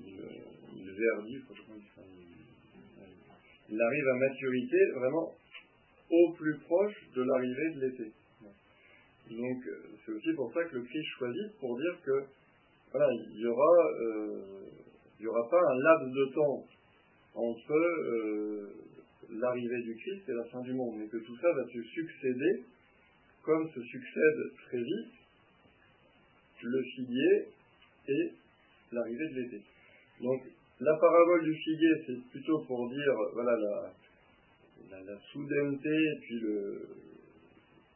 il, 0.04 0.20
il 0.76 0.90
verdit, 0.90 1.38
il 1.40 2.33
arrive 3.68 4.08
à 4.08 4.14
maturité 4.28 4.76
vraiment 4.96 5.32
au 6.10 6.32
plus 6.34 6.58
proche 6.58 6.94
de 7.14 7.22
l'arrivée 7.22 7.70
de 7.74 7.80
l'été. 7.80 8.12
Donc 9.30 9.62
c'est 10.04 10.12
aussi 10.12 10.32
pour 10.34 10.52
ça 10.52 10.64
que 10.64 10.76
le 10.76 10.82
Christ 10.82 11.08
choisit 11.18 11.58
pour 11.58 11.76
dire 11.78 11.96
que 12.04 12.24
voilà, 12.92 13.08
il 13.12 13.40
y 13.40 13.46
aura, 13.46 13.76
euh, 14.00 14.40
il 15.18 15.24
y 15.24 15.26
aura 15.26 15.48
pas 15.48 15.58
un 15.58 15.78
laps 15.82 16.14
de 16.14 16.34
temps 16.34 16.64
entre 17.34 17.72
euh, 17.72 18.68
l'arrivée 19.30 19.82
du 19.82 19.96
Christ 19.96 20.28
et 20.28 20.32
la 20.32 20.44
fin 20.44 20.60
du 20.60 20.72
monde, 20.74 20.96
mais 20.98 21.08
que 21.08 21.16
tout 21.16 21.36
ça 21.38 21.52
va 21.52 21.64
se 21.64 21.82
succéder, 21.82 22.62
comme 23.42 23.68
se 23.70 23.82
succède 23.82 24.52
très 24.68 24.78
vite 24.78 25.14
le 26.64 26.82
figuier 26.82 27.48
et 28.08 28.32
l'arrivée 28.92 29.28
de 29.28 29.40
l'été. 29.40 29.62
Donc 30.20 30.42
la 30.80 30.96
parabole 30.98 31.44
du 31.44 31.54
figuier, 31.54 31.94
c'est 32.06 32.30
plutôt 32.30 32.64
pour 32.66 32.88
dire 32.90 33.14
voilà 33.32 33.56
la, 33.56 33.92
soudaineté 35.32 35.88
et 35.88 36.18
puis 36.20 36.40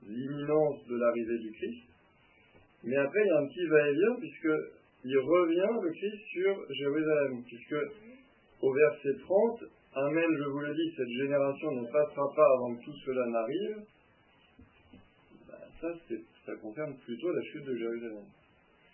l'imminence 0.07 0.87
de 0.87 0.97
l'arrivée 0.97 1.39
du 1.39 1.53
Christ. 1.53 1.85
Mais 2.85 2.97
après, 2.97 3.21
il 3.25 3.29
y 3.29 3.31
a 3.31 3.39
un 3.39 3.47
petit 3.47 3.67
va-et-vient, 3.67 4.15
puisqu'il 4.19 5.19
revient, 5.19 5.73
le 5.83 5.91
Christ, 5.91 6.23
sur 6.33 6.75
Jérusalem, 6.75 7.43
puisque 7.47 7.77
au 8.63 8.73
verset 8.73 9.15
30, 9.21 9.65
Amen, 9.95 10.31
je 10.39 10.45
vous 10.45 10.61
le 10.61 10.75
dis, 10.75 10.95
cette 10.97 11.09
génération 11.09 11.73
ne 11.73 11.87
passera 11.87 12.33
pas 12.37 12.47
avant 12.55 12.77
que 12.77 12.85
tout 12.85 12.95
cela 13.05 13.27
n'arrive. 13.27 13.83
Ben, 15.49 15.59
ça, 15.81 15.89
ça 16.47 16.55
concerne 16.57 16.97
plutôt 16.99 17.33
la 17.33 17.43
chute 17.43 17.65
de 17.65 17.77
Jérusalem. 17.77 18.25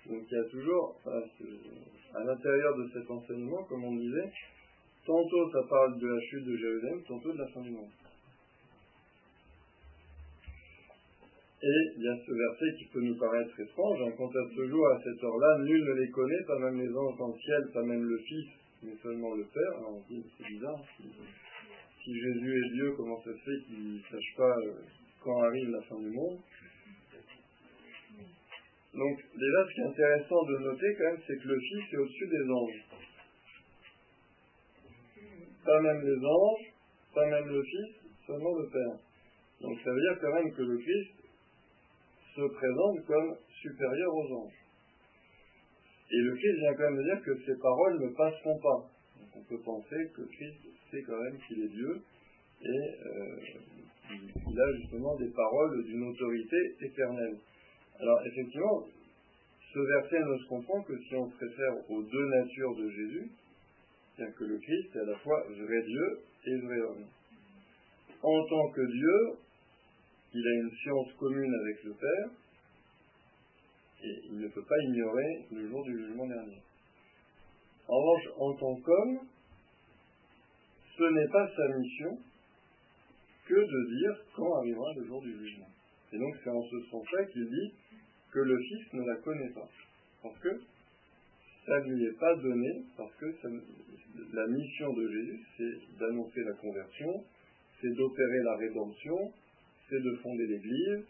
Donc 0.09 0.23
il 0.31 0.35
y 0.35 0.41
a 0.41 0.45
toujours, 0.51 1.01
à 1.07 2.25
l'intérieur 2.25 2.77
de 2.77 2.89
cet 2.93 3.11
enseignement, 3.11 3.65
comme 3.65 3.85
on 3.85 3.97
disait, 3.97 4.31
tantôt 5.07 5.51
ça 5.51 5.63
parle 5.69 5.99
de 5.99 6.07
la 6.07 6.21
chute 6.21 6.45
de 6.45 6.57
Jérusalem, 6.57 7.03
tantôt 7.09 7.33
de 7.33 7.39
la 7.39 7.49
fin 7.49 7.61
du 7.63 7.71
monde. 7.71 7.91
Et 11.65 11.81
il 11.97 12.03
y 12.05 12.09
a 12.09 12.17
ce 12.21 12.31
verset 12.31 12.77
qui 12.77 12.85
peut 12.93 13.01
nous 13.01 13.17
paraître 13.17 13.59
étrange, 13.59 13.99
hein, 14.03 14.13
quant 14.19 14.29
à 14.29 14.45
ce 14.55 14.69
jour, 14.69 14.87
à 14.87 15.01
cette 15.03 15.25
heure-là, 15.25 15.65
nul 15.65 15.83
ne 15.83 15.93
les 15.95 16.11
connaît, 16.11 16.45
pas 16.47 16.59
même 16.59 16.79
les 16.79 16.95
anges 16.95 17.17
dans 17.17 17.29
le 17.29 17.39
ciel, 17.41 17.63
pas 17.73 17.83
même 17.83 18.05
le 18.05 18.19
Fils, 18.19 18.49
mais 18.83 18.93
seulement 19.03 19.35
le 19.35 19.45
Père. 19.45 19.79
Alors 19.79 19.97
on 19.97 20.03
dit, 20.13 20.23
c'est 20.37 20.47
bizarre, 20.47 20.85
si, 22.05 22.13
Jésus 22.13 22.53
est 22.53 22.75
Dieu, 22.75 22.93
comment 22.99 23.17
ça 23.23 23.33
se 23.33 23.39
fait 23.39 23.65
qu'il 23.67 23.95
ne 23.95 23.99
sache 23.99 24.37
pas 24.37 24.55
euh, 24.59 24.75
quand 25.23 25.41
arrive 25.41 25.71
la 25.71 25.81
fin 25.89 25.99
du 25.99 26.11
monde? 26.11 26.39
Donc 28.95 29.19
déjà, 29.19 29.67
ce 29.67 29.75
qui 29.75 29.81
est 29.81 29.85
intéressant 29.85 30.45
de 30.45 30.59
noter 30.59 30.95
quand 30.97 31.05
même, 31.05 31.21
c'est 31.27 31.37
que 31.37 31.49
le 31.49 31.59
Fils 31.59 31.93
est 31.93 31.97
au-dessus 31.97 32.29
des 32.29 32.51
anges. 32.51 32.85
Pas 35.65 35.81
même 35.81 36.01
les 36.03 36.25
anges, 36.25 36.73
pas 37.15 37.27
même 37.27 37.49
le 37.49 37.63
Fils, 37.63 37.95
seulement 38.27 38.55
le 38.57 38.69
Père. 38.69 38.99
Donc 39.61 39.79
ça 39.83 39.91
veut 39.91 40.01
dire 40.01 40.19
quand 40.21 40.35
même 40.35 40.53
que 40.53 40.63
le 40.63 40.79
Christ 40.79 41.11
se 42.37 42.43
présente 42.43 43.07
comme 43.07 43.37
supérieur 43.63 44.15
aux 44.15 44.45
anges. 44.45 44.65
Et 46.11 46.19
le 46.19 46.35
Christ 46.37 46.59
vient 46.59 46.75
quand 46.75 46.91
même 46.91 47.03
dire 47.03 47.23
que 47.23 47.37
ses 47.47 47.59
paroles 47.59 48.01
ne 48.01 48.09
passeront 48.15 48.59
pas. 48.59 48.91
Donc 49.19 49.31
on 49.37 49.43
peut 49.43 49.61
penser 49.65 50.11
que 50.15 50.23
Christ 50.23 50.59
sait 50.91 51.03
quand 51.03 51.21
même 51.21 51.39
qu'il 51.49 51.65
est 51.65 51.69
Dieu 51.69 52.03
et 52.63 52.95
euh, 53.07 53.37
a 54.11 54.77
justement 54.81 55.17
des 55.17 55.31
paroles 55.31 55.85
d'une 55.85 56.09
autorité 56.09 56.77
éternelle. 56.81 57.39
Alors 58.01 58.21
effectivement, 58.27 58.85
ce 59.73 59.79
verset 59.79 60.21
ne 60.21 60.39
se 60.39 60.49
comprend 60.49 60.83
que 60.83 60.99
si 60.99 61.15
on 61.17 61.31
se 61.31 61.37
réfère 61.37 61.91
aux 61.91 62.03
deux 62.03 62.27
natures 62.27 62.75
de 62.77 62.91
Jésus, 62.91 63.31
c'est-à-dire 64.15 64.37
que 64.37 64.45
le 64.45 64.59
Christ 64.59 64.95
est 64.95 65.01
à 65.01 65.05
la 65.05 65.19
fois 65.19 65.45
vrai 65.49 65.83
Dieu 65.83 66.21
et 66.47 66.57
vrai 66.61 66.81
homme. 66.81 67.07
En 68.23 68.47
tant 68.47 68.71
que 68.71 68.87
Dieu, 68.93 69.39
il 70.35 70.47
a 70.47 70.55
une 70.63 70.71
science 70.71 71.13
commune 71.19 71.55
avec 71.63 71.85
le 71.85 71.93
Père, 71.93 72.31
et 74.03 74.21
il 74.27 74.39
ne 74.39 74.49
peut 74.49 74.65
pas 74.65 74.79
ignorer 74.89 75.47
le 75.51 75.69
jour 75.69 75.85
du 75.85 75.99
jugement 75.99 76.27
dernier. 76.27 76.61
En 77.89 77.97
revanche, 77.97 78.29
en 78.39 78.55
tant 78.55 78.75
qu'homme, 78.81 79.19
ce 80.97 81.05
n'est 81.05 81.29
pas 81.29 81.49
sa 81.49 81.79
mission 81.79 82.19
que 83.47 83.55
de 83.55 83.99
dire 83.99 84.25
quand 84.37 84.59
arrivera 84.59 84.93
le 84.97 85.07
jour 85.07 85.21
du 85.23 85.33
jugement. 85.33 85.69
Et 86.13 86.19
donc 86.19 86.35
c'est 86.43 86.51
en 86.51 86.63
ce 86.63 86.91
sens-là 86.91 87.25
qu'il 87.27 87.47
dit 87.47 87.73
que 88.35 88.41
le 88.41 88.59
Fils 88.59 88.93
ne 88.95 89.07
la 89.07 89.17
connaît 89.17 89.51
pas. 89.51 89.69
Parce 90.23 90.39
que 90.41 90.61
ça 91.67 91.81
ne 91.81 91.95
lui 91.95 92.05
est 92.05 92.19
pas 92.19 92.35
donné, 92.37 92.83
parce 92.97 93.15
que 93.15 93.27
la 94.33 94.47
mission 94.49 94.93
de 94.93 95.09
Jésus, 95.09 95.41
c'est 95.57 95.99
d'annoncer 95.99 96.43
la 96.43 96.53
conversion, 96.55 97.25
c'est 97.81 97.95
d'opérer 97.95 98.43
la 98.43 98.57
rédemption, 98.57 99.33
c'est 99.89 100.03
de 100.03 100.17
fonder 100.17 100.47
l'Église, 100.47 101.05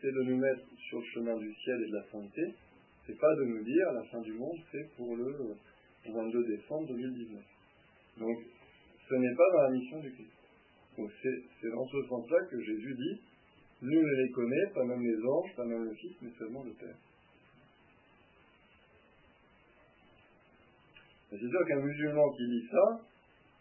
c'est 0.00 0.12
de 0.12 0.22
nous 0.22 0.38
mettre 0.38 0.64
sur 0.88 0.98
le 0.98 1.04
chemin 1.14 1.36
du 1.36 1.54
ciel 1.54 1.82
et 1.82 1.90
de 1.90 1.96
la 1.96 2.04
sainteté. 2.10 2.54
C'est 3.06 3.18
pas 3.18 3.34
de 3.36 3.44
nous 3.44 3.62
dire 3.62 3.92
la 3.92 4.04
fin 4.04 4.20
du 4.22 4.32
monde, 4.32 4.58
c'est 4.72 4.88
pour 4.96 5.14
le 5.16 5.56
22 6.06 6.44
décembre 6.56 6.88
2019. 6.88 7.42
Donc, 8.18 8.38
ce 9.08 9.14
n'est 9.14 9.34
pas 9.34 9.50
dans 9.52 9.62
la 9.62 9.70
mission 9.70 10.00
du 10.00 10.10
Christ. 10.12 10.30
Donc, 10.96 11.10
c'est 11.22 11.70
dans 11.70 11.86
ce 11.86 12.02
sens-là 12.08 12.38
que 12.50 12.60
Jésus 12.60 12.94
dit 12.94 13.20
Nul 13.82 14.00
ne 14.00 14.22
les 14.22 14.30
connaît, 14.30 14.66
pas 14.74 14.84
même 14.84 15.02
les 15.02 15.18
anges, 15.26 15.56
pas 15.56 15.64
même 15.64 15.84
le 15.84 15.94
Fils, 15.94 16.16
mais 16.22 16.30
seulement 16.38 16.62
le 16.62 16.72
Père. 16.72 16.96
C'est 21.30 21.48
sûr 21.48 21.66
qu'un 21.66 21.80
musulman 21.80 22.30
qui 22.32 22.42
lit 22.42 22.68
ça, 22.70 23.00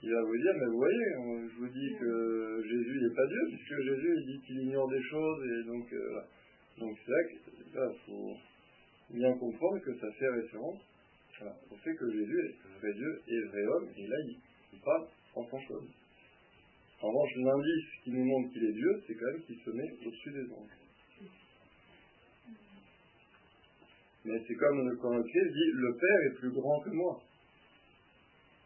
il 0.03 0.11
va 0.11 0.21
vous 0.21 0.37
dire, 0.37 0.53
mais 0.59 0.65
vous 0.65 0.77
voyez, 0.77 1.05
je 1.49 1.59
vous 1.59 1.69
dis 1.69 1.95
que 1.99 2.63
Jésus 2.67 3.01
n'est 3.01 3.15
pas 3.15 3.27
Dieu, 3.27 3.39
puisque 3.49 3.81
Jésus 3.81 4.13
il 4.17 4.25
dit 4.25 4.41
qu'il 4.45 4.61
ignore 4.61 4.89
des 4.89 5.01
choses, 5.01 5.45
et 5.45 5.63
donc, 5.65 5.93
euh, 5.93 6.21
donc 6.79 6.97
c'est 7.05 7.11
vrai 7.11 7.23
qu'il 7.29 8.05
faut 8.05 8.35
bien 9.09 9.33
comprendre 9.37 9.79
que 9.79 9.95
ça 9.99 10.11
fait 10.11 10.29
référence 10.29 10.81
au 11.71 11.75
fait 11.77 11.95
que 11.95 12.11
Jésus 12.11 12.39
est 12.39 12.79
vrai 12.79 12.93
Dieu 12.93 13.21
et 13.27 13.41
vrai 13.47 13.65
homme, 13.65 13.87
et 13.97 14.07
là 14.07 14.15
il, 14.27 14.37
il 14.73 14.79
parle 14.81 15.07
en 15.35 15.43
tant 15.45 15.59
qu'homme. 15.67 15.87
En 17.01 17.07
revanche, 17.07 17.31
l'indice 17.37 17.85
qui 18.03 18.11
nous 18.11 18.25
montre 18.25 18.53
qu'il 18.53 18.63
est 18.63 18.73
Dieu, 18.73 19.03
c'est 19.07 19.15
quand 19.15 19.25
même 19.25 19.41
qu'il 19.41 19.57
se 19.57 19.69
met 19.71 19.91
au-dessus 20.05 20.31
des 20.31 20.53
anges. 20.53 20.77
Mais 24.23 24.39
c'est 24.47 24.55
comme 24.55 24.97
quand 25.01 25.15
le 25.15 25.23
Christ 25.23 25.51
dit 25.51 25.71
Le 25.73 25.97
Père 25.97 26.21
est 26.27 26.35
plus 26.35 26.51
grand 26.51 26.79
que 26.81 26.91
moi. 26.91 27.19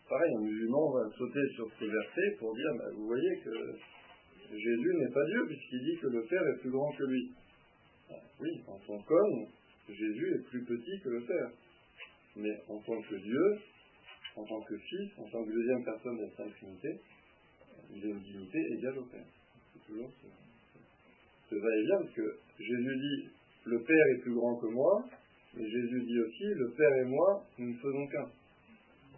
Pareil, 0.09 0.36
un 0.36 0.41
musulman 0.41 0.91
va 0.91 1.09
sauter 1.17 1.47
sur 1.55 1.67
ce 1.79 1.86
verset 1.86 2.36
pour 2.38 2.53
dire 2.53 2.71
bah, 2.77 2.91
Vous 2.93 3.07
voyez 3.07 3.39
que 3.39 3.51
Jésus 4.51 4.93
n'est 4.99 5.13
pas 5.13 5.25
Dieu, 5.25 5.45
puisqu'il 5.47 5.79
dit 5.79 5.97
que 6.01 6.07
le 6.07 6.23
Père 6.23 6.45
est 6.45 6.59
plus 6.59 6.71
grand 6.71 6.91
que 6.91 7.03
lui. 7.05 7.31
Ah, 8.11 8.15
oui, 8.41 8.61
en 8.67 8.77
tant 8.79 8.99
qu'homme, 8.99 9.47
Jésus 9.88 10.36
est 10.36 10.49
plus 10.49 10.63
petit 10.65 10.99
que 11.03 11.09
le 11.09 11.21
Père. 11.21 11.51
Mais 12.36 12.61
en 12.67 12.79
tant 12.79 13.01
que 13.01 13.15
Dieu, 13.15 13.59
en 14.36 14.43
tant 14.43 14.61
que 14.61 14.77
Fils, 14.77 15.11
en 15.17 15.29
tant 15.29 15.43
que 15.45 15.51
deuxième 15.51 15.86
personne 15.86 16.17
de 16.17 16.23
la 16.23 16.31
Sainte 16.36 16.53
Trinité, 16.55 16.99
une 17.93 18.19
dignité 18.19 18.59
égale 18.77 18.97
au 18.99 19.05
Père. 19.05 19.25
C'est 19.73 19.86
toujours 19.88 20.11
ce, 21.49 21.55
va-et-vient, 21.55 21.97
parce 21.99 22.13
que 22.13 22.39
Jésus 22.59 22.95
dit 22.97 23.29
le 23.65 23.81
Père 23.83 24.05
est 24.15 24.21
plus 24.21 24.33
grand 24.33 24.55
que 24.57 24.67
moi, 24.67 25.05
mais 25.55 25.69
Jésus 25.69 26.03
dit 26.03 26.19
aussi 26.19 26.43
le 26.43 26.71
Père 26.71 26.95
et 26.97 27.05
moi, 27.05 27.45
nous 27.57 27.69
ne 27.69 27.77
faisons 27.77 28.07
qu'un. 28.07 28.31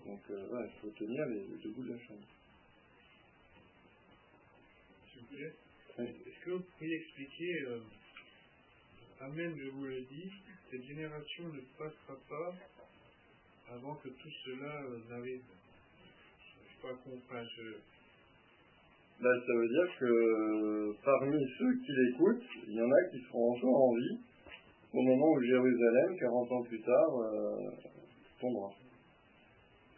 Donc 0.06 0.22
euh, 0.30 0.48
voilà, 0.50 0.68
il 0.68 0.82
faut 0.82 0.90
tenir 0.98 1.26
les, 1.26 1.42
deux 1.64 1.70
bouts 1.72 1.84
de 1.84 1.94
la 1.94 2.00
chaîne. 2.00 2.24
S'il 5.12 5.22
vous 5.22 5.28
plaît, 5.28 5.54
est-ce 6.00 6.46
que 6.46 6.52
vous 6.52 6.64
pourriez 6.78 6.96
expliquer, 6.96 7.62
euh, 7.68 7.80
Amen, 9.20 9.56
je 9.58 9.70
vous 9.70 9.86
le 9.86 10.02
dis, 10.02 10.32
cette 10.70 10.84
génération 10.84 11.48
ne 11.48 11.62
passera 11.78 12.16
pas 12.30 12.56
avant 13.70 13.96
que 13.96 14.10
tout 14.10 14.32
cela 14.46 14.82
euh, 14.84 15.00
n'arrive? 15.10 15.42
Je 16.40 16.64
ne 16.64 16.70
sais 16.70 16.82
pas 16.82 16.94
comprendre. 17.04 17.50
Ben, 19.20 19.34
ça 19.48 19.54
veut 19.54 19.68
dire 19.68 20.00
que 20.00 21.04
parmi 21.04 21.44
ceux 21.58 21.74
qui 21.80 21.92
l'écoutent, 21.92 22.44
il 22.68 22.74
y 22.76 22.82
en 22.82 22.92
a 22.92 23.10
qui 23.12 23.20
seront 23.26 23.52
encore 23.52 23.90
en 23.90 23.96
vie 23.96 24.18
au 24.94 25.02
moment 25.02 25.32
où 25.32 25.42
Jérusalem, 25.42 26.16
40 26.20 26.52
ans 26.52 26.64
plus 26.64 26.82
tard, 26.82 27.20
euh, 27.20 27.72
tombera. 28.40 28.72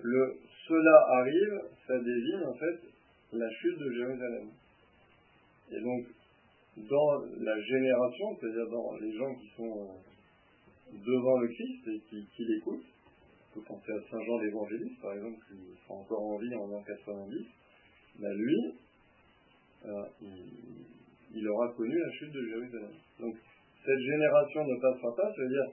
Le 0.01 0.39
cela 0.70 1.05
arrive, 1.17 1.61
ça 1.88 1.97
désigne 1.97 2.45
en 2.45 2.53
fait 2.53 2.80
la 3.34 3.49
chute 3.49 3.78
de 3.80 3.91
Jérusalem. 3.91 4.49
Et 5.72 5.82
donc, 5.82 6.05
dans 6.78 7.43
la 7.43 7.59
génération, 7.61 8.38
c'est-à-dire 8.39 8.70
dans 8.70 8.95
les 8.97 9.11
gens 9.17 9.34
qui 9.36 9.49
sont 9.57 9.82
euh, 9.82 10.93
devant 10.93 11.39
le 11.39 11.47
Christ 11.47 11.88
et 11.88 12.01
qui, 12.09 12.45
l'écoutent, 12.45 12.86
on 12.86 13.59
peut 13.59 13.65
penser 13.67 13.91
à 13.91 14.11
Saint 14.11 14.24
Jean 14.24 14.38
l'évangéliste, 14.39 15.01
par 15.01 15.13
exemple, 15.13 15.38
qui 15.47 15.57
sera 15.84 15.95
encore 15.95 16.24
en 16.24 16.38
vie 16.38 16.55
en 16.55 16.67
l'an 16.67 16.84
90, 16.84 17.47
ben 18.20 18.34
lui, 18.34 18.74
il, 19.86 21.47
aura 21.47 21.73
connu 21.73 21.97
la 21.97 22.11
chute 22.11 22.32
de 22.32 22.45
Jérusalem. 22.47 22.91
Donc, 23.19 23.36
cette 23.86 23.99
génération 23.99 24.65
ne 24.65 24.75
passera 24.82 25.15
pas, 25.15 25.34
c'est-à-dire 25.36 25.65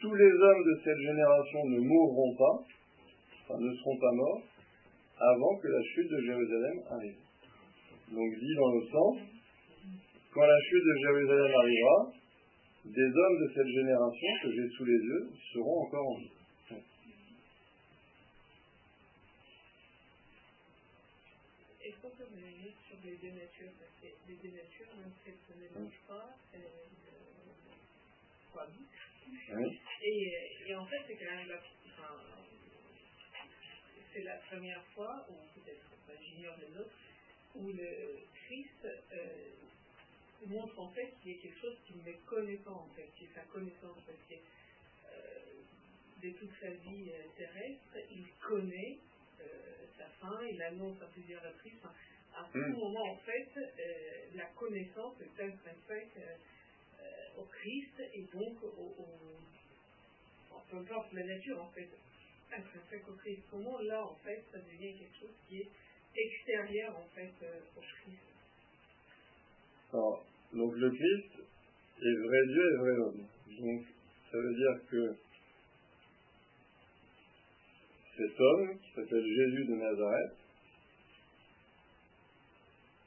tous 0.00 0.14
les 0.14 0.32
hommes 0.32 0.64
de 0.64 0.80
cette 0.84 0.98
génération 0.98 1.64
ne 1.66 1.80
mourront 1.80 2.34
pas, 2.36 2.64
enfin 3.42 3.60
ne 3.60 3.74
seront 3.74 3.98
pas 3.98 4.12
morts, 4.12 4.42
avant 5.18 5.56
que 5.58 5.68
la 5.68 5.82
chute 5.82 6.10
de 6.10 6.20
Jérusalem 6.20 6.82
arrive. 6.90 7.16
Donc 8.12 8.30
dit 8.38 8.54
dans 8.56 8.72
le 8.72 8.82
sens, 8.86 9.18
quand 10.32 10.46
la 10.46 10.60
chute 10.68 10.84
de 10.84 10.96
Jérusalem 11.06 11.52
arrivera, 11.54 12.12
des 12.84 13.06
hommes 13.06 13.38
de 13.40 13.52
cette 13.54 13.68
génération 13.68 14.28
que 14.42 14.52
j'ai 14.52 14.68
sous 14.76 14.84
les 14.84 14.92
yeux 14.92 15.30
seront 15.54 15.86
encore 15.86 16.06
en 16.06 16.18
vie. 16.18 16.30
Est-ce 21.84 22.00
qu'on 22.02 22.10
peut 22.10 22.24
revenir 22.24 22.72
sur 22.86 22.93
les 23.04 23.16
deux 23.16 23.30
natures 23.30 23.72
Parce 23.78 23.92
que 24.00 24.06
les 24.28 24.36
deux 24.36 24.56
natures, 24.56 24.96
même 24.96 25.12
si 25.22 25.30
elles 25.30 25.34
ne 25.34 25.68
se 25.68 25.74
mélangent 25.74 26.02
pas, 26.08 26.36
elles 26.52 26.70
cohabitent. 28.52 28.88
Oui. 29.50 29.80
Et, 30.02 30.56
et, 30.66 30.74
en 30.74 30.86
fait, 30.86 31.02
c'est 31.06 31.16
quand 31.16 31.36
même 31.36 31.48
la, 31.48 31.60
enfin, 31.86 32.20
c'est 34.12 34.22
la 34.22 34.36
première 34.36 34.84
fois, 34.94 35.26
ou 35.30 35.34
peut-être, 35.54 35.84
j'ignore 36.22 36.56
les 36.58 36.78
autres, 36.78 36.94
où 37.54 37.68
le 37.68 38.18
Christ 38.46 38.86
euh, 39.12 39.50
montre 40.46 40.78
en 40.78 40.90
fait 40.90 41.12
qu'il 41.22 41.32
y 41.32 41.38
a 41.38 41.42
quelque 41.42 41.60
chose 41.60 41.76
qu'il 41.86 41.96
ne 41.98 42.12
connaît 42.26 42.58
pas 42.58 42.72
en 42.72 42.88
fait, 42.94 43.08
qui 43.16 43.24
est 43.24 43.34
sa 43.34 43.42
connaissance, 43.42 43.98
parce 44.06 44.18
que 44.28 44.34
euh, 44.34 45.62
de 46.22 46.30
toute 46.30 46.50
sa 46.60 46.70
vie 46.70 47.10
euh, 47.10 47.22
terrestre, 47.36 47.98
il 48.10 48.26
connaît 48.46 48.98
euh, 49.40 49.86
sa 49.96 50.06
fin, 50.20 50.44
il 50.46 50.60
annonce 50.62 51.00
à 51.02 51.06
plusieurs 51.06 51.42
reprises. 51.42 51.80
À 52.36 52.48
tout 52.52 52.58
mm. 52.58 52.72
moment 52.72 53.12
en 53.12 53.16
fait, 53.18 53.48
la 54.34 54.46
connaissance 54.56 55.14
est 55.20 55.42
intrinsèque 55.42 56.18
au 57.38 57.44
Christ 57.44 58.02
et 58.14 58.22
donc 58.32 58.62
au, 58.62 58.94
au, 58.98 59.08
peu 60.70 60.76
importe 60.78 61.12
la 61.12 61.24
nature 61.24 61.62
en 61.62 61.68
fait, 61.70 61.88
intrinsèque 62.52 63.08
au 63.08 63.14
Christ. 63.14 63.42
Comment 63.50 63.78
là 63.80 64.04
en 64.04 64.14
fait 64.16 64.42
ça 64.52 64.58
devient 64.58 64.98
quelque 64.98 65.18
chose 65.20 65.36
qui 65.48 65.60
est 65.60 65.68
extérieur 66.16 66.96
en 66.96 67.06
fait 67.14 67.32
au 67.76 67.80
Christ 67.80 68.34
donc 70.54 70.74
le 70.76 70.90
Christ 70.90 71.30
est 72.02 72.16
vrai 72.26 72.46
Dieu 72.46 72.72
et 72.72 72.76
vrai 72.76 72.96
homme. 72.98 73.26
Donc 73.60 73.82
ça 74.30 74.38
veut 74.38 74.54
dire 74.54 74.80
que 74.90 75.14
cet 78.16 78.40
homme, 78.40 78.78
qui 78.78 78.90
s'appelle 78.94 79.24
Jésus 79.24 79.64
de 79.66 79.74
Nazareth, 79.74 80.36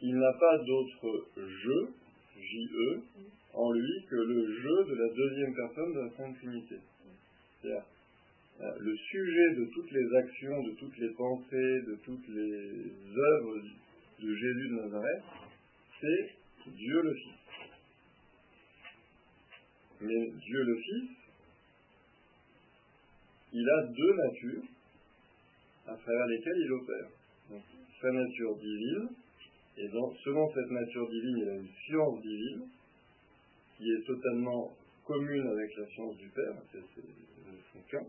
il 0.01 0.15
n'a 0.15 0.33
pas 0.33 0.57
d'autre 0.59 1.25
jeu, 1.35 1.93
J-E, 2.39 3.01
en 3.53 3.71
lui 3.71 4.05
que 4.09 4.15
le 4.15 4.61
jeu 4.61 4.85
de 4.85 4.95
la 4.95 5.13
deuxième 5.13 5.55
personne 5.55 5.93
de 5.93 5.99
la 6.01 6.09
Sainte 6.15 6.37
Trinité. 6.37 6.75
C'est-à-dire, 7.61 7.83
euh, 8.61 8.71
le 8.79 8.95
sujet 8.95 9.55
de 9.55 9.65
toutes 9.73 9.91
les 9.91 10.15
actions, 10.15 10.63
de 10.63 10.71
toutes 10.71 10.97
les 10.97 11.09
pensées, 11.09 11.81
de 11.87 11.97
toutes 12.03 12.27
les 12.29 13.17
œuvres 13.17 13.61
de 14.19 14.35
Jésus 14.35 14.69
de 14.69 14.75
Nazareth, 14.75 15.23
c'est 16.01 16.71
Dieu 16.71 17.01
le 17.01 17.13
Fils. 17.13 17.33
Mais 20.01 20.31
Dieu 20.31 20.63
le 20.63 20.75
Fils, 20.77 21.09
il 23.53 23.69
a 23.69 23.83
deux 23.87 24.13
natures 24.15 24.63
à 25.87 25.95
travers 25.95 26.25
lesquelles 26.27 26.61
il 26.65 26.71
opère. 26.71 27.09
Donc, 27.49 27.63
sa 28.01 28.11
nature 28.11 28.55
divine, 28.57 29.09
et 29.77 29.87
donc, 29.89 30.15
selon 30.23 30.51
cette 30.53 30.71
nature 30.71 31.07
divine, 31.07 31.37
il 31.37 31.49
a 31.49 31.55
une 31.55 31.69
science 31.85 32.21
divine 32.21 32.67
qui 33.77 33.91
est 33.91 34.05
totalement 34.07 34.73
commune 35.05 35.47
avec 35.47 35.77
la 35.77 35.85
science 35.87 36.17
du 36.17 36.27
Père, 36.29 36.55
c'est 36.71 36.79
son 37.73 37.81
cas. 37.89 38.05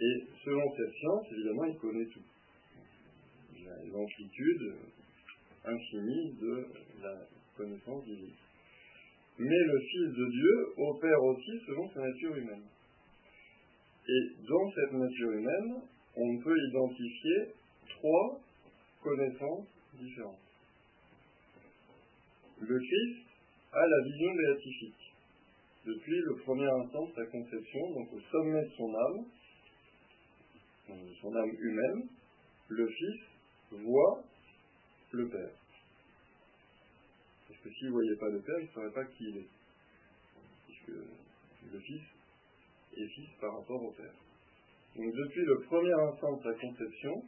Et 0.00 0.24
selon 0.44 0.62
cette 0.76 0.94
science, 0.94 1.26
évidemment, 1.32 1.64
il 1.64 1.76
connaît 1.78 2.06
tout. 2.06 2.22
Il 3.58 3.66
a 3.66 3.76
l'amplitude 3.92 4.74
infinie 5.64 6.32
de 6.40 6.66
la 7.02 7.14
connaissance 7.56 8.04
divine. 8.04 8.34
Mais 9.38 9.58
le 9.58 9.80
Fils 9.80 10.16
de 10.16 10.26
Dieu 10.30 10.66
opère 10.76 11.22
aussi 11.24 11.60
selon 11.66 11.88
sa 11.90 12.00
nature 12.00 12.36
humaine. 12.36 12.64
Et 14.08 14.20
dans 14.46 14.70
cette 14.70 14.92
nature 14.92 15.30
humaine, 15.30 15.80
on 16.16 16.38
peut 16.38 16.56
identifier 16.70 17.54
trois 17.88 18.40
connaissances 19.02 19.66
différentes. 19.94 20.47
Le 22.60 22.78
Christ 22.78 23.26
a 23.72 23.86
la 23.86 24.04
vision 24.04 24.34
béatifique. 24.34 25.14
Depuis 25.86 26.18
le 26.18 26.36
premier 26.44 26.66
instant 26.66 27.06
de 27.06 27.14
sa 27.14 27.26
conception, 27.26 27.90
donc 27.92 28.12
au 28.12 28.20
sommet 28.20 28.64
de 28.64 28.70
son 28.76 28.94
âme, 28.94 29.24
de 30.88 31.14
son 31.20 31.34
âme 31.34 31.50
humaine, 31.58 32.08
le 32.68 32.88
Fils 32.88 33.20
voit 33.70 34.22
le 35.12 35.28
Père. 35.28 35.54
Parce 37.48 37.60
que 37.60 37.70
s'il 37.70 37.86
ne 37.86 37.92
voyait 37.92 38.16
pas 38.16 38.28
le 38.28 38.40
Père, 38.40 38.58
il 38.60 38.66
ne 38.66 38.72
saurait 38.72 38.92
pas 38.92 39.04
qui 39.04 39.24
il 39.24 39.36
est. 39.38 39.48
Puisque 40.66 40.98
le 41.72 41.80
Fils 41.80 42.02
est 42.96 43.08
Fils 43.08 43.30
par 43.40 43.58
rapport 43.58 43.82
au 43.82 43.92
Père. 43.92 44.14
Donc 44.96 45.14
depuis 45.14 45.44
le 45.44 45.60
premier 45.60 45.92
instant 45.92 46.36
de 46.36 46.42
sa 46.42 46.54
conception, 46.54 47.22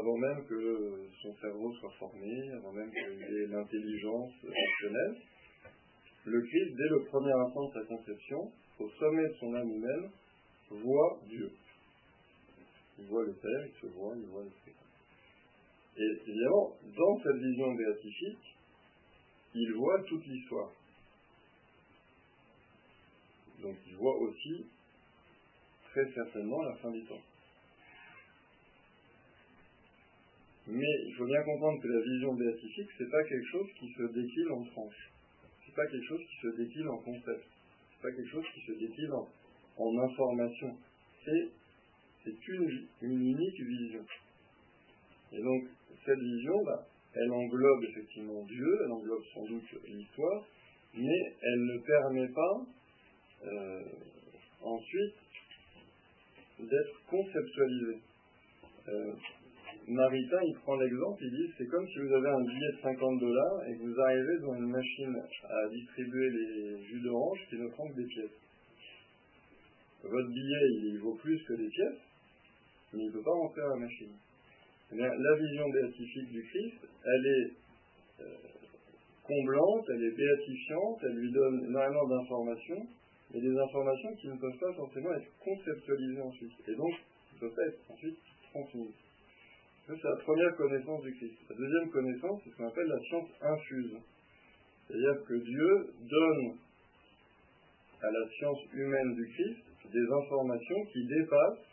avant 0.00 0.16
même 0.16 0.46
que 0.46 1.08
son 1.20 1.34
cerveau 1.36 1.72
soit 1.74 1.92
formé, 1.98 2.50
avant 2.52 2.72
même 2.72 2.90
qu'il 2.90 3.22
ait 3.22 3.46
l'intelligence 3.46 4.32
rationnelle, 4.42 5.16
le 6.24 6.40
Christ, 6.40 6.76
dès 6.76 6.88
le 6.88 7.04
premier 7.04 7.32
instant 7.32 7.68
de 7.68 7.72
sa 7.74 7.84
conception, 7.84 8.52
au 8.78 8.88
sommet 8.90 9.28
de 9.28 9.34
son 9.34 9.54
âme 9.54 9.70
humaine, 9.70 10.10
voit 10.70 11.18
Dieu. 11.26 11.50
Il 12.98 13.06
voit 13.06 13.24
le 13.24 13.34
Père, 13.34 13.66
il 13.66 13.80
se 13.80 13.86
voit, 13.94 14.14
il 14.16 14.26
voit 14.26 14.44
le 14.44 14.50
Christ. 14.62 14.76
Et 15.96 16.30
évidemment, 16.30 16.76
dans 16.82 17.22
cette 17.22 17.36
vision 17.36 17.74
béatifique, 17.74 18.56
il 19.54 19.72
voit 19.74 20.02
toute 20.04 20.24
l'histoire. 20.26 20.72
Donc 23.60 23.76
il 23.86 23.96
voit 23.96 24.16
aussi 24.18 24.66
très 25.90 26.10
certainement 26.12 26.62
la 26.62 26.76
fin 26.76 26.90
du 26.90 27.04
temps. 27.04 27.20
Mais 30.68 30.92
il 31.06 31.14
faut 31.14 31.26
bien 31.26 31.42
comprendre 31.42 31.80
que 31.82 31.88
la 31.88 32.00
vision 32.00 32.34
béatifique, 32.34 32.88
c'est 32.96 33.10
pas 33.10 33.24
quelque 33.24 33.48
chose 33.50 33.68
qui 33.78 33.92
se 33.92 34.02
décline 34.12 34.50
en 34.52 34.64
tranches. 34.64 35.10
C'est 35.66 35.74
pas 35.74 35.86
quelque 35.86 36.06
chose 36.06 36.20
qui 36.20 36.36
se 36.40 36.56
décline 36.56 36.88
en 36.88 36.98
concept. 36.98 37.44
C'est 37.90 38.02
pas 38.02 38.12
quelque 38.12 38.30
chose 38.30 38.46
qui 38.54 38.60
se 38.60 38.72
décline 38.72 39.12
en, 39.76 39.98
information. 39.98 40.76
C'est, 41.24 41.48
c'est 42.24 42.48
une, 42.48 42.86
une 43.02 43.20
unique 43.30 43.60
vision. 43.60 44.04
Et 45.32 45.42
donc, 45.42 45.64
cette 46.04 46.18
vision, 46.18 46.62
bah, 46.64 46.86
elle 47.14 47.30
englobe 47.30 47.84
effectivement 47.84 48.42
Dieu, 48.44 48.78
elle 48.84 48.92
englobe 48.92 49.22
sans 49.34 49.44
doute 49.44 49.68
l'histoire, 49.86 50.44
mais 50.94 51.34
elle 51.42 51.64
ne 51.64 51.78
permet 51.78 52.28
pas 52.28 52.66
euh, 53.44 53.82
ensuite 54.62 55.14
d'être 56.58 57.06
conceptualisée. 57.08 58.00
Euh, 58.88 59.12
Maritain, 59.88 60.38
il 60.46 60.54
prend 60.62 60.76
l'exemple, 60.76 61.24
il 61.24 61.30
dit 61.30 61.52
c'est 61.58 61.66
comme 61.66 61.86
si 61.88 61.98
vous 61.98 62.12
avez 62.14 62.28
un 62.28 62.44
billet 62.44 62.72
de 62.76 62.82
50 62.82 63.18
dollars 63.18 63.66
et 63.66 63.76
que 63.76 63.82
vous 63.82 64.00
arrivez 64.00 64.38
dans 64.40 64.54
une 64.54 64.70
machine 64.70 65.16
à 65.44 65.68
distribuer 65.68 66.30
les 66.30 66.84
jus 66.84 67.00
d'orange 67.00 67.40
qui 67.50 67.56
ne 67.56 67.68
prend 67.68 67.88
que 67.88 67.96
des 67.96 68.06
pièces. 68.06 68.38
Votre 70.04 70.28
billet, 70.28 70.66
il 70.84 70.98
vaut 70.98 71.14
plus 71.14 71.42
que 71.44 71.54
des 71.54 71.68
pièces, 71.68 72.00
mais 72.92 73.02
il 73.02 73.06
ne 73.06 73.12
peut 73.12 73.22
pas 73.22 73.32
rentrer 73.32 73.62
à 73.62 73.68
la 73.68 73.76
machine. 73.76 74.12
Eh 74.92 74.96
la 74.96 75.36
vision 75.36 75.68
béatifique 75.70 76.30
du 76.30 76.42
Christ, 76.42 76.86
elle 77.04 77.26
est 77.26 77.52
euh, 78.22 78.52
comblante, 79.24 79.84
elle 79.88 80.04
est 80.04 80.16
béatifiante, 80.16 80.98
elle 81.02 81.16
lui 81.16 81.32
donne 81.32 81.64
énormément 81.64 82.06
d'informations, 82.06 82.86
mais 83.32 83.40
des 83.40 83.58
informations 83.58 84.14
qui 84.16 84.28
ne 84.28 84.36
peuvent 84.36 84.58
pas 84.58 84.72
forcément 84.74 85.12
être 85.14 85.28
conceptualisées 85.42 86.20
ensuite, 86.20 86.68
et 86.68 86.74
donc 86.74 86.92
ne 87.34 87.38
peuvent 87.40 87.54
pas 87.54 87.66
être 87.66 87.90
ensuite 87.90 88.18
transmises. 88.52 89.11
C'est 89.86 90.04
la 90.04 90.16
première 90.16 90.56
connaissance 90.56 91.02
du 91.02 91.12
Christ. 91.14 91.38
La 91.50 91.56
deuxième 91.56 91.90
connaissance, 91.90 92.40
c'est 92.44 92.50
ce 92.50 92.56
qu'on 92.56 92.68
appelle 92.68 92.86
la 92.86 93.00
science 93.00 93.28
infuse. 93.40 93.96
C'est-à-dire 94.86 95.24
que 95.26 95.34
Dieu 95.34 95.94
donne 96.08 96.56
à 98.00 98.10
la 98.10 98.28
science 98.38 98.58
humaine 98.72 99.14
du 99.14 99.28
Christ 99.28 99.64
des 99.92 100.06
informations 100.22 100.84
qui 100.92 101.06
dépassent 101.06 101.72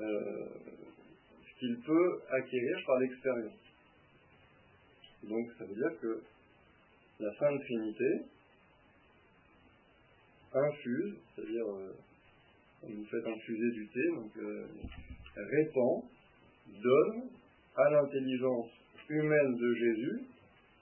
euh, 0.00 0.46
qu'il 1.58 1.80
peut 1.80 2.20
acquérir 2.30 2.78
par 2.86 2.98
l'expérience. 2.98 3.60
Donc 5.22 5.46
ça 5.58 5.64
veut 5.64 5.74
dire 5.74 6.00
que 6.00 6.22
la 7.20 7.34
Sainte 7.38 7.60
Trinité 7.60 8.22
infuse, 10.52 11.14
c'est-à-dire 11.34 11.66
euh, 11.66 11.92
vous 12.82 13.04
faites 13.04 13.26
infuser 13.26 13.70
du 13.72 13.88
thé, 13.88 14.00
donc 14.14 14.36
euh, 14.38 14.66
répand, 15.36 16.04
donne 16.68 17.30
à 17.76 17.90
l'intelligence 17.90 18.70
humaine 19.08 19.54
de 19.56 19.74
Jésus 19.74 20.20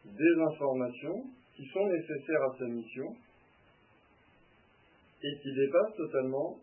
des 0.05 0.43
informations 0.43 1.25
qui 1.57 1.67
sont 1.67 1.87
nécessaires 1.87 2.43
à 2.43 2.59
sa 2.59 2.67
mission 2.67 3.07
et 5.23 5.39
qui 5.43 5.55
dépassent 5.55 5.97
totalement 5.97 6.59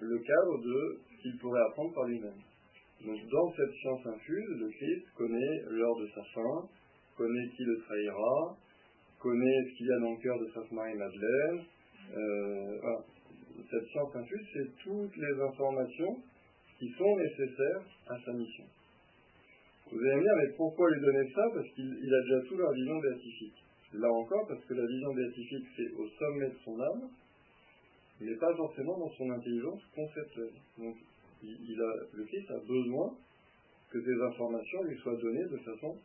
le 0.00 0.18
cadre 0.18 0.58
de 0.58 1.00
ce 1.10 1.22
qu'il 1.22 1.38
pourrait 1.38 1.62
apprendre 1.68 1.94
par 1.94 2.04
lui-même. 2.04 2.40
Donc 3.04 3.18
dans 3.30 3.52
cette 3.56 3.72
science 3.80 4.06
infuse, 4.06 4.60
le 4.60 4.68
Christ 4.68 5.06
connaît 5.16 5.62
l'heure 5.70 5.96
de 5.96 6.06
sa 6.08 6.22
fin, 6.34 6.68
connaît 7.16 7.48
qui 7.56 7.64
le 7.64 7.78
trahira, 7.80 8.56
connaît 9.18 9.64
ce 9.64 9.76
qu'il 9.76 9.86
y 9.86 9.92
a 9.92 10.00
dans 10.00 10.12
le 10.12 10.22
cœur 10.22 10.38
de 10.38 10.48
Sainte 10.52 10.72
Marie-Madeleine. 10.72 11.64
Euh, 12.16 12.98
cette 13.70 13.86
science 13.88 14.16
infuse, 14.16 14.46
c'est 14.52 14.84
toutes 14.84 15.16
les 15.16 15.40
informations 15.40 16.16
qui 16.80 16.88
sont 16.96 17.16
nécessaires 17.16 17.84
à 18.08 18.18
sa 18.24 18.32
mission. 18.32 18.64
Vous 19.92 19.98
allez 19.98 20.16
me 20.16 20.22
dire, 20.22 20.36
mais 20.38 20.56
pourquoi 20.56 20.90
lui 20.90 21.00
donner 21.00 21.30
ça? 21.34 21.42
Parce 21.52 21.68
qu'il 21.74 22.14
a 22.14 22.20
déjà 22.22 22.40
tout 22.48 22.56
la 22.56 22.72
vision 22.72 22.98
béatifique. 22.98 23.62
Là 23.92 24.08
encore, 24.08 24.46
parce 24.48 24.64
que 24.64 24.74
la 24.74 24.86
vision 24.86 25.12
béatifique, 25.12 25.66
c'est 25.76 25.92
au 25.92 26.08
sommet 26.08 26.48
de 26.48 26.58
son 26.64 26.80
âme, 26.80 27.10
mais 28.20 28.34
pas 28.36 28.54
forcément 28.56 28.96
dans 28.98 29.10
son 29.10 29.30
intelligence 29.30 29.82
conceptuelle. 29.94 30.54
Donc, 30.78 30.96
le 31.42 32.24
Christ 32.24 32.50
a 32.50 32.60
besoin 32.66 33.14
que 33.90 34.00
ces 34.00 34.22
informations 34.22 34.82
lui 34.84 34.96
soient 34.98 35.16
données 35.16 35.48
de 35.50 35.58
façon 35.58 35.98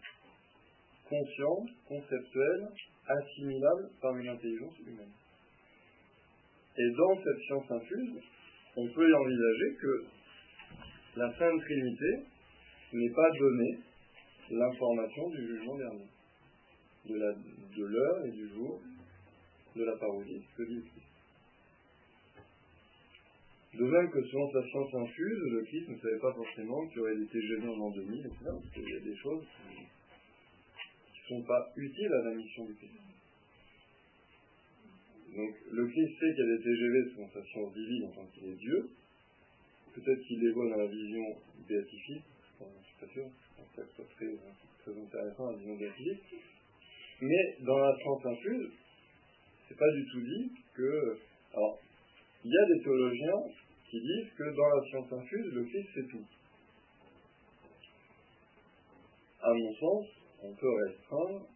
consciente, 1.07 1.69
conceptuelle, 1.88 2.67
assimilable 3.07 3.89
par 4.01 4.17
une 4.17 4.30
intelligence 4.30 4.80
humaine. 4.80 5.13
Et 6.78 6.89
dans 6.97 7.15
cette 7.23 7.41
science 7.45 7.71
infuse, 7.71 8.19
on 8.76 8.88
peut 8.88 9.09
y 9.09 9.13
envisager 9.13 9.76
que 9.80 10.05
la 11.16 11.34
Sainte 11.38 11.61
Trinité 11.61 12.24
n'est 12.93 13.13
pas 13.13 13.32
donné 13.32 13.80
l'information 14.51 15.30
du 15.30 15.47
jugement 15.47 15.78
dernier, 15.78 16.07
de 17.07 17.86
l'heure 17.86 18.26
et 18.26 18.32
du 18.32 18.49
jour 18.49 18.82
de 19.76 19.84
la 19.84 19.95
parodie 19.97 20.43
que 20.57 20.63
dit 20.63 20.82
Christ. 20.82 21.05
De 23.74 23.84
même 23.84 24.09
que 24.09 24.24
selon 24.24 24.51
sa 24.51 24.63
science 24.70 24.93
infuse, 24.93 25.39
le 25.51 25.63
Christ 25.63 25.89
ne 25.89 25.97
savait 25.97 26.20
pas 26.20 26.34
forcément 26.34 26.88
qu'il 26.88 27.01
aurait 27.01 27.16
été 27.16 27.28
TGV 27.28 27.68
en 27.68 27.76
l'an 27.76 27.91
2000, 27.91 28.20
etc., 28.20 28.36
parce 28.45 28.70
qu'il 28.74 28.89
y 28.89 28.95
a 28.95 28.99
des 28.99 29.16
choses 29.18 29.45
qui 31.11 31.34
ne 31.34 31.39
sont 31.39 31.45
pas 31.45 31.74
utiles 31.76 32.13
à 32.13 32.30
la 32.30 32.36
mission 32.36 32.66
du 32.66 32.76
Christ. 32.76 32.93
Donc 35.36 35.55
le 35.72 35.88
Christ 35.88 36.20
sait 36.20 36.41
a 36.41 36.45
des 36.45 36.63
TGV 36.63 37.09
selon 37.16 37.30
sa 37.30 37.43
science 37.43 37.74
divine 37.74 38.05
en 38.05 38.11
tant 38.11 38.26
qu'il 38.28 38.47
est 38.47 38.55
Dieu. 38.55 38.89
Peut-être 39.95 40.21
qu'il 40.27 40.53
dans 40.53 40.75
la 40.75 40.87
vision 40.87 41.23
béatifique, 41.69 42.23
je 42.59 42.65
ne 42.65 42.83
suis 42.83 42.99
pas 42.99 43.07
sûr, 43.07 43.25
je 43.57 43.81
très 44.83 44.91
intéressant 44.91 45.51
la 45.51 45.57
vision 45.57 45.75
béatifique. 45.75 46.21
Mais 47.21 47.57
dans 47.61 47.77
la 47.77 47.95
science 47.95 48.25
infuse, 48.25 48.71
c'est 49.67 49.77
pas 49.77 49.91
du 49.93 50.05
tout 50.11 50.21
dit 50.21 50.51
que. 50.75 51.17
Alors, 51.53 51.79
il 52.43 52.51
y 52.51 52.57
a 52.57 52.75
des 52.75 52.83
théologiens 52.83 53.41
qui 53.89 54.01
disent 54.01 54.31
que 54.37 54.43
dans 54.43 54.67
la 54.67 54.83
science 54.89 55.13
infuse, 55.13 55.53
le 55.53 55.63
Christ 55.63 55.89
c'est 55.95 56.07
tout. 56.09 56.25
À 59.41 59.53
mon 59.53 59.73
sens, 59.75 60.07
on 60.43 60.53
peut 60.55 60.73
restreindre, 60.87 61.47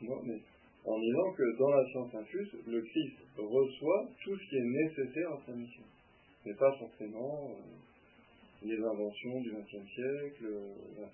mais 0.00 0.40
en 0.84 0.98
disant 0.98 1.32
que 1.36 1.58
dans 1.58 1.70
la 1.70 1.84
science 1.90 2.14
infuse, 2.14 2.52
le 2.66 2.80
Christ 2.80 3.16
reçoit 3.36 4.08
tout 4.24 4.36
ce 4.36 4.48
qui 4.48 4.56
est 4.56 4.64
nécessaire 4.64 5.30
à 5.32 5.42
sa 5.46 5.52
mission. 5.52 5.82
Mais 6.44 6.54
pas 6.54 6.72
forcément 6.78 7.50
euh, 7.50 8.66
les 8.66 8.78
inventions 8.78 9.40
du 9.40 9.50
XXe 9.50 9.88
siècle, 9.94 10.44
euh, 10.44 11.04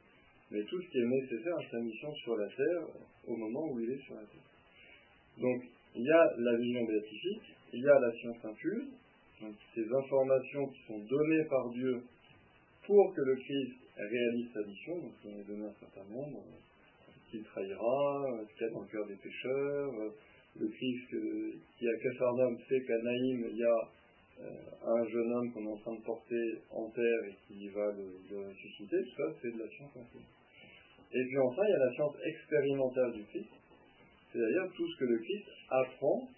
mais 0.51 0.63
tout 0.65 0.81
ce 0.81 0.89
qui 0.89 0.99
est 0.99 1.07
nécessaire 1.07 1.57
à 1.57 1.71
sa 1.71 1.79
mission 1.79 2.15
sur 2.15 2.37
la 2.37 2.49
terre 2.49 2.87
au 3.27 3.37
moment 3.37 3.71
où 3.73 3.81
il 3.81 3.91
est 3.91 4.03
sur 4.05 4.15
la 4.15 4.23
terre. 4.23 4.49
Donc, 5.39 5.63
il 5.95 6.03
y 6.03 6.11
a 6.11 6.33
la 6.39 6.57
vision 6.57 6.85
béatifique, 6.85 7.55
il 7.73 7.81
y 7.81 7.89
a 7.89 7.99
la 8.01 8.13
science 8.13 8.45
infuse, 8.45 8.89
donc 9.41 9.55
ces 9.75 9.85
informations 9.85 10.67
qui 10.69 10.83
sont 10.87 10.99
données 10.99 11.45
par 11.49 11.71
Dieu 11.71 12.03
pour 12.87 13.15
que 13.15 13.21
le 13.21 13.37
Christ 13.37 13.77
réalise 13.97 14.49
sa 14.53 14.61
mission, 14.67 14.99
donc 14.99 15.13
on 15.27 15.39
est 15.39 15.45
donné 15.45 15.67
un 15.67 15.75
certain 15.79 16.05
nombre, 16.11 16.43
qu'il 17.31 17.43
trahira, 17.45 18.25
ce 18.49 18.55
qu'il 18.57 18.67
y 18.67 18.71
a 18.71 18.73
dans 18.73 18.81
le 18.81 18.89
cœur 18.89 19.07
des 19.07 19.17
pécheurs, 19.17 19.93
le 20.61 20.69
Christ 20.69 21.15
qui 21.79 21.89
à 21.89 21.99
Capharnaüm 22.03 22.59
sait 22.69 22.83
qu'à 22.85 22.99
Naïm 23.03 23.47
il 23.51 23.57
y 23.57 23.65
a 23.65 23.69
euh, 23.69 23.98
un 24.41 25.05
jeune 25.09 25.33
homme 25.33 25.53
qu'on 25.53 25.65
est 25.67 25.73
en 25.73 25.79
train 25.79 25.95
de 25.95 26.05
porter 26.05 26.63
en 26.71 26.89
terre 26.91 27.21
et 27.27 27.35
qui 27.47 27.69
va 27.69 27.93
le, 27.93 28.49
ressusciter, 28.49 28.97
ça 29.17 29.25
c'est 29.43 29.53
de 29.53 29.59
la 29.59 29.69
science 29.69 29.97
infuse. 29.97 30.27
Et 31.13 31.25
puis 31.25 31.39
enfin 31.39 31.63
il 31.67 31.71
y 31.71 31.75
a 31.75 31.85
la 31.87 31.93
science 31.95 32.15
expérimentale 32.25 33.13
du 33.13 33.25
Christ, 33.25 33.51
c'est-à-dire 34.33 34.73
tout 34.77 34.87
ce 34.87 34.99
que 34.99 35.05
le 35.05 35.19
Christ 35.19 35.49
apprend 35.71 36.29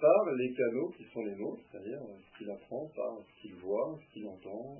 par 0.00 0.34
les 0.36 0.52
canaux 0.52 0.90
qui 0.96 1.04
sont 1.12 1.22
les 1.22 1.36
nôtres, 1.36 1.62
c'est-à-dire 1.70 2.02
euh, 2.02 2.18
ce 2.18 2.38
qu'il 2.38 2.50
apprend 2.50 2.88
par 2.94 3.18
ce 3.22 3.40
qu'il 3.40 3.54
voit, 3.56 3.98
ce 4.00 4.12
qu'il 4.12 4.26
entend, 4.26 4.78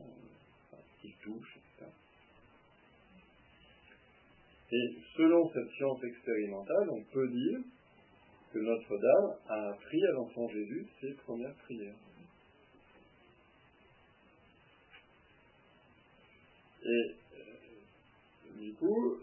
euh, 0.72 0.76
ce 0.76 1.00
qu'il 1.00 1.14
touche, 1.22 1.56
etc. 1.56 1.90
Et 4.72 4.96
selon 5.16 5.48
cette 5.52 5.70
science 5.76 6.02
expérimentale, 6.02 6.90
on 6.90 7.04
peut 7.12 7.28
dire 7.28 7.58
que 8.52 8.58
Notre-Dame 8.58 9.36
a 9.48 9.70
appris 9.70 10.04
à 10.04 10.12
l'enfant 10.12 10.48
Jésus 10.48 10.86
ses 11.00 11.12
premières 11.24 11.54
prières. 11.56 11.94
Et 16.92 17.14
euh, 17.38 18.60
du 18.60 18.72
coup, 18.74 19.16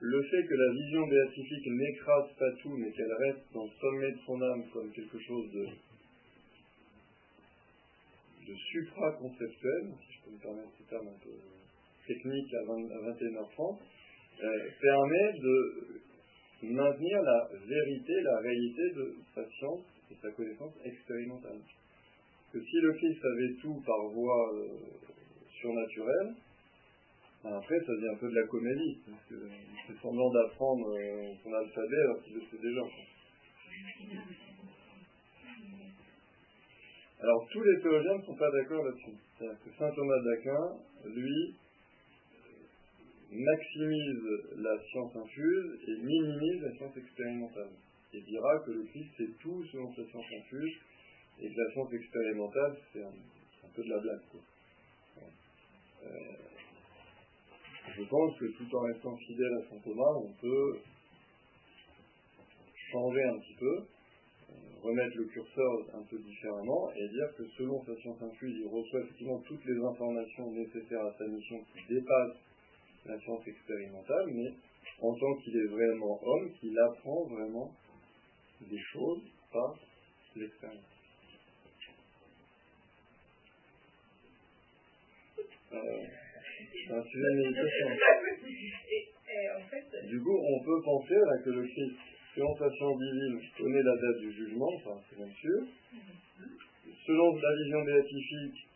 le 0.00 0.22
fait 0.22 0.46
que 0.46 0.54
la 0.54 0.72
vision 0.72 1.06
béatifique 1.08 1.66
n'écrase 1.66 2.30
pas 2.38 2.50
tout, 2.62 2.76
mais 2.76 2.90
qu'elle 2.92 3.12
reste 3.26 3.42
dans 3.52 3.64
le 3.64 3.70
sommet 3.80 4.12
de 4.12 4.18
son 4.24 4.40
âme 4.40 4.64
comme 4.72 4.90
quelque 4.92 5.18
chose 5.18 5.50
de, 5.52 5.66
supra-conceptuel, 8.54 9.92
si 10.00 10.12
je 10.12 10.24
peux 10.24 10.30
me 10.30 10.38
permettre 10.38 10.70
ce 10.78 10.88
terme 10.88 11.08
un 11.08 11.18
peu 11.22 11.36
technique 12.06 12.54
à, 12.54 12.62
21h30, 12.64 13.78
euh, 14.42 14.70
permet 14.80 15.32
de 15.38 16.00
maintenir 16.62 17.22
la 17.22 17.48
vérité, 17.52 18.12
la 18.22 18.38
réalité 18.38 18.82
de 18.96 19.14
sa 19.34 19.44
science 19.50 19.84
et 20.10 20.14
sa 20.22 20.30
connaissance 20.30 20.72
expérimentale. 20.84 21.60
Que 22.52 22.60
si 22.60 22.80
le 22.80 22.92
Christ 22.94 23.20
savait 23.20 23.54
tout 23.60 23.82
par 23.84 24.08
voie 24.08 24.54
euh, 24.54 24.68
surnaturelle, 25.60 26.34
après, 27.44 27.78
ça 27.80 27.92
devient 27.92 28.08
un 28.08 28.18
peu 28.18 28.28
de 28.28 28.34
la 28.34 28.46
comédie, 28.48 28.98
parce 29.08 29.24
que 29.28 29.48
c'est 29.86 30.02
semblant 30.02 30.30
d'apprendre 30.30 30.88
euh, 30.90 31.32
son 31.42 31.52
alphabet 31.52 32.00
alors 32.02 32.22
qu'il 32.22 32.34
le 32.34 32.40
sait 32.40 32.58
déjà. 32.60 32.82
Alors, 37.20 37.48
tous 37.50 37.62
les 37.62 37.80
théologiens 37.80 38.18
ne 38.18 38.22
sont 38.22 38.36
pas 38.36 38.50
d'accord 38.50 38.84
là-dessus. 38.84 39.16
C'est-à-dire 39.38 39.58
que 39.64 39.70
saint 39.78 39.90
Thomas 39.92 40.20
d'Aquin, 40.20 40.76
lui, 41.06 41.54
maximise 43.30 44.22
la 44.56 44.78
science 44.90 45.16
infuse 45.16 45.78
et 45.86 45.96
minimise 46.02 46.62
la 46.62 46.72
science 46.76 46.96
expérimentale. 46.96 47.70
Et 48.14 48.20
dira 48.22 48.58
que 48.64 48.70
le 48.72 48.84
Christ 48.84 49.10
c'est 49.18 49.38
tout 49.38 49.62
selon 49.70 49.92
sa 49.94 50.02
science 50.10 50.24
infuse 50.40 50.76
et 51.40 51.48
que 51.50 51.60
la 51.60 51.72
science 51.72 51.92
expérimentale 51.92 52.76
c'est 52.92 53.02
un, 53.02 53.68
peu 53.74 53.82
de 53.82 53.90
la 53.90 54.00
blague. 54.00 54.20
Je 57.98 58.04
pense 58.04 58.38
que 58.38 58.46
tout 58.46 58.76
en 58.76 58.80
restant 58.82 59.16
fidèle 59.16 59.54
à 59.54 59.70
saint 59.70 59.80
Thomas, 59.82 60.14
on 60.16 60.32
peut 60.40 60.78
changer 62.92 63.22
un 63.24 63.38
petit 63.38 63.54
peu, 63.58 63.76
euh, 63.76 64.54
remettre 64.82 65.16
le 65.16 65.24
curseur 65.24 65.72
un 65.94 66.02
peu 66.04 66.18
différemment 66.18 66.90
et 66.92 67.08
dire 67.08 67.28
que 67.36 67.44
selon 67.58 67.84
sa 67.84 67.94
science 67.96 68.22
infuse, 68.22 68.56
il 68.60 68.68
reçoit 68.68 69.00
effectivement 69.00 69.40
toutes 69.40 69.64
les 69.64 69.78
informations 69.84 70.50
nécessaires 70.52 71.04
à 71.04 71.14
sa 71.18 71.26
mission 71.26 71.58
qui 71.72 71.94
dépassent 71.94 72.38
la 73.06 73.18
science 73.20 73.46
expérimentale, 73.46 74.26
mais 74.32 74.52
en 75.00 75.14
tant 75.14 75.34
qu'il 75.42 75.56
est 75.56 75.66
vraiment 75.66 76.20
homme, 76.22 76.52
qu'il 76.60 76.78
apprend 76.78 77.24
vraiment 77.24 77.72
des 78.60 78.80
choses 78.92 79.22
par 79.52 79.74
l'expérience. 80.36 80.84
Euh, 85.38 85.42
un 85.72 87.02
sujet 87.02 87.30
de 87.30 87.36
méditation. 87.36 87.88
Du 90.08 90.20
coup, 90.20 90.36
on 90.36 90.64
peut 90.64 90.82
penser 90.82 91.14
là, 91.14 91.38
que 91.44 91.50
le 91.50 91.62
Christ, 91.62 91.96
selon 92.34 92.56
sa 92.56 92.70
science 92.70 92.98
divine, 92.98 93.40
connaît 93.58 93.82
la 93.82 93.96
date 93.96 94.18
du 94.20 94.32
jugement, 94.32 94.70
enfin, 94.76 95.00
c'est 95.08 95.16
bien 95.16 95.32
sûr. 95.34 95.66
Selon 97.06 97.36
la 97.36 97.56
vision 97.56 97.84
béatifique, 97.84 98.68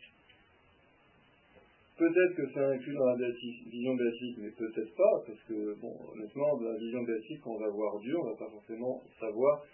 peut-être 1.99 2.34
que 2.34 2.47
c'est 2.53 2.64
inclus 2.64 2.95
dans 2.95 3.07
la 3.07 3.16
vision 3.16 3.95
béatique, 3.95 4.36
mais 4.38 4.51
peut-être 4.51 4.95
pas, 4.95 5.22
parce 5.26 5.43
que, 5.49 5.74
bon, 5.80 5.95
honnêtement, 6.12 6.57
dans 6.57 6.68
la 6.72 6.78
vision 6.78 7.03
béatique, 7.03 7.40
quand 7.43 7.53
on 7.53 7.61
va 7.61 7.68
voir 7.68 7.99
Dieu, 8.01 8.18
on 8.18 8.30
va 8.30 8.36
pas 8.36 8.51
forcément 8.51 9.03
savoir 9.18 9.64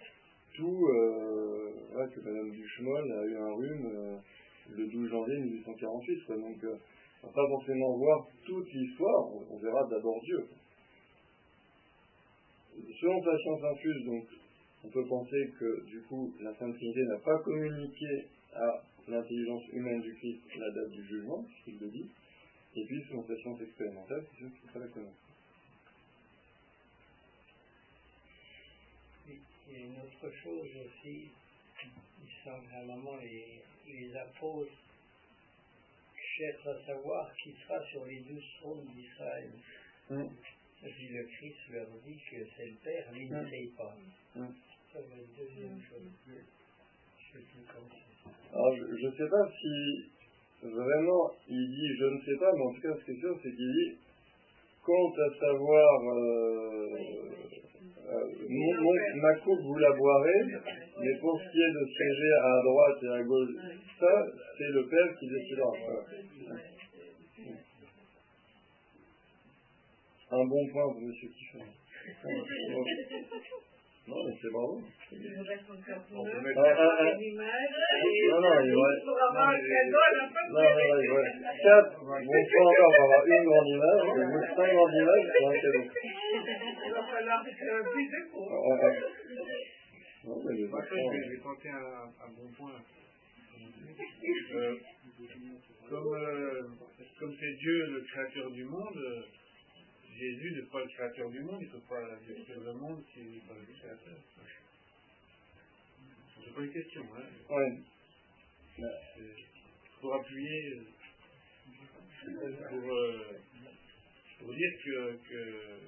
tout, 0.54 0.86
euh, 0.88 2.06
que 2.14 2.20
Madame 2.20 2.50
Duchemol 2.50 3.12
a 3.12 3.24
eu 3.24 3.36
un 3.36 3.52
rhume 3.52 3.86
euh, 3.94 4.16
le 4.76 4.86
12 4.86 5.10
janvier 5.10 5.38
1848, 5.38 6.24
quoi, 6.26 6.36
donc 6.36 6.64
euh, 6.64 6.76
on 7.22 7.26
va 7.26 7.32
pas 7.32 7.48
forcément 7.48 7.96
voir 7.96 8.26
toute 8.44 8.72
l'histoire, 8.72 9.26
on, 9.50 9.58
verra 9.58 9.84
d'abord 9.88 10.20
Dieu. 10.22 10.46
Selon 13.00 13.22
sa 13.22 13.36
science 13.36 13.64
infuse, 13.64 14.04
donc, 14.04 14.24
on 14.84 14.88
peut 14.88 15.04
penser 15.06 15.52
que, 15.58 15.84
du 15.86 16.00
coup, 16.02 16.32
la 16.40 16.54
Sainte 16.54 16.74
Trinité 16.76 17.02
n'a 17.02 17.18
pas 17.18 17.38
communiqué 17.40 18.26
à 18.54 18.82
l'intelligence 19.08 19.62
humaine 19.72 20.00
du 20.00 20.14
Christ 20.14 20.40
la 20.56 20.70
date 20.70 20.90
du 20.90 21.04
jugement, 21.04 21.44
qu'il 21.64 21.78
le 21.78 21.88
dit, 21.88 22.08
et 22.76 22.84
puis 22.84 23.02
selon 23.08 23.26
sa 23.26 23.36
science 23.36 23.60
expérimentale, 23.60 24.24
c'est 24.30 24.38
sûr 24.38 24.48
qu'il 24.54 24.68
ne 24.68 24.72
pas 24.72 25.00
la. 25.00 25.10
Il 29.70 29.74
y 29.74 29.82
a 29.82 29.86
une 29.86 29.98
autre 29.98 30.30
chose 30.36 30.68
aussi, 30.86 31.30
il 31.84 32.44
semble 32.44 32.66
à 32.72 32.80
un 32.80 32.96
moment 32.96 33.16
les, 33.16 33.60
les 33.88 34.16
apôtres 34.16 34.87
cherchent 36.38 36.66
à 36.66 36.86
savoir 36.86 37.34
qui 37.42 37.52
sera 37.52 37.82
sur 37.90 38.04
les 38.06 38.20
douze 38.20 38.44
trônes 38.60 38.86
d'Israël. 38.94 39.50
Mm. 40.10 40.28
Puis 40.80 41.08
le 41.08 41.24
Christ 41.24 41.58
leur 41.72 41.86
dit 42.06 42.18
que 42.30 42.36
c'est 42.56 42.66
le 42.66 42.76
Père, 42.84 43.12
lui 43.12 43.28
ne 43.28 43.42
mm. 43.42 43.50
sait 43.50 43.70
pas. 43.76 43.94
Mm. 44.36 44.46
Ça 44.92 45.00
va 45.00 45.16
être 45.16 45.36
deuxième 45.36 45.80
chose. 45.82 46.08
Je 47.34 47.38
alors, 48.52 48.74
je 48.74 49.06
ne 49.06 49.12
sais 49.12 49.28
pas 49.28 49.50
si 49.60 50.10
vraiment 50.62 51.30
il 51.48 51.68
dit 51.70 51.96
je 51.98 52.04
ne 52.04 52.20
sais 52.20 52.36
pas, 52.38 52.52
mais 52.54 52.62
en 52.62 52.72
tout 52.72 52.80
cas, 52.80 52.94
ce 52.98 53.04
qui 53.04 53.10
est 53.12 53.20
sûr, 53.20 53.38
c'est 53.42 53.50
qu'il 53.50 53.72
dit 53.72 53.96
quant 54.82 55.12
à 55.12 55.38
savoir 55.38 56.16
euh, 56.16 56.98
euh, 58.08 59.20
ma 59.20 59.34
coupe, 59.34 59.60
vous 59.60 59.78
la 59.78 59.92
boirez, 59.92 60.42
mais 61.00 61.18
pour 61.20 61.38
ce 61.40 61.50
qui 61.50 61.60
est 61.60 61.72
de 61.72 61.84
siéger 61.86 62.32
à 62.40 62.62
droite 62.64 63.02
et 63.02 63.08
à 63.08 63.22
gauche, 63.22 63.50
ça, 64.00 64.26
c'est 64.56 64.70
le 64.72 64.86
Père 64.86 65.14
qui 65.18 65.28
décidera. 65.28 65.72
Un 70.30 70.44
bon 70.44 70.66
point 70.68 70.92
pour 70.92 71.02
M. 71.02 71.12
Kiffin. 71.12 71.64
Non, 74.08 74.16
mais 74.24 74.32
c'est 74.40 74.48
bravo. 74.48 74.80
Il 75.12 75.20
nous 75.20 75.44
reste 75.44 75.68
encore 75.68 76.00
pour 76.08 76.24
une 76.24 76.40
image. 76.40 76.64
Non, 78.28 78.40
non, 78.40 78.56
il 78.64 78.72
reste. 78.72 79.04
Pour 79.04 79.20
avoir 79.20 79.52
un 79.52 79.60
cadeau 79.60 80.00
à 80.00 80.10
la 80.16 80.24
fin 80.32 80.48
de 80.48 80.52
Non, 80.56 80.64
non, 80.64 80.96
il 80.96 81.12
reste 81.12 81.44
quatre. 81.60 81.92
Encore 81.92 82.24
pour 82.96 83.04
avoir 83.04 83.20
une 83.28 83.44
grande 83.44 83.68
image. 83.68 84.00
Il 84.08 84.24
reste 84.32 84.56
cinq 84.56 84.72
grandes 84.72 84.96
images 84.96 85.28
pour 85.28 85.44
un 85.48 85.60
cadeau. 85.60 85.84
Non, 90.24 90.42
mais 90.44 90.56
je 90.56 91.30
vais 91.30 91.40
tenter 91.42 91.70
un, 91.70 92.12
un 92.24 92.30
bon 92.36 92.48
point. 92.56 92.82
Euh, 94.54 94.76
comme 95.88 96.14
euh, 96.14 96.62
comme 97.18 97.34
c'est 97.40 97.54
Dieu 97.56 97.86
le 97.86 98.00
créateur 98.02 98.50
du 98.50 98.64
monde, 98.64 99.24
Jésus 100.16 100.52
n'est 100.56 100.68
pas 100.70 100.80
le 100.80 100.88
créateur 100.88 101.30
du 101.30 101.40
monde, 101.40 101.58
il 101.60 101.66
ne 101.68 101.72
peut 101.72 101.86
pas 101.88 102.16
détruire 102.26 102.60
le 102.60 102.72
monde 102.74 103.02
s'il 103.12 103.30
n'est 103.30 103.40
pas 103.40 103.54
le 103.54 103.66
créateur. 103.74 104.18
C'est 106.44 106.54
pas 106.54 106.62
une 106.62 106.72
question, 106.72 107.02
hein 107.16 107.24
Oui. 107.50 107.84
Pour 110.00 110.14
appuyer, 110.14 110.82
pour, 112.70 112.92
euh, 112.92 113.40
pour 114.38 114.54
dire 114.54 114.72
que, 114.84 115.16
que 115.28 115.78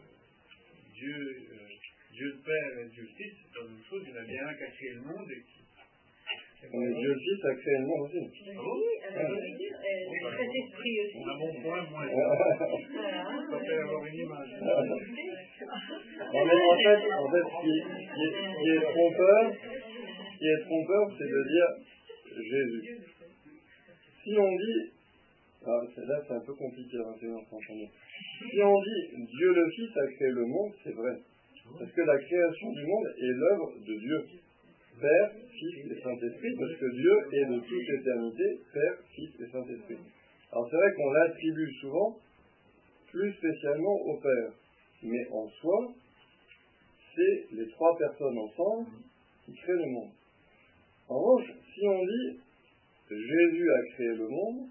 Dieu, 1.01 1.16
euh, 1.16 1.64
Dieu 2.12 2.26
le 2.28 2.40
Père 2.44 2.72
et 2.84 2.88
Dieu 2.92 3.03
le 3.09 3.14
Fils, 3.16 3.32
c'est 3.40 3.53
pas 3.57 3.64
la 3.64 3.72
même 3.72 3.84
chose, 3.88 4.05
il 4.05 4.12
y 4.12 4.12
en 4.12 4.20
a 4.20 4.24
bien 4.24 4.46
un 4.48 4.55
qui 4.55 4.64
a 4.64 4.70
créé 4.70 4.92
le 4.92 5.01
monde 5.01 5.30
et 5.32 5.40
qui 5.48 5.61
mais 6.68 6.92
Dieu 6.92 7.09
le 7.09 7.18
Fils 7.18 7.40
a 7.44 7.55
créé 7.55 7.72
le 7.80 7.86
monde 7.86 8.05
aussi. 8.05 8.20
Oui, 8.20 9.01
alors 9.09 9.32
je 9.32 9.40
veux 9.40 9.57
dire, 9.57 9.72
le 9.80 10.28
Saint-Esprit 10.36 11.01
aussi. 11.01 11.16
On 11.16 11.24
a 11.24 11.34
mon 11.40 11.53
point, 11.62 11.82
moi. 11.88 12.05
Ça 13.51 13.57
peut 13.64 13.80
avoir 13.80 14.05
une 14.05 14.14
image. 14.14 14.53
Non, 14.61 14.76
mais 16.44 16.61
en 16.61 16.76
fait, 16.76 17.01
en 17.16 17.28
fait 17.32 17.46
ce, 17.48 17.57
qui, 17.64 17.74
qui 18.61 18.68
est, 18.70 18.84
trompeur, 18.92 19.44
ce 19.51 20.36
qui 20.38 20.46
est 20.46 20.61
trompeur, 20.66 21.05
c'est 21.16 21.30
de 21.32 21.40
dire 21.48 21.70
Jésus. 22.36 23.09
Si 24.22 24.32
on 24.36 24.53
dit, 24.53 24.99
ah, 25.66 25.80
là 26.06 26.22
c'est 26.26 26.34
un 26.34 26.40
peu 26.40 26.54
compliqué 26.54 26.96
à 26.98 27.02
21 27.02 27.36
Si 27.50 28.62
on 28.62 28.80
dit 28.80 29.26
Dieu 29.26 29.52
le 29.52 29.70
Fils 29.70 29.96
a 29.96 30.06
créé 30.06 30.30
le 30.30 30.46
monde, 30.46 30.72
c'est 30.82 30.94
vrai. 30.94 31.20
Parce 31.78 31.92
que 31.92 32.00
la 32.00 32.18
création 32.18 32.72
du 32.72 32.86
monde 32.86 33.06
est 33.18 33.32
l'œuvre 33.32 33.72
de 33.78 33.94
Dieu. 33.94 34.24
Père, 35.00 35.32
Fils 35.50 35.92
et 35.92 36.00
Saint-Esprit, 36.02 36.54
parce 36.58 36.76
que 36.76 36.90
Dieu 36.92 37.12
est 37.32 37.46
de 37.46 37.61
toute 37.61 38.00
éternité, 38.00 38.61
Père, 38.72 38.96
Fils 39.14 39.30
et 39.40 39.50
Saint-Esprit. 39.50 39.98
Alors 40.52 40.68
c'est 40.70 40.76
vrai 40.76 40.94
qu'on 40.96 41.12
l'attribue 41.12 41.72
souvent, 41.80 42.16
plus 43.11 43.32
spécialement 43.34 43.96
au 44.06 44.16
Père. 44.18 44.52
Mais 45.02 45.26
en 45.30 45.48
soi, 45.48 45.92
c'est 47.14 47.46
les 47.52 47.68
trois 47.70 47.96
personnes 47.98 48.38
ensemble 48.38 48.86
qui 49.44 49.52
créent 49.52 49.72
le 49.72 49.90
monde. 49.90 50.11
En 51.08 51.18
revanche, 51.18 51.50
si 51.74 51.86
on 51.86 52.04
dit 52.04 52.40
Jésus 53.11 53.70
a 53.70 53.94
créé 53.94 54.14
le 54.16 54.28
monde, 54.28 54.68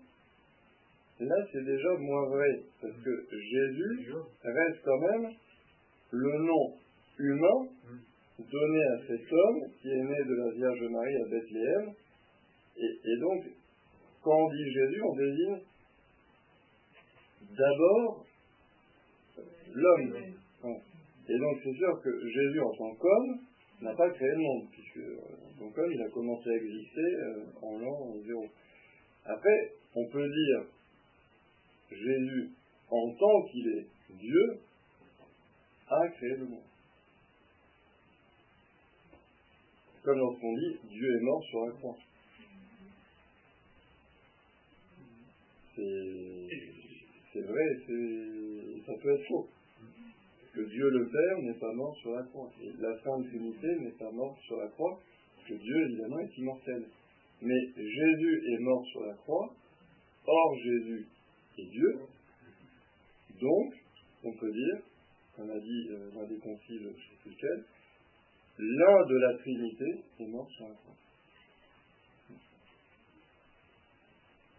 là 1.25 1.35
c'est 1.51 1.63
déjà 1.63 1.89
moins 1.97 2.29
vrai, 2.29 2.61
parce 2.81 2.95
que 2.95 3.25
Jésus 3.31 4.13
reste 4.43 4.79
quand 4.83 4.99
même 4.99 5.31
le 6.11 6.37
nom 6.45 6.73
humain 7.17 7.67
donné 8.39 8.83
à 8.83 8.97
cet 9.05 9.33
homme 9.33 9.59
qui 9.81 9.89
est 9.89 10.03
né 10.03 10.23
de 10.25 10.35
la 10.35 10.51
Vierge 10.51 10.83
Marie 10.89 11.15
à 11.17 11.25
Bethléem. 11.29 11.93
Et, 12.77 13.17
donc, 13.19 13.43
quand 14.23 14.37
on 14.37 14.49
dit 14.49 14.71
Jésus, 14.71 15.01
on 15.03 15.15
désigne 15.15 15.59
d'abord 17.57 18.25
l'homme. 19.73 20.15
Et 21.31 21.37
donc 21.37 21.57
c'est 21.63 21.73
sûr 21.73 22.01
que 22.01 22.27
Jésus 22.27 22.59
en 22.59 22.71
tant 22.71 22.95
qu'homme 22.95 23.39
n'a 23.81 23.93
pas 23.93 24.09
créé 24.09 24.29
le 24.29 24.37
monde, 24.37 24.67
puisque 24.71 25.05
en 25.45 25.59
tant 25.59 25.71
qu'homme 25.71 25.91
il 25.91 26.01
a 26.01 26.09
commencé 26.09 26.49
à 26.49 26.55
exister 26.55 27.01
euh, 27.01 27.43
en 27.61 27.77
l'an 27.77 28.15
zéro. 28.25 28.45
Après, 29.25 29.73
on 29.95 30.07
peut 30.07 30.27
dire 30.27 30.65
Jésus 31.91 32.49
en 32.89 33.13
tant 33.13 33.41
qu'il 33.51 33.67
est 33.67 33.87
Dieu 34.17 34.59
a 35.87 36.07
créé 36.09 36.35
le 36.37 36.45
monde. 36.45 36.63
Comme 40.03 40.17
lorsqu'on 40.17 40.55
dit 40.55 40.77
Dieu 40.89 41.17
est 41.17 41.23
mort 41.23 41.43
sur 41.43 41.65
la 41.65 41.71
croix. 41.73 41.97
C'est 45.75 47.41
vrai, 47.41 47.65
ça 48.85 48.93
peut 49.01 49.13
être 49.13 49.27
faux. 49.27 49.47
Que 50.53 50.61
Dieu 50.61 50.89
le 50.89 51.07
Père 51.07 51.37
n'est 51.43 51.59
pas 51.59 51.73
mort 51.73 51.95
sur 51.97 52.11
la 52.11 52.23
croix. 52.23 52.51
Et 52.61 52.71
la 52.79 52.97
Sainte 53.01 53.27
Trinité 53.27 53.67
n'est 53.79 53.91
pas 53.91 54.11
morte 54.11 54.39
sur 54.41 54.57
la 54.57 54.67
croix, 54.69 54.99
que 55.47 55.53
Dieu 55.53 55.85
évidemment 55.85 56.19
est 56.19 56.37
immortel. 56.37 56.85
Mais 57.41 57.61
Jésus 57.77 58.41
est 58.51 58.59
mort 58.59 58.85
sur 58.87 59.01
la 59.05 59.13
croix, 59.13 59.53
or 60.25 60.57
Jésus 60.57 61.07
Dieu. 61.65 61.99
Donc, 63.41 63.73
on 64.23 64.33
peut 64.33 64.51
dire, 64.51 64.77
on 65.37 65.49
a 65.49 65.59
dit 65.59 65.87
euh, 65.91 66.11
dans 66.11 66.27
des 66.27 66.37
conciles, 66.37 66.93
je 66.97 67.01
sais 67.01 67.21
plus 67.21 67.31
lequel, 67.31 67.63
l'un 68.57 69.05
de 69.05 69.17
la 69.17 69.37
Trinité 69.37 70.03
est 70.19 70.27
mort 70.27 70.49
sur 70.51 70.67
la 70.67 70.75
croix. 70.75 70.95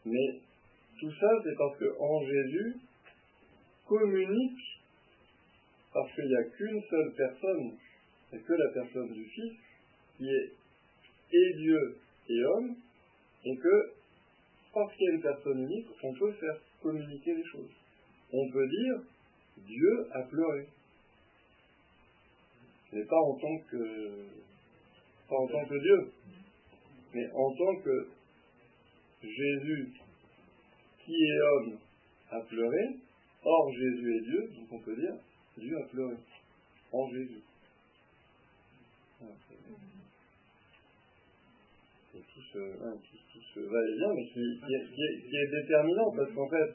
Mais 0.06 0.40
tout 0.98 1.12
ça, 1.12 1.28
c'est 1.44 1.56
parce 1.56 1.78
qu'en 1.78 2.24
Jésus 2.24 2.76
communique, 3.86 4.80
parce 5.92 6.14
qu'il 6.14 6.26
n'y 6.26 6.36
a 6.36 6.44
qu'une 6.44 6.82
seule 6.88 7.12
personne, 7.16 7.76
et 8.32 8.38
que 8.38 8.52
la 8.52 8.72
personne 8.72 9.12
du 9.12 9.24
Fils, 9.24 9.52
qui 10.16 10.28
est 10.28 10.52
et 11.32 11.54
Dieu 11.56 11.96
et 12.28 12.44
homme, 12.44 12.76
et 13.44 13.56
que, 13.56 13.92
parce 14.72 14.94
qu'il 14.94 15.06
y 15.06 15.10
a 15.10 15.14
une 15.14 15.22
personne 15.22 15.58
unique, 15.60 15.86
on 16.02 16.14
peut 16.14 16.32
faire 16.32 16.60
communiquer 16.82 17.34
les 17.34 17.44
choses. 17.44 17.70
On 18.32 18.50
peut 18.50 18.68
dire, 18.68 19.02
Dieu 19.66 20.08
a 20.12 20.22
pleuré 20.22 20.68
mais 22.92 23.04
pas 23.04 23.20
en 23.20 23.34
tant 23.34 23.58
que 23.70 24.26
pas 25.28 25.36
en 25.36 25.46
tant 25.46 25.64
que 25.64 25.78
Dieu, 25.78 26.12
mais 27.14 27.30
en 27.32 27.54
tant 27.54 27.76
que 27.82 28.08
Jésus 29.22 29.92
qui 31.04 31.12
est 31.12 31.40
homme 31.40 31.78
a 32.30 32.40
pleuré, 32.40 32.96
or 33.44 33.72
Jésus 33.72 34.16
est 34.16 34.20
Dieu, 34.22 34.50
donc 34.56 34.72
on 34.72 34.78
peut 34.80 34.96
dire 34.96 35.14
Dieu 35.56 35.76
a 35.78 35.86
pleuré 35.88 36.16
en 36.92 37.08
Jésus. 37.10 37.42
Qui, 43.52 43.60
est, 43.60 44.84
qui, 44.94 45.36
est, 45.36 45.50
déterminant, 45.50 46.12
parce 46.16 46.30
qu'en 46.32 46.48
fait, 46.48 46.70